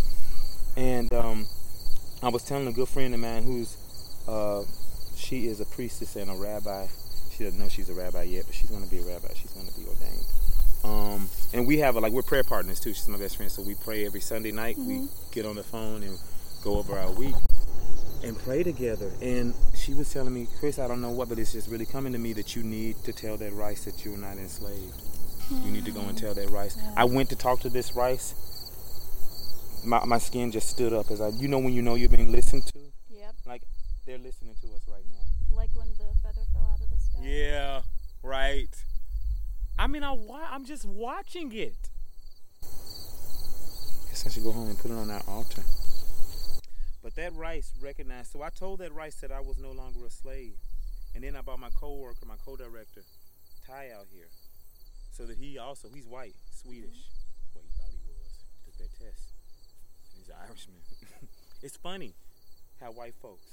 And 0.77 1.13
um, 1.13 1.47
I 2.23 2.31
was 2.31 2.43
telling 2.43 2.67
a 2.67 2.73
good 2.73 2.89
friend 2.89 3.15
of 3.15 3.21
mine 3.21 3.43
who's 3.45 3.77
uh, 4.27 4.65
she 5.17 5.47
is 5.47 5.61
a 5.61 5.67
priestess 5.67 6.17
and 6.17 6.31
a 6.31 6.35
rabbi. 6.35 6.87
She 7.43 7.47
doesn't 7.47 7.59
know 7.59 7.69
she's 7.69 7.91
a 7.91 7.95
rabbi 7.95 8.23
yet, 8.23 8.45
but 8.47 8.55
she's 8.55 8.71
going 8.71 8.85
to 8.85 8.89
be 8.89 8.99
a 8.99 9.03
rabbi. 9.03 9.27
She's 9.35 9.51
going 9.51 9.67
to 9.67 9.75
be 9.75 9.85
ordained. 9.85 10.25
Um, 10.85 11.29
and 11.53 11.67
we 11.67 11.79
have 11.79 11.97
a, 11.97 12.01
like 12.01 12.13
we're 12.13 12.23
prayer 12.23 12.45
partners 12.45 12.79
too. 12.79 12.95
She's 12.95 13.09
my 13.09 13.19
best 13.19 13.37
friend, 13.37 13.51
so 13.51 13.63
we 13.63 13.75
pray 13.75 14.07
every 14.07 14.21
Sunday 14.21 14.53
night. 14.53 14.79
We 14.79 15.09
get 15.33 15.45
on 15.45 15.57
the 15.57 15.65
phone 15.65 16.05
and 16.05 16.21
go 16.63 16.77
over 16.79 16.97
our 16.97 17.11
week 17.11 17.35
and 18.23 18.39
pray 18.39 18.63
together. 18.63 19.11
And 19.21 19.55
she 19.75 19.93
was 19.93 20.13
telling 20.13 20.33
me, 20.33 20.47
Chris, 20.61 20.79
I 20.79 20.87
don't 20.87 21.01
know 21.03 21.11
what, 21.11 21.29
but 21.31 21.41
it's 21.41 21.51
just 21.51 21.69
really 21.69 21.85
coming 21.85 22.13
to 22.13 22.19
me 22.21 22.33
that 22.35 22.55
you 22.55 22.63
need 22.63 22.95
to 23.03 23.13
tell 23.13 23.37
that 23.39 23.53
rice 23.55 23.87
that 23.87 24.05
you're 24.05 24.17
not 24.17 24.37
enslaved. 24.37 25.03
You 25.51 25.73
need 25.73 25.85
to 25.87 25.91
go 25.91 26.03
and 26.03 26.17
tell 26.17 26.35
that 26.35 26.49
rice. 26.49 26.79
I 26.97 27.03
went 27.07 27.29
to 27.31 27.37
talk 27.37 27.59
to 27.63 27.71
this 27.71 27.97
rice. 27.97 28.35
My, 29.85 30.05
my 30.05 30.19
skin 30.19 30.53
just 30.53 30.69
stood 30.69 30.93
up 30.93 31.11
as 31.11 31.21
I, 31.21 31.31
you 31.31 31.49
know, 31.49 31.59
when 31.59 31.73
you 31.73 31.83
know 31.83 31.97
you're 31.97 32.09
being 32.09 32.31
listened 32.31 32.67
to, 32.67 32.79
Yep. 33.11 33.35
like 33.47 33.63
they're 34.07 34.19
listening 34.19 34.55
to 34.61 34.69
us 34.77 34.83
right 34.87 35.03
now. 35.11 35.57
Like 35.57 35.69
when 35.77 35.89
the 35.99 36.07
feather 36.23 36.47
fell 37.15 37.23
out 37.23 37.29
of 37.29 37.33
the 37.33 37.49
sky. 37.49 37.53
Yeah, 37.53 37.81
right. 38.23 38.85
I 39.79 39.87
mean, 39.87 40.03
I 40.03 40.13
wa- 40.13 40.49
I'm 40.51 40.65
just 40.65 40.85
watching 40.85 41.53
it. 41.53 41.91
Guess 44.09 44.27
I 44.27 44.31
should 44.31 44.45
go 44.45 44.53
home 44.53 44.69
and 44.69 44.79
put 44.79 44.91
it 44.91 44.95
on 44.95 45.09
that 45.09 45.27
altar. 45.27 45.63
But 47.03 47.17
that 47.17 47.35
rice 47.35 47.73
recognized. 47.81 48.33
So 48.33 48.43
I 48.43 48.51
told 48.51 48.79
that 48.81 48.93
rice 48.95 49.17
that 49.17 49.33
I 49.33 49.41
was 49.41 49.59
no 49.59 49.73
longer 49.73 50.07
a 50.07 50.11
slave, 50.11 50.55
and 51.15 51.25
then 51.25 51.35
I 51.35 51.41
brought 51.41 51.59
my 51.59 51.71
coworker, 51.71 52.27
my 52.27 52.37
co-director, 52.45 53.03
Ty 53.67 53.91
out 53.97 54.07
here, 54.13 54.29
so 55.13 55.27
that 55.27 55.37
he 55.37 55.59
also 55.59 55.89
he's 55.93 56.07
white, 56.07 56.35
Swedish. 56.55 56.91
Mm-hmm. 56.91 57.55
Well, 57.55 57.65
he 57.65 57.73
thought 57.73 57.91
he 57.91 58.01
was. 58.07 58.45
He 58.65 58.71
took 58.71 58.79
that 58.79 59.05
test. 59.05 59.33
He's 60.17 60.29
an 60.29 60.35
Irishman. 60.47 60.77
it's 61.63 61.77
funny 61.77 62.15
how 62.81 62.93
white 62.93 63.15
folks. 63.21 63.47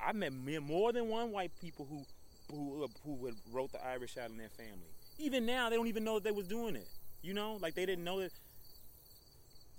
I 0.00 0.12
met 0.12 0.32
more 0.32 0.92
than 0.92 1.08
one 1.08 1.32
white 1.32 1.52
people 1.60 1.86
who 1.88 2.04
who 2.50 2.86
who 3.04 3.14
would 3.14 3.34
wrote 3.52 3.72
the 3.72 3.84
Irish 3.84 4.16
out 4.16 4.30
in 4.30 4.36
their 4.36 4.48
family. 4.50 4.90
Even 5.18 5.46
now, 5.46 5.70
they 5.70 5.76
don't 5.76 5.86
even 5.88 6.04
know 6.04 6.14
that 6.14 6.24
they 6.24 6.30
was 6.32 6.46
doing 6.46 6.76
it. 6.76 6.88
You 7.22 7.34
know, 7.34 7.58
like 7.60 7.74
they 7.74 7.86
didn't 7.86 8.04
know 8.04 8.20
that. 8.20 8.32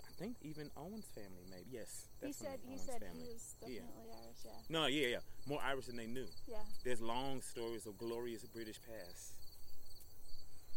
I 0.03 0.19
think 0.19 0.35
even 0.41 0.71
Owen's 0.75 1.05
family, 1.13 1.45
maybe 1.49 1.65
yes. 1.69 2.07
He 2.25 2.33
said 2.33 2.57
he 2.65 2.71
Owen's 2.71 2.81
said 2.81 3.01
family. 3.01 3.21
he 3.27 3.33
was 3.33 3.55
Yeah. 3.61 3.67
definitely 3.81 4.11
Irish. 4.25 4.37
Yeah. 4.45 4.51
No, 4.69 4.85
yeah, 4.87 5.07
yeah, 5.07 5.17
more 5.47 5.61
Irish 5.63 5.85
than 5.85 5.95
they 5.97 6.07
knew. 6.07 6.25
Yeah. 6.47 6.57
There's 6.83 7.01
long 7.01 7.41
stories 7.41 7.85
of 7.85 7.97
glorious 7.99 8.43
British 8.45 8.79
past. 8.81 9.33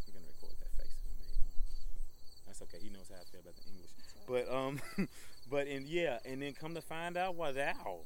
You're 0.07 0.15
gonna 0.15 0.27
record 0.27 0.53
that 0.61 0.71
face 0.77 0.93
that 0.93 1.09
I 1.09 1.17
made. 1.19 1.39
Huh? 1.41 2.45
That's 2.47 2.63
okay. 2.63 2.79
He 2.83 2.91
knows 2.91 3.09
how 3.09 3.17
I 3.17 3.25
feel 3.33 3.41
about 3.41 3.57
the 3.57 3.65
English. 3.71 3.91
But 4.29 4.53
um, 4.55 5.09
but 5.51 5.67
and 5.69 5.87
yeah, 5.89 6.19
and 6.27 6.43
then 6.43 6.53
come 6.53 6.75
to 6.75 6.83
find 6.83 7.17
out, 7.17 7.35
wow, 7.35 8.01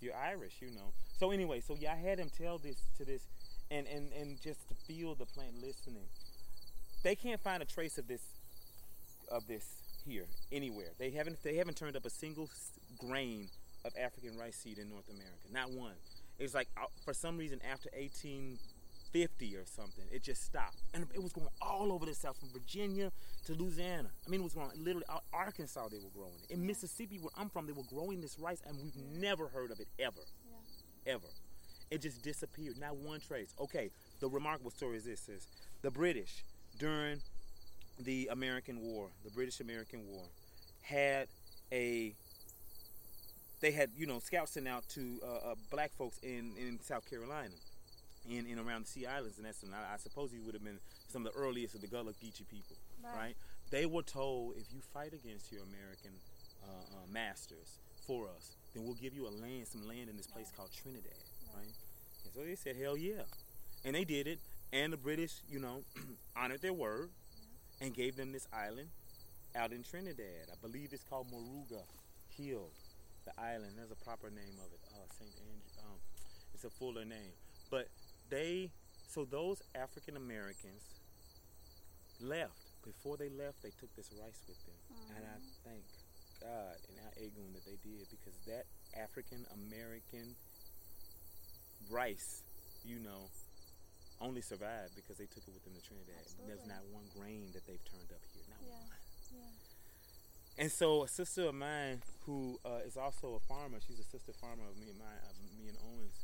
you're 0.00 0.16
Irish, 0.16 0.54
you 0.60 0.70
know. 0.70 0.92
So 1.18 1.30
anyway, 1.30 1.60
so 1.60 1.76
yeah, 1.78 1.92
I 1.92 1.96
had 1.96 2.18
him 2.18 2.30
tell 2.36 2.58
this 2.58 2.76
to 2.98 3.04
this, 3.04 3.22
and 3.70 3.86
and 3.86 4.12
and 4.12 4.40
just 4.40 4.68
to 4.68 4.74
feel 4.74 5.14
the 5.14 5.26
plant 5.26 5.60
listening. 5.60 6.06
They 7.02 7.14
can't 7.14 7.40
find 7.40 7.62
a 7.62 7.66
trace 7.66 7.98
of 7.98 8.08
this, 8.08 8.22
of 9.30 9.46
this 9.46 9.64
here 10.04 10.26
anywhere. 10.50 10.90
They 10.98 11.10
haven't 11.10 11.42
they 11.42 11.56
haven't 11.56 11.76
turned 11.76 11.96
up 11.96 12.04
a 12.04 12.10
single 12.10 12.50
grain 12.98 13.48
of 13.84 13.92
African 14.00 14.36
rice 14.38 14.56
seed 14.56 14.78
in 14.78 14.88
North 14.88 15.08
America. 15.08 15.46
Not 15.52 15.70
one. 15.70 15.94
It's 16.38 16.54
like 16.54 16.68
uh, 16.76 16.86
for 17.04 17.14
some 17.14 17.38
reason 17.38 17.60
after 17.70 17.88
1850 19.16 19.56
or 19.56 19.64
something, 19.64 20.04
it 20.10 20.22
just 20.22 20.42
stopped, 20.44 20.82
and 20.94 21.06
it 21.14 21.22
was 21.22 21.32
going 21.32 21.48
all 21.60 21.92
over 21.92 22.06
the 22.06 22.14
South, 22.14 22.38
from 22.38 22.48
Virginia 22.50 23.10
to 23.46 23.54
Louisiana. 23.54 24.10
I 24.26 24.30
mean, 24.30 24.40
it 24.40 24.44
was 24.44 24.54
going 24.54 24.70
literally 24.78 25.06
Ar- 25.08 25.22
Arkansas. 25.32 25.88
They 25.88 25.98
were 25.98 26.10
growing 26.14 26.34
it. 26.48 26.52
In 26.54 26.66
Mississippi, 26.66 27.18
where 27.18 27.30
I'm 27.36 27.48
from, 27.48 27.66
they 27.66 27.72
were 27.72 27.84
growing 27.84 28.20
this 28.20 28.38
rice, 28.38 28.62
and 28.66 28.76
we've 28.82 28.96
never 29.20 29.48
heard 29.48 29.70
of 29.70 29.80
it 29.80 29.88
ever, 29.98 30.20
ever. 31.06 31.28
It 31.90 32.02
just 32.02 32.22
disappeared. 32.22 32.78
Not 32.78 32.96
one 32.96 33.20
trace. 33.20 33.54
Okay, 33.60 33.90
the 34.20 34.28
remarkable 34.28 34.70
story 34.70 34.96
is 34.96 35.04
this: 35.04 35.28
is 35.28 35.46
the 35.82 35.90
British 35.90 36.44
during 36.78 37.20
the 37.98 38.28
American 38.30 38.80
War, 38.80 39.08
the 39.24 39.30
British-American 39.30 40.06
War, 40.06 40.24
had 40.82 41.28
a 41.72 42.14
they 43.60 43.72
had 43.72 43.90
you 43.96 44.06
know 44.06 44.18
scouts 44.18 44.52
sent 44.52 44.68
out 44.68 44.86
to 44.90 45.20
uh, 45.24 45.50
uh, 45.50 45.54
black 45.70 45.92
folks 45.96 46.18
in 46.18 46.52
in 46.58 46.78
South 46.82 47.08
Carolina, 47.08 47.54
in 48.28 48.46
in 48.46 48.58
around 48.58 48.84
the 48.84 48.88
Sea 48.88 49.06
Islands, 49.06 49.38
and 49.38 49.46
that's 49.46 49.62
and 49.62 49.74
I, 49.74 49.94
I 49.94 49.96
suppose 49.98 50.30
he 50.32 50.38
would 50.40 50.54
have 50.54 50.64
been 50.64 50.78
some 51.08 51.26
of 51.26 51.32
the 51.32 51.38
earliest 51.38 51.74
of 51.74 51.80
the 51.80 51.86
Gullah 51.86 52.12
Geechee 52.12 52.46
people, 52.48 52.76
Right. 53.02 53.14
right? 53.16 53.36
They 53.70 53.86
were 53.86 54.02
told 54.02 54.56
if 54.56 54.72
you 54.72 54.80
fight 54.92 55.12
against 55.12 55.50
your 55.52 55.62
American 55.62 56.12
uh, 56.62 56.66
uh, 56.70 57.06
masters 57.12 57.78
for 58.06 58.28
us, 58.28 58.52
then 58.74 58.84
we'll 58.84 58.94
give 58.94 59.14
you 59.14 59.26
a 59.26 59.30
land, 59.42 59.66
some 59.66 59.86
land 59.88 60.08
in 60.08 60.16
this 60.16 60.26
place 60.28 60.50
called 60.56 60.70
Trinidad, 60.72 61.12
right? 61.54 61.64
And 62.24 62.32
so 62.34 62.40
they 62.44 62.54
said, 62.54 62.76
hell 62.76 62.96
yeah, 62.96 63.22
and 63.84 63.94
they 63.94 64.04
did 64.04 64.26
it, 64.26 64.38
and 64.72 64.92
the 64.92 64.96
British, 64.96 65.40
you 65.48 65.58
know, 65.58 65.82
honored 66.36 66.62
their 66.62 66.72
word 66.72 67.10
and 67.80 67.92
gave 67.94 68.16
them 68.16 68.32
this 68.32 68.46
island 68.52 68.88
out 69.56 69.72
in 69.72 69.82
Trinidad. 69.82 70.46
I 70.52 70.56
believe 70.60 70.92
it's 70.92 71.02
called 71.04 71.26
Moruga 71.32 71.82
Hill, 72.36 72.68
the 73.24 73.32
island. 73.40 73.72
There's 73.76 73.90
a 73.90 74.04
proper 74.04 74.30
name 74.30 74.56
of 74.64 74.72
it. 74.72 74.80
Uh, 74.92 75.06
Saint 75.18 75.30
Andrew. 75.40 75.82
Um, 75.90 75.98
it's 76.54 76.64
a 76.64 76.70
fuller 76.70 77.04
name. 77.04 77.32
But 77.70 77.88
they, 78.30 78.70
so 79.08 79.24
those 79.24 79.62
African 79.74 80.16
Americans 80.16 80.82
left. 82.20 82.62
Before 82.84 83.16
they 83.16 83.28
left, 83.28 83.62
they 83.62 83.74
took 83.80 83.90
this 83.96 84.10
rice 84.14 84.38
with 84.46 84.62
them, 84.64 84.78
and 85.16 85.26
I 85.26 85.36
thank 85.66 85.82
God 86.40 86.78
and 86.86 86.96
our 87.02 87.10
Ogun 87.18 87.50
that 87.54 87.64
they 87.66 87.74
did 87.82 88.06
because 88.10 88.38
that 88.46 88.62
African 88.94 89.42
American 89.66 90.36
rice, 91.90 92.42
you 92.84 92.98
know, 93.00 93.26
only 94.20 94.40
survived 94.40 94.94
because 94.94 95.18
they 95.18 95.26
took 95.26 95.42
it 95.48 95.52
with 95.52 95.64
them 95.64 95.74
to 95.74 95.82
Trinidad. 95.82 96.22
There's 96.46 96.64
not 96.66 96.86
one 96.92 97.04
grain 97.18 97.50
that 97.54 97.66
they've 97.66 97.82
turned 97.90 98.08
up 98.14 98.22
here. 98.32 98.44
Not 98.48 98.62
Yeah. 98.62 98.72
one. 98.78 98.88
Yeah. 99.34 100.62
And 100.62 100.72
so 100.72 101.02
a 101.04 101.08
sister 101.08 101.48
of 101.48 101.54
mine 101.54 102.02
who 102.24 102.58
uh, 102.64 102.80
is 102.86 102.96
also 102.96 103.34
a 103.34 103.40
farmer, 103.40 103.78
she's 103.86 103.98
a 104.00 104.04
sister 104.08 104.32
farmer 104.32 104.64
of 104.70 104.78
me 104.78 104.88
and 104.88 104.98
my, 104.98 105.12
of 105.28 105.36
me 105.58 105.68
and 105.68 105.76
Owens, 105.84 106.16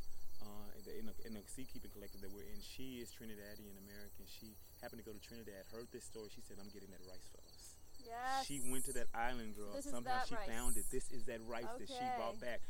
uh, 0.53 0.77
in, 0.77 0.83
the, 0.85 0.93
in, 1.01 1.05
the, 1.09 1.15
in 1.25 1.31
the 1.33 1.43
sea 1.49 1.65
keeping 1.65 1.89
collective 1.89 2.21
that 2.21 2.29
we're 2.29 2.45
in. 2.45 2.61
She 2.61 3.01
is 3.01 3.09
Trinidadian 3.09 3.73
American. 3.81 4.23
She 4.29 4.53
happened 4.85 5.01
to 5.01 5.07
go 5.07 5.13
to 5.17 5.21
Trinidad, 5.21 5.65
heard 5.73 5.89
this 5.89 6.05
story. 6.05 6.29
She 6.29 6.41
said, 6.45 6.61
"I'm 6.61 6.69
getting 6.69 6.93
that 6.93 7.01
rice 7.09 7.25
for 7.33 7.41
us." 7.49 7.75
Yes. 8.03 8.45
She 8.45 8.59
went 8.69 8.83
to 8.85 8.93
that 8.99 9.07
island, 9.15 9.55
girl. 9.55 9.71
this 9.73 9.85
is 9.87 9.91
Somehow 9.95 10.19
that 10.21 10.27
she 10.29 10.35
rice. 10.35 10.49
found 10.49 10.77
it. 10.77 10.85
This 10.91 11.07
is 11.09 11.23
that 11.25 11.39
rice 11.47 11.71
that 11.79 11.87
she 11.89 12.03
brought 12.19 12.37
Okay. 12.37 12.45
back. 12.59 12.61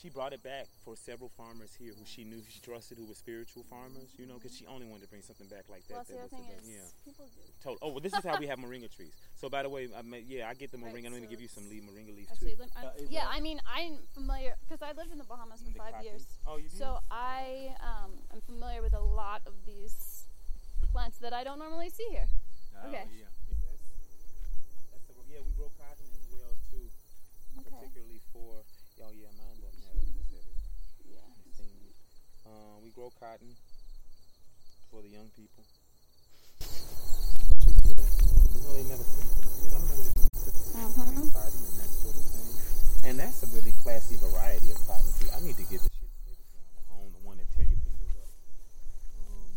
She 0.00 0.08
brought 0.08 0.32
it 0.32 0.42
back 0.42 0.66
for 0.84 0.96
several 0.96 1.28
farmers 1.36 1.74
here 1.78 1.92
who 1.92 2.02
she 2.04 2.24
knew 2.24 2.42
she 2.48 2.58
trusted, 2.60 2.98
who 2.98 3.06
were 3.06 3.14
spiritual 3.14 3.62
farmers. 3.70 4.10
You 4.18 4.26
know, 4.26 4.34
because 4.34 4.56
she 4.56 4.66
only 4.66 4.86
wanted 4.86 5.02
to 5.04 5.08
bring 5.08 5.22
something 5.22 5.46
back 5.46 5.68
like 5.70 5.86
that. 5.86 5.94
Plus, 5.94 6.06
the 6.08 6.14
that 6.14 6.26
other 6.26 6.36
was 6.42 6.42
thing 6.42 6.58
is, 6.58 6.66
yeah. 6.66 6.88
people 7.04 7.26
do. 7.30 7.40
Total. 7.62 7.78
Oh, 7.82 7.88
well, 7.94 8.00
this 8.00 8.12
is 8.14 8.24
how 8.24 8.36
we 8.40 8.46
have 8.48 8.58
moringa 8.58 8.90
trees. 8.90 9.12
So, 9.36 9.48
by 9.48 9.62
the 9.62 9.68
way, 9.68 9.86
I 9.94 10.02
may, 10.02 10.20
yeah, 10.26 10.48
I 10.48 10.54
get 10.54 10.72
the 10.72 10.78
Right, 10.78 10.90
moringa. 10.90 11.06
I'm 11.06 11.12
going 11.12 11.22
to 11.22 11.30
give 11.30 11.40
you 11.40 11.46
some 11.46 11.68
leaf, 11.70 11.84
moringa 11.84 12.16
leaf 12.16 12.26
Actually, 12.32 12.56
too. 12.56 12.66
let- 12.66 12.76
I'm- 12.76 12.86
Uh, 12.88 13.06
yeah, 13.08 13.24
that- 13.28 13.34
I 13.36 13.40
mean, 13.40 13.60
I'm 13.68 13.98
familiar 14.14 14.56
because 14.66 14.82
I 14.82 14.90
lived 14.92 15.12
in 15.12 15.18
the 15.18 15.28
Bahamas 15.28 15.60
for 15.62 15.70
The 15.70 15.78
five 15.78 15.92
cotton? 15.94 16.06
years. 16.08 16.26
Oh, 16.46 16.56
you 16.56 16.68
do? 16.68 16.76
So 16.76 16.98
I 17.10 17.76
um, 17.78 18.18
am 18.32 18.40
familiar 18.42 18.82
with 18.82 18.94
a 18.94 19.00
lot 19.04 19.42
of 19.46 19.54
these 19.66 20.26
plants 20.90 21.18
that 21.18 21.32
I 21.32 21.44
don't 21.44 21.58
normally 21.60 21.90
see 21.90 22.08
here. 22.10 22.26
Oh, 22.82 22.88
okay. 22.88 23.06
yeah. 23.14 23.30
That's, 23.46 23.86
that's 24.90 25.06
the, 25.06 25.14
yeah, 25.30 25.38
we 25.46 25.52
grow 25.52 25.70
cotton 25.78 26.08
as 26.18 26.26
well 26.32 26.56
too, 26.72 26.90
Okay. 27.60 27.70
particularly 27.70 28.18
for. 28.32 28.64
Oh 29.02 29.10
yeah, 29.10 29.26
mine 29.34 29.58
doesn't 29.58 29.82
have 29.82 29.96
it 29.98 30.06
just 30.14 30.30
everywhere. 30.30 30.62
Yeah. 31.10 31.26
It's 31.46 31.58
seen- 31.58 31.90
Grow 32.94 33.10
cotton 33.18 33.56
for 34.90 35.00
the 35.00 35.08
young 35.08 35.30
people. 35.32 35.64
You 36.60 36.66
know, 38.60 38.72
they 38.76 38.84
never. 38.84 39.00
They 39.02 39.70
don't 39.72 39.80
know 39.88 39.96
what 39.96 40.06
it 40.06 40.12
means 40.12 40.44
to 40.44 40.52
Mhm. 40.76 41.32
cotton 41.32 41.56
and 41.64 41.76
that 41.80 41.88
sort 41.88 42.16
of 42.20 42.24
thing. 42.28 42.52
And 43.08 43.16
that's 43.18 43.40
a 43.42 43.46
really 43.48 43.72
classy 43.80 44.16
variety 44.20 44.70
of 44.72 44.78
cotton 44.86 45.08
too. 45.18 45.30
I 45.32 45.40
need 45.40 45.56
to 45.56 45.62
get 45.64 45.80
the 45.80 45.88
shit 45.88 46.12
that 46.12 46.20
they 46.28 46.36
was 46.36 46.44
growing 46.52 46.68
at 46.76 46.84
home, 46.92 47.12
the 47.16 47.20
one 47.24 47.38
that 47.40 47.48
tear 47.56 47.64
your 47.64 47.80
fingers 47.80 48.12
up. 48.20 48.28
Um, 49.24 49.56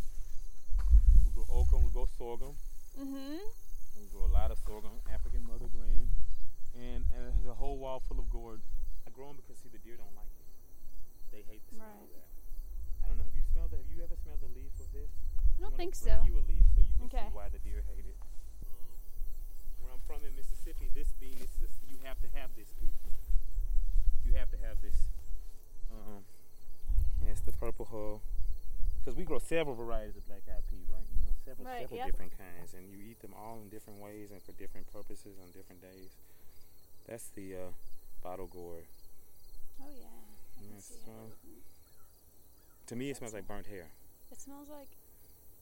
we 1.28 1.32
grow 1.36 1.44
okra, 1.52 1.76
we 1.80 1.90
grow 1.92 2.08
sorghum. 2.18 2.56
Mm-hmm. 2.98 3.36
We 4.00 4.06
grow 4.16 4.24
a 4.26 4.32
lot 4.32 4.52
of 4.52 4.58
sorghum, 4.64 4.96
African 5.12 5.44
mother 5.46 5.68
grain, 5.68 6.08
and, 6.74 7.04
and 7.12 7.36
there's 7.36 7.48
a 7.52 7.56
whole 7.60 7.76
wall 7.78 8.00
full 8.08 8.20
of 8.20 8.30
gourds. 8.32 8.64
I 9.06 9.10
grow 9.12 9.28
them 9.28 9.36
because 9.44 9.60
see 9.62 9.68
the 9.70 9.80
deer 9.80 9.98
don't 9.98 10.16
like 10.16 10.32
it. 10.40 10.48
They 11.36 11.42
hate 11.52 11.68
the 11.68 11.76
smell 11.76 11.90
of 11.92 12.00
Right. 12.00 12.14
that. 12.16 12.24
I 13.04 13.08
don't 13.10 13.18
know. 13.20 13.26
Have 13.30 13.36
you 13.38 13.44
smelled? 13.54 13.70
Have 13.72 13.86
you 13.94 14.02
ever 14.04 14.16
smelled 14.24 14.42
the 14.42 14.48
leaf 14.58 14.74
of 14.82 14.90
this? 14.92 15.10
I 15.14 15.62
don't 15.62 15.74
I'm 15.78 15.85
think 15.96 16.12
gonna 16.12 16.20
so. 16.20 16.24
bring 16.28 16.36
you 16.36 16.38
a 16.40 16.46
leaf 16.46 16.66
so 16.76 16.80
you 16.84 16.96
can 17.00 17.06
Okay. 17.08 17.26
see 17.26 17.36
why 17.36 17.48
the 17.50 17.60
deer 17.64 17.82
hate 17.88 18.06
it. 18.06 18.20
Um, 18.68 18.92
where 19.82 19.92
I'm 19.96 20.04
from 20.04 20.22
in 20.28 20.36
Mississippi, 20.36 20.92
this 20.92 21.10
bean 21.18 21.40
is 21.40 21.52
a, 21.64 21.70
you 21.88 21.98
have 22.04 22.20
to 22.22 22.30
have 22.36 22.52
this 22.60 22.70
piece. 22.78 23.00
You 24.28 24.34
have 24.36 24.52
to 24.52 24.60
have 24.66 24.82
this 24.84 24.96
Arapaho, 27.66 28.22
because 29.00 29.18
we 29.18 29.24
grow 29.26 29.40
several 29.40 29.76
varieties 29.76 30.16
of 30.18 30.26
black 30.28 30.44
eyed 30.48 30.62
pea, 30.70 30.86
right? 30.86 31.02
You 31.10 31.26
know, 31.26 31.34
several, 31.44 31.66
Right, 31.66 31.82
several 31.82 31.98
yep. 31.98 32.12
different 32.12 32.32
kinds, 32.38 32.74
and 32.78 32.88
you 32.90 32.98
eat 33.10 33.20
them 33.22 33.34
all 33.34 33.58
in 33.62 33.70
different 33.70 34.00
ways 34.00 34.30
and 34.32 34.42
for 34.44 34.52
different 34.54 34.86
purposes 34.94 35.38
on 35.42 35.50
different 35.52 35.82
days. 35.82 36.14
That's 37.08 37.30
the 37.34 37.56
uh, 37.56 37.60
bottle 38.22 38.46
gourd. 38.46 38.86
Oh 39.82 39.90
yeah. 39.98 40.06
I 40.06 40.62
can 40.62 40.76
Yes, 40.76 40.86
see 40.86 40.96
how 41.06 41.12
well, 41.12 41.32
To 42.88 42.96
me, 42.96 43.10
it 43.10 43.18
smells 43.18 43.34
like 43.34 43.48
burnt 43.48 43.66
hair. 43.68 43.90
It 44.32 44.40
smells 44.40 44.70
like. 44.70 44.90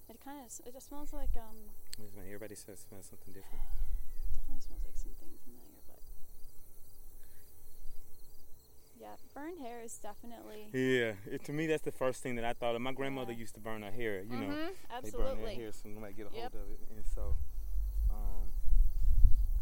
It 0.10 0.20
kind 0.24 0.40
of. 0.46 0.52
It 0.68 0.74
just 0.74 0.88
smells 0.88 1.14
like 1.14 1.30
um. 1.38 1.56
It 2.00 2.12
smells- 2.12 2.26
Everybody 2.28 2.56
says 2.56 2.80
it 2.80 2.88
smells 2.90 3.08
something 3.08 3.34
different. 3.34 3.64
Definitely 4.36 4.62
smells 4.62 4.84
like 4.86 4.98
something 4.98 5.30
familiar, 5.44 5.82
but. 5.88 6.00
Yeah, 9.00 9.16
burned 9.34 9.60
hair 9.60 9.82
is 9.82 9.98
definitely. 9.98 10.70
Yeah, 10.72 11.14
it, 11.28 11.44
to 11.46 11.52
me, 11.54 11.68
that's 11.68 11.84
the 11.84 11.92
first 11.92 12.22
thing 12.24 12.36
that 12.36 12.46
I 12.46 12.54
thought 12.54 12.76
of. 12.76 12.82
My 12.82 12.92
grandmother 12.94 13.32
Yeah. 13.34 13.40
used 13.40 13.56
to 13.56 13.60
burn 13.60 13.82
her 13.82 13.92
hair. 13.92 14.22
You 14.22 14.38
know, 14.38 14.48
Mhm, 14.48 14.48
they 14.48 14.56
burn 14.56 14.76
their 14.78 14.98
absolutely. 14.98 15.56
hair 15.56 15.72
so 15.72 15.90
nobody 15.90 16.14
get 16.14 16.32
a 16.32 16.36
Yep. 16.36 16.52
hold 16.54 16.64
of 16.64 16.72
it. 16.72 16.80
And 16.96 17.06
so, 17.08 17.36
um, 18.12 18.54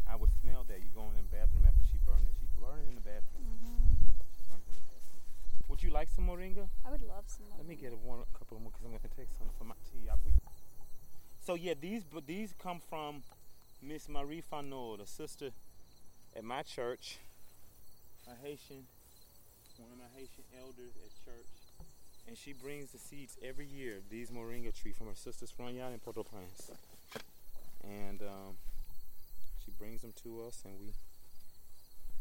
I 0.06 0.16
would 0.16 0.30
smell 0.42 0.64
that. 0.64 0.80
You 0.82 0.90
go 0.94 1.08
in 1.10 1.16
the 1.16 1.22
bathroom 1.22 1.64
after 1.64 1.82
she 1.90 1.98
burned 1.98 2.26
it. 2.28 2.34
She 2.38 2.46
burned 2.60 2.82
it 2.84 2.88
in 2.88 2.94
the 2.94 3.00
bathroom. 3.00 3.44
hmm 3.44 3.94
She 4.36 4.42
burned 4.48 4.62
it 4.66 4.70
in 4.70 4.74
the 4.78 4.86
bathroom. 4.90 5.22
Would 5.82 5.88
you 5.88 5.94
like 5.94 6.10
some 6.14 6.28
moringa? 6.28 6.68
I 6.86 6.92
would 6.92 7.02
love 7.02 7.24
some. 7.26 7.44
Moringa. 7.46 7.58
Let 7.58 7.66
me 7.66 7.74
get 7.74 7.92
a, 7.92 7.96
one, 7.96 8.20
a 8.20 8.38
couple 8.38 8.60
more 8.60 8.70
because 8.70 8.84
I'm 8.84 8.90
going 8.90 9.02
to 9.02 9.16
take 9.16 9.26
some 9.36 9.48
for 9.58 9.64
my 9.64 9.74
tea. 9.90 10.06
So 11.44 11.54
yeah, 11.54 11.74
these 11.74 12.04
but 12.04 12.24
these 12.24 12.54
come 12.56 12.78
from 12.88 13.24
Miss 13.82 14.08
Marie 14.08 14.44
Fanot, 14.46 15.02
a 15.02 15.06
sister 15.08 15.50
at 16.36 16.44
my 16.44 16.62
church, 16.62 17.18
a 18.28 18.46
Haitian, 18.46 18.86
one 19.76 19.90
of 19.90 19.98
my 19.98 20.06
Haitian 20.14 20.44
elders 20.56 20.94
at 21.02 21.10
church, 21.24 21.50
and 22.28 22.38
she 22.38 22.52
brings 22.52 22.92
the 22.92 22.98
seeds 22.98 23.36
every 23.42 23.66
year 23.66 23.96
of 23.96 24.08
these 24.08 24.30
moringa 24.30 24.72
tree 24.72 24.92
from 24.92 25.08
her 25.08 25.16
sister's 25.16 25.50
front 25.50 25.74
yard 25.74 25.92
in 25.92 25.98
Port-au-Prince, 25.98 26.70
and 27.82 28.22
um, 28.22 28.54
she 29.64 29.72
brings 29.80 30.02
them 30.02 30.12
to 30.22 30.44
us, 30.46 30.62
and 30.64 30.78
we 30.78 30.92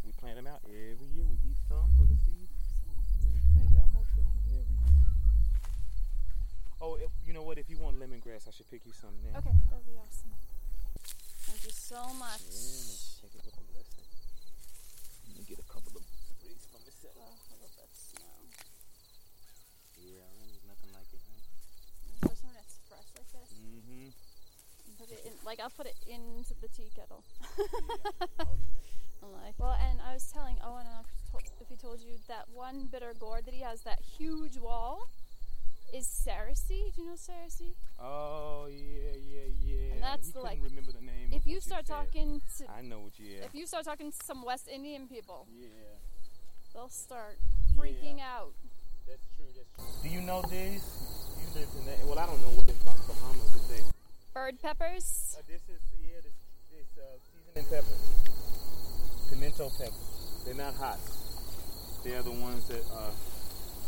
we 0.03 0.11
plant 0.13 0.37
them 0.37 0.47
out 0.47 0.61
every 0.65 1.13
year. 1.13 1.25
We 1.29 1.37
eat 1.45 1.57
some 1.69 1.91
of 2.01 2.09
the 2.09 2.17
seeds. 2.25 2.49
And 3.13 3.29
then 3.29 3.33
we 3.37 3.41
plant 3.53 3.77
out 3.77 3.89
most 3.93 4.09
of 4.17 4.25
them 4.25 4.41
every 4.49 4.73
year. 4.81 5.13
Oh, 6.81 6.97
if, 6.97 7.13
you 7.21 7.31
know 7.31 7.45
what? 7.45 7.61
If 7.61 7.69
you 7.69 7.77
want 7.77 8.01
lemongrass, 8.01 8.49
I 8.49 8.51
should 8.51 8.65
pick 8.73 8.81
you 8.89 8.91
some 8.91 9.13
now. 9.21 9.37
Okay, 9.37 9.53
that 9.53 9.77
would 9.77 9.85
be 9.85 10.01
awesome. 10.01 10.33
Thank 11.45 11.61
you 11.61 11.69
so 11.69 12.01
much. 12.17 12.41
Yeah, 12.41 13.21
take 13.21 13.37
it 13.37 13.45
with 13.45 13.53
a 13.53 13.65
blessing. 13.69 14.09
Let 15.29 15.37
me 15.37 15.45
get 15.45 15.61
a 15.61 15.67
couple 15.69 15.93
of 15.93 16.01
sprigs 16.01 16.65
for 16.73 16.81
myself. 16.81 17.13
Oh, 17.21 17.37
I 17.37 17.55
love 17.61 17.73
that 17.77 17.91
smell. 17.93 18.49
Yeah, 20.01 20.25
there's 20.41 20.65
nothing 20.65 20.89
like 20.97 21.05
it, 21.13 21.21
huh? 21.21 21.45
Especially 22.17 22.49
when 22.49 22.57
it's 22.57 22.81
fresh 22.89 23.09
like 23.13 23.29
this. 23.29 23.49
Mm-hmm. 23.53 24.09
Put 24.97 25.09
it 25.13 25.21
in, 25.21 25.33
like 25.45 25.61
I'll 25.61 25.69
put 25.69 25.85
it 25.85 26.01
into 26.09 26.57
the 26.57 26.69
tea 26.73 26.89
kettle. 26.97 27.21
Oh, 29.23 29.37
I'm 29.37 29.45
like, 29.45 29.53
well, 29.59 29.77
and 29.77 30.01
I 30.01 30.17
was 30.17 30.25
telling 30.33 30.57
Owen, 30.65 30.89
I 30.89 30.97
don't 30.97 30.97
know 30.97 31.05
if 31.05 31.13
he 31.13 31.29
told, 31.29 31.43
if 31.61 31.67
he 31.69 31.75
told 31.77 32.01
you 32.01 32.17
that 32.27 32.49
one 32.51 32.89
bitter 32.91 33.13
gourd 33.19 33.45
that 33.45 33.53
he 33.53 33.61
has, 33.61 33.83
that 33.83 34.01
huge 34.01 34.57
wall, 34.57 35.09
is 35.93 36.05
cerasee. 36.07 36.93
Do 36.95 37.01
you 37.01 37.07
know 37.07 37.13
cerasee? 37.15 37.73
Oh, 37.99 38.67
yeah, 38.69 39.15
yeah, 39.15 39.47
yeah. 39.59 39.93
And 39.93 40.03
that's 40.03 40.33
you 40.33 40.41
like, 40.41 40.59
remember 40.63 40.91
the 40.91 41.01
name. 41.05 41.29
If 41.31 41.45
you 41.45 41.59
start 41.59 41.87
said. 41.87 41.95
talking 41.95 42.41
to, 42.57 42.71
I 42.71 42.81
know 42.81 42.99
what 42.99 43.19
you. 43.19 43.25
Yeah. 43.37 43.45
if 43.45 43.53
you 43.53 43.65
start 43.67 43.85
talking 43.85 44.11
to 44.11 44.17
some 44.25 44.43
West 44.43 44.67
Indian 44.67 45.07
people, 45.07 45.47
yeah. 45.57 45.67
they'll 46.73 46.89
start 46.89 47.37
Yeah. 47.73 47.81
freaking 47.81 48.19
out. 48.21 48.53
That's 49.07 49.27
true. 49.35 49.45
That's 49.55 49.69
true. 49.75 50.09
Do 50.09 50.09
you 50.15 50.21
know 50.21 50.41
these? 50.49 50.83
You 51.39 51.59
lived 51.59 51.75
in 51.75 51.85
that. 51.85 52.05
Well, 52.05 52.19
I 52.19 52.25
don't 52.25 52.41
know 52.41 52.53
what 52.55 52.69
in 52.69 52.75
Bahamas 52.85 53.51
to 53.53 53.59
say. 53.67 53.83
Bird 54.33 54.61
peppers. 54.61 55.35
Uh, 55.37 55.41
this 55.47 55.61
is 55.67 55.81
yeah, 55.99 56.21
this 56.23 56.31
this 56.71 56.87
uh, 56.97 57.19
seasoning 57.27 57.67
pepper, 57.69 57.97
pimento 59.29 59.69
peppers. 59.77 60.43
They're 60.45 60.55
not 60.55 60.73
hot. 60.75 60.99
They 62.03 62.15
are 62.15 62.23
the 62.23 62.31
ones 62.31 62.67
that 62.67 62.81
are 62.95 63.11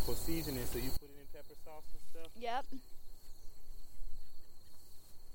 for 0.06 0.16
seasoning. 0.16 0.66
So 0.72 0.78
you 0.80 0.92
put 0.92 1.04
it 1.04 1.06
in 1.06 1.10
pepper 1.10 1.13
sauce 1.74 1.90
and 1.90 2.04
stuff. 2.14 2.30
Yep. 2.38 2.66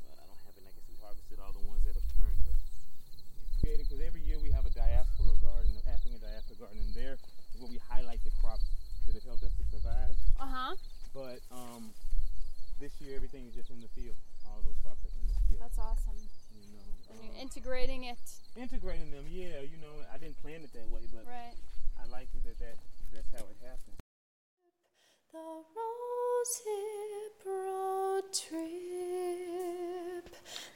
Well, 0.07 0.15
I 0.15 0.25
don't 0.31 0.39
have 0.47 0.55
it. 0.55 0.63
I 0.63 0.71
guess 0.71 0.87
we 0.87 0.95
harvested 1.03 1.39
all 1.43 1.51
the 1.51 1.67
ones 1.67 1.83
that 1.83 1.99
have 1.99 2.09
turned. 2.15 2.39
But 2.47 2.55
it's 2.55 3.59
created 3.59 3.85
because 3.91 4.03
every 4.07 4.23
year 4.23 4.39
we 4.39 4.55
have 4.55 4.63
a 4.63 4.71
diaspora 4.71 5.35
garden, 5.43 5.75
an 5.75 5.83
African 5.91 6.23
diaspora 6.23 6.63
garden, 6.63 6.79
and 6.79 6.95
there 6.95 7.19
is 7.19 7.59
where 7.59 7.67
we 7.75 7.83
highlight 7.91 8.23
the 8.23 8.31
crops 8.39 8.63
that 9.11 9.19
have 9.19 9.27
helped 9.27 9.43
us 9.43 9.55
to 9.59 9.65
survive. 9.75 10.15
Uh 10.39 10.47
huh. 10.47 10.73
But 11.11 11.43
um, 11.51 11.91
this 12.79 12.95
year 13.03 13.19
everything 13.19 13.51
is 13.51 13.55
just 13.59 13.75
in 13.75 13.83
the 13.83 13.91
field. 13.99 14.15
All 14.47 14.63
those 14.63 14.79
crops 14.87 15.03
are 15.03 15.11
in 15.19 15.27
the 15.27 15.35
field. 15.51 15.59
That's 15.67 15.81
awesome. 15.83 16.23
You 16.55 16.71
know, 16.71 16.87
And 17.11 17.19
you're 17.27 17.35
um, 17.35 17.43
integrating 17.43 18.07
it. 18.07 18.23
integrating 18.55 19.11
them. 19.11 19.27
Yeah, 19.27 19.59
you 19.67 19.75
know, 19.83 19.91
I 20.15 20.23
didn't 20.23 20.39
plan 20.39 20.63
it 20.63 20.71
that 20.79 20.87
way, 20.87 21.03
but 21.11 21.27
Right. 21.27 21.59
I 21.99 22.07
like 22.07 22.31
it 22.31 22.47
that, 22.47 22.59
that 22.63 22.79
that's 23.11 23.31
how 23.35 23.43
it 23.51 23.59
happened. 23.59 23.98
The 25.31 25.39
Rose 25.39 26.63
Hip 26.65 27.45
Road 27.45 28.23
Trip. 28.33 28.65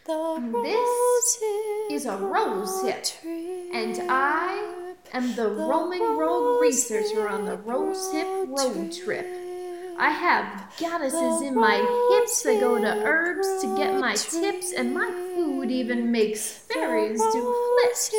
The 0.04 0.22
This 0.62 1.38
is 1.90 2.04
a 2.04 2.18
rose 2.18 2.82
hip, 2.82 3.02
Trip. 3.02 3.70
and 3.72 4.10
I 4.10 4.94
am 5.14 5.34
the 5.36 5.48
roaming 5.48 6.18
rogue 6.18 6.60
researcher 6.60 7.30
on 7.30 7.46
the 7.46 7.56
Rose 7.56 8.12
Hip 8.12 8.26
Road 8.46 8.92
Trip. 8.92 9.26
I 9.98 10.10
have 10.10 10.70
goddesses 10.78 11.40
in 11.40 11.54
my 11.54 11.76
hips 12.10 12.42
that 12.42 12.60
go 12.60 12.78
to 12.78 13.04
herbs 13.06 13.62
to 13.62 13.74
get 13.74 13.98
my 13.98 14.14
tips, 14.14 14.74
and 14.74 14.92
my 14.92 15.10
food 15.34 15.70
even 15.70 16.12
makes 16.12 16.46
fairies 16.46 17.22
do 17.32 17.54
flips. 17.80 18.10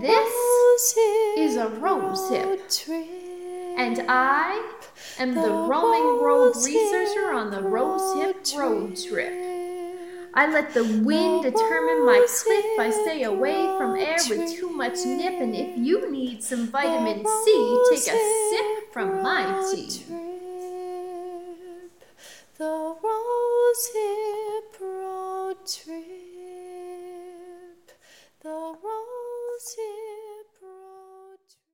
This 0.00 0.96
is 1.38 1.56
a 1.56 1.68
rose 1.68 2.28
hip, 2.28 2.44
Road 2.46 2.68
Trip. 2.68 3.06
And 3.78 4.04
I 4.08 4.74
am 5.18 5.34
the 5.34 5.48
roaming 5.48 6.22
rogue 6.22 6.56
researcher 6.56 7.32
on 7.32 7.50
the 7.50 7.62
Rose 7.62 8.14
Hip 8.16 8.44
Road 8.56 8.96
Trip. 8.96 9.32
I 10.34 10.50
let 10.52 10.74
the 10.74 10.84
wind 10.84 11.44
determine 11.44 12.04
my 12.04 12.26
clip. 12.28 12.64
I 12.78 12.90
stay 12.90 13.22
away 13.22 13.64
from 13.78 13.96
air 13.96 14.18
with 14.28 14.54
too 14.54 14.68
much 14.68 15.04
nip. 15.06 15.40
And 15.40 15.54
if 15.54 15.78
you 15.78 16.10
need 16.10 16.42
some 16.42 16.68
vitamin 16.68 17.24
C, 17.24 17.84
take 17.90 18.06
a 18.14 18.50
sip 18.50 18.92
from 18.92 19.22
my 19.22 19.44
tea. 19.72 20.04
The 22.58 22.96
Rose 23.02 23.90
Hip 23.94 24.80
Road 24.80 25.56
Trip 25.66 26.26
close 29.56 29.74
here. 29.74 30.05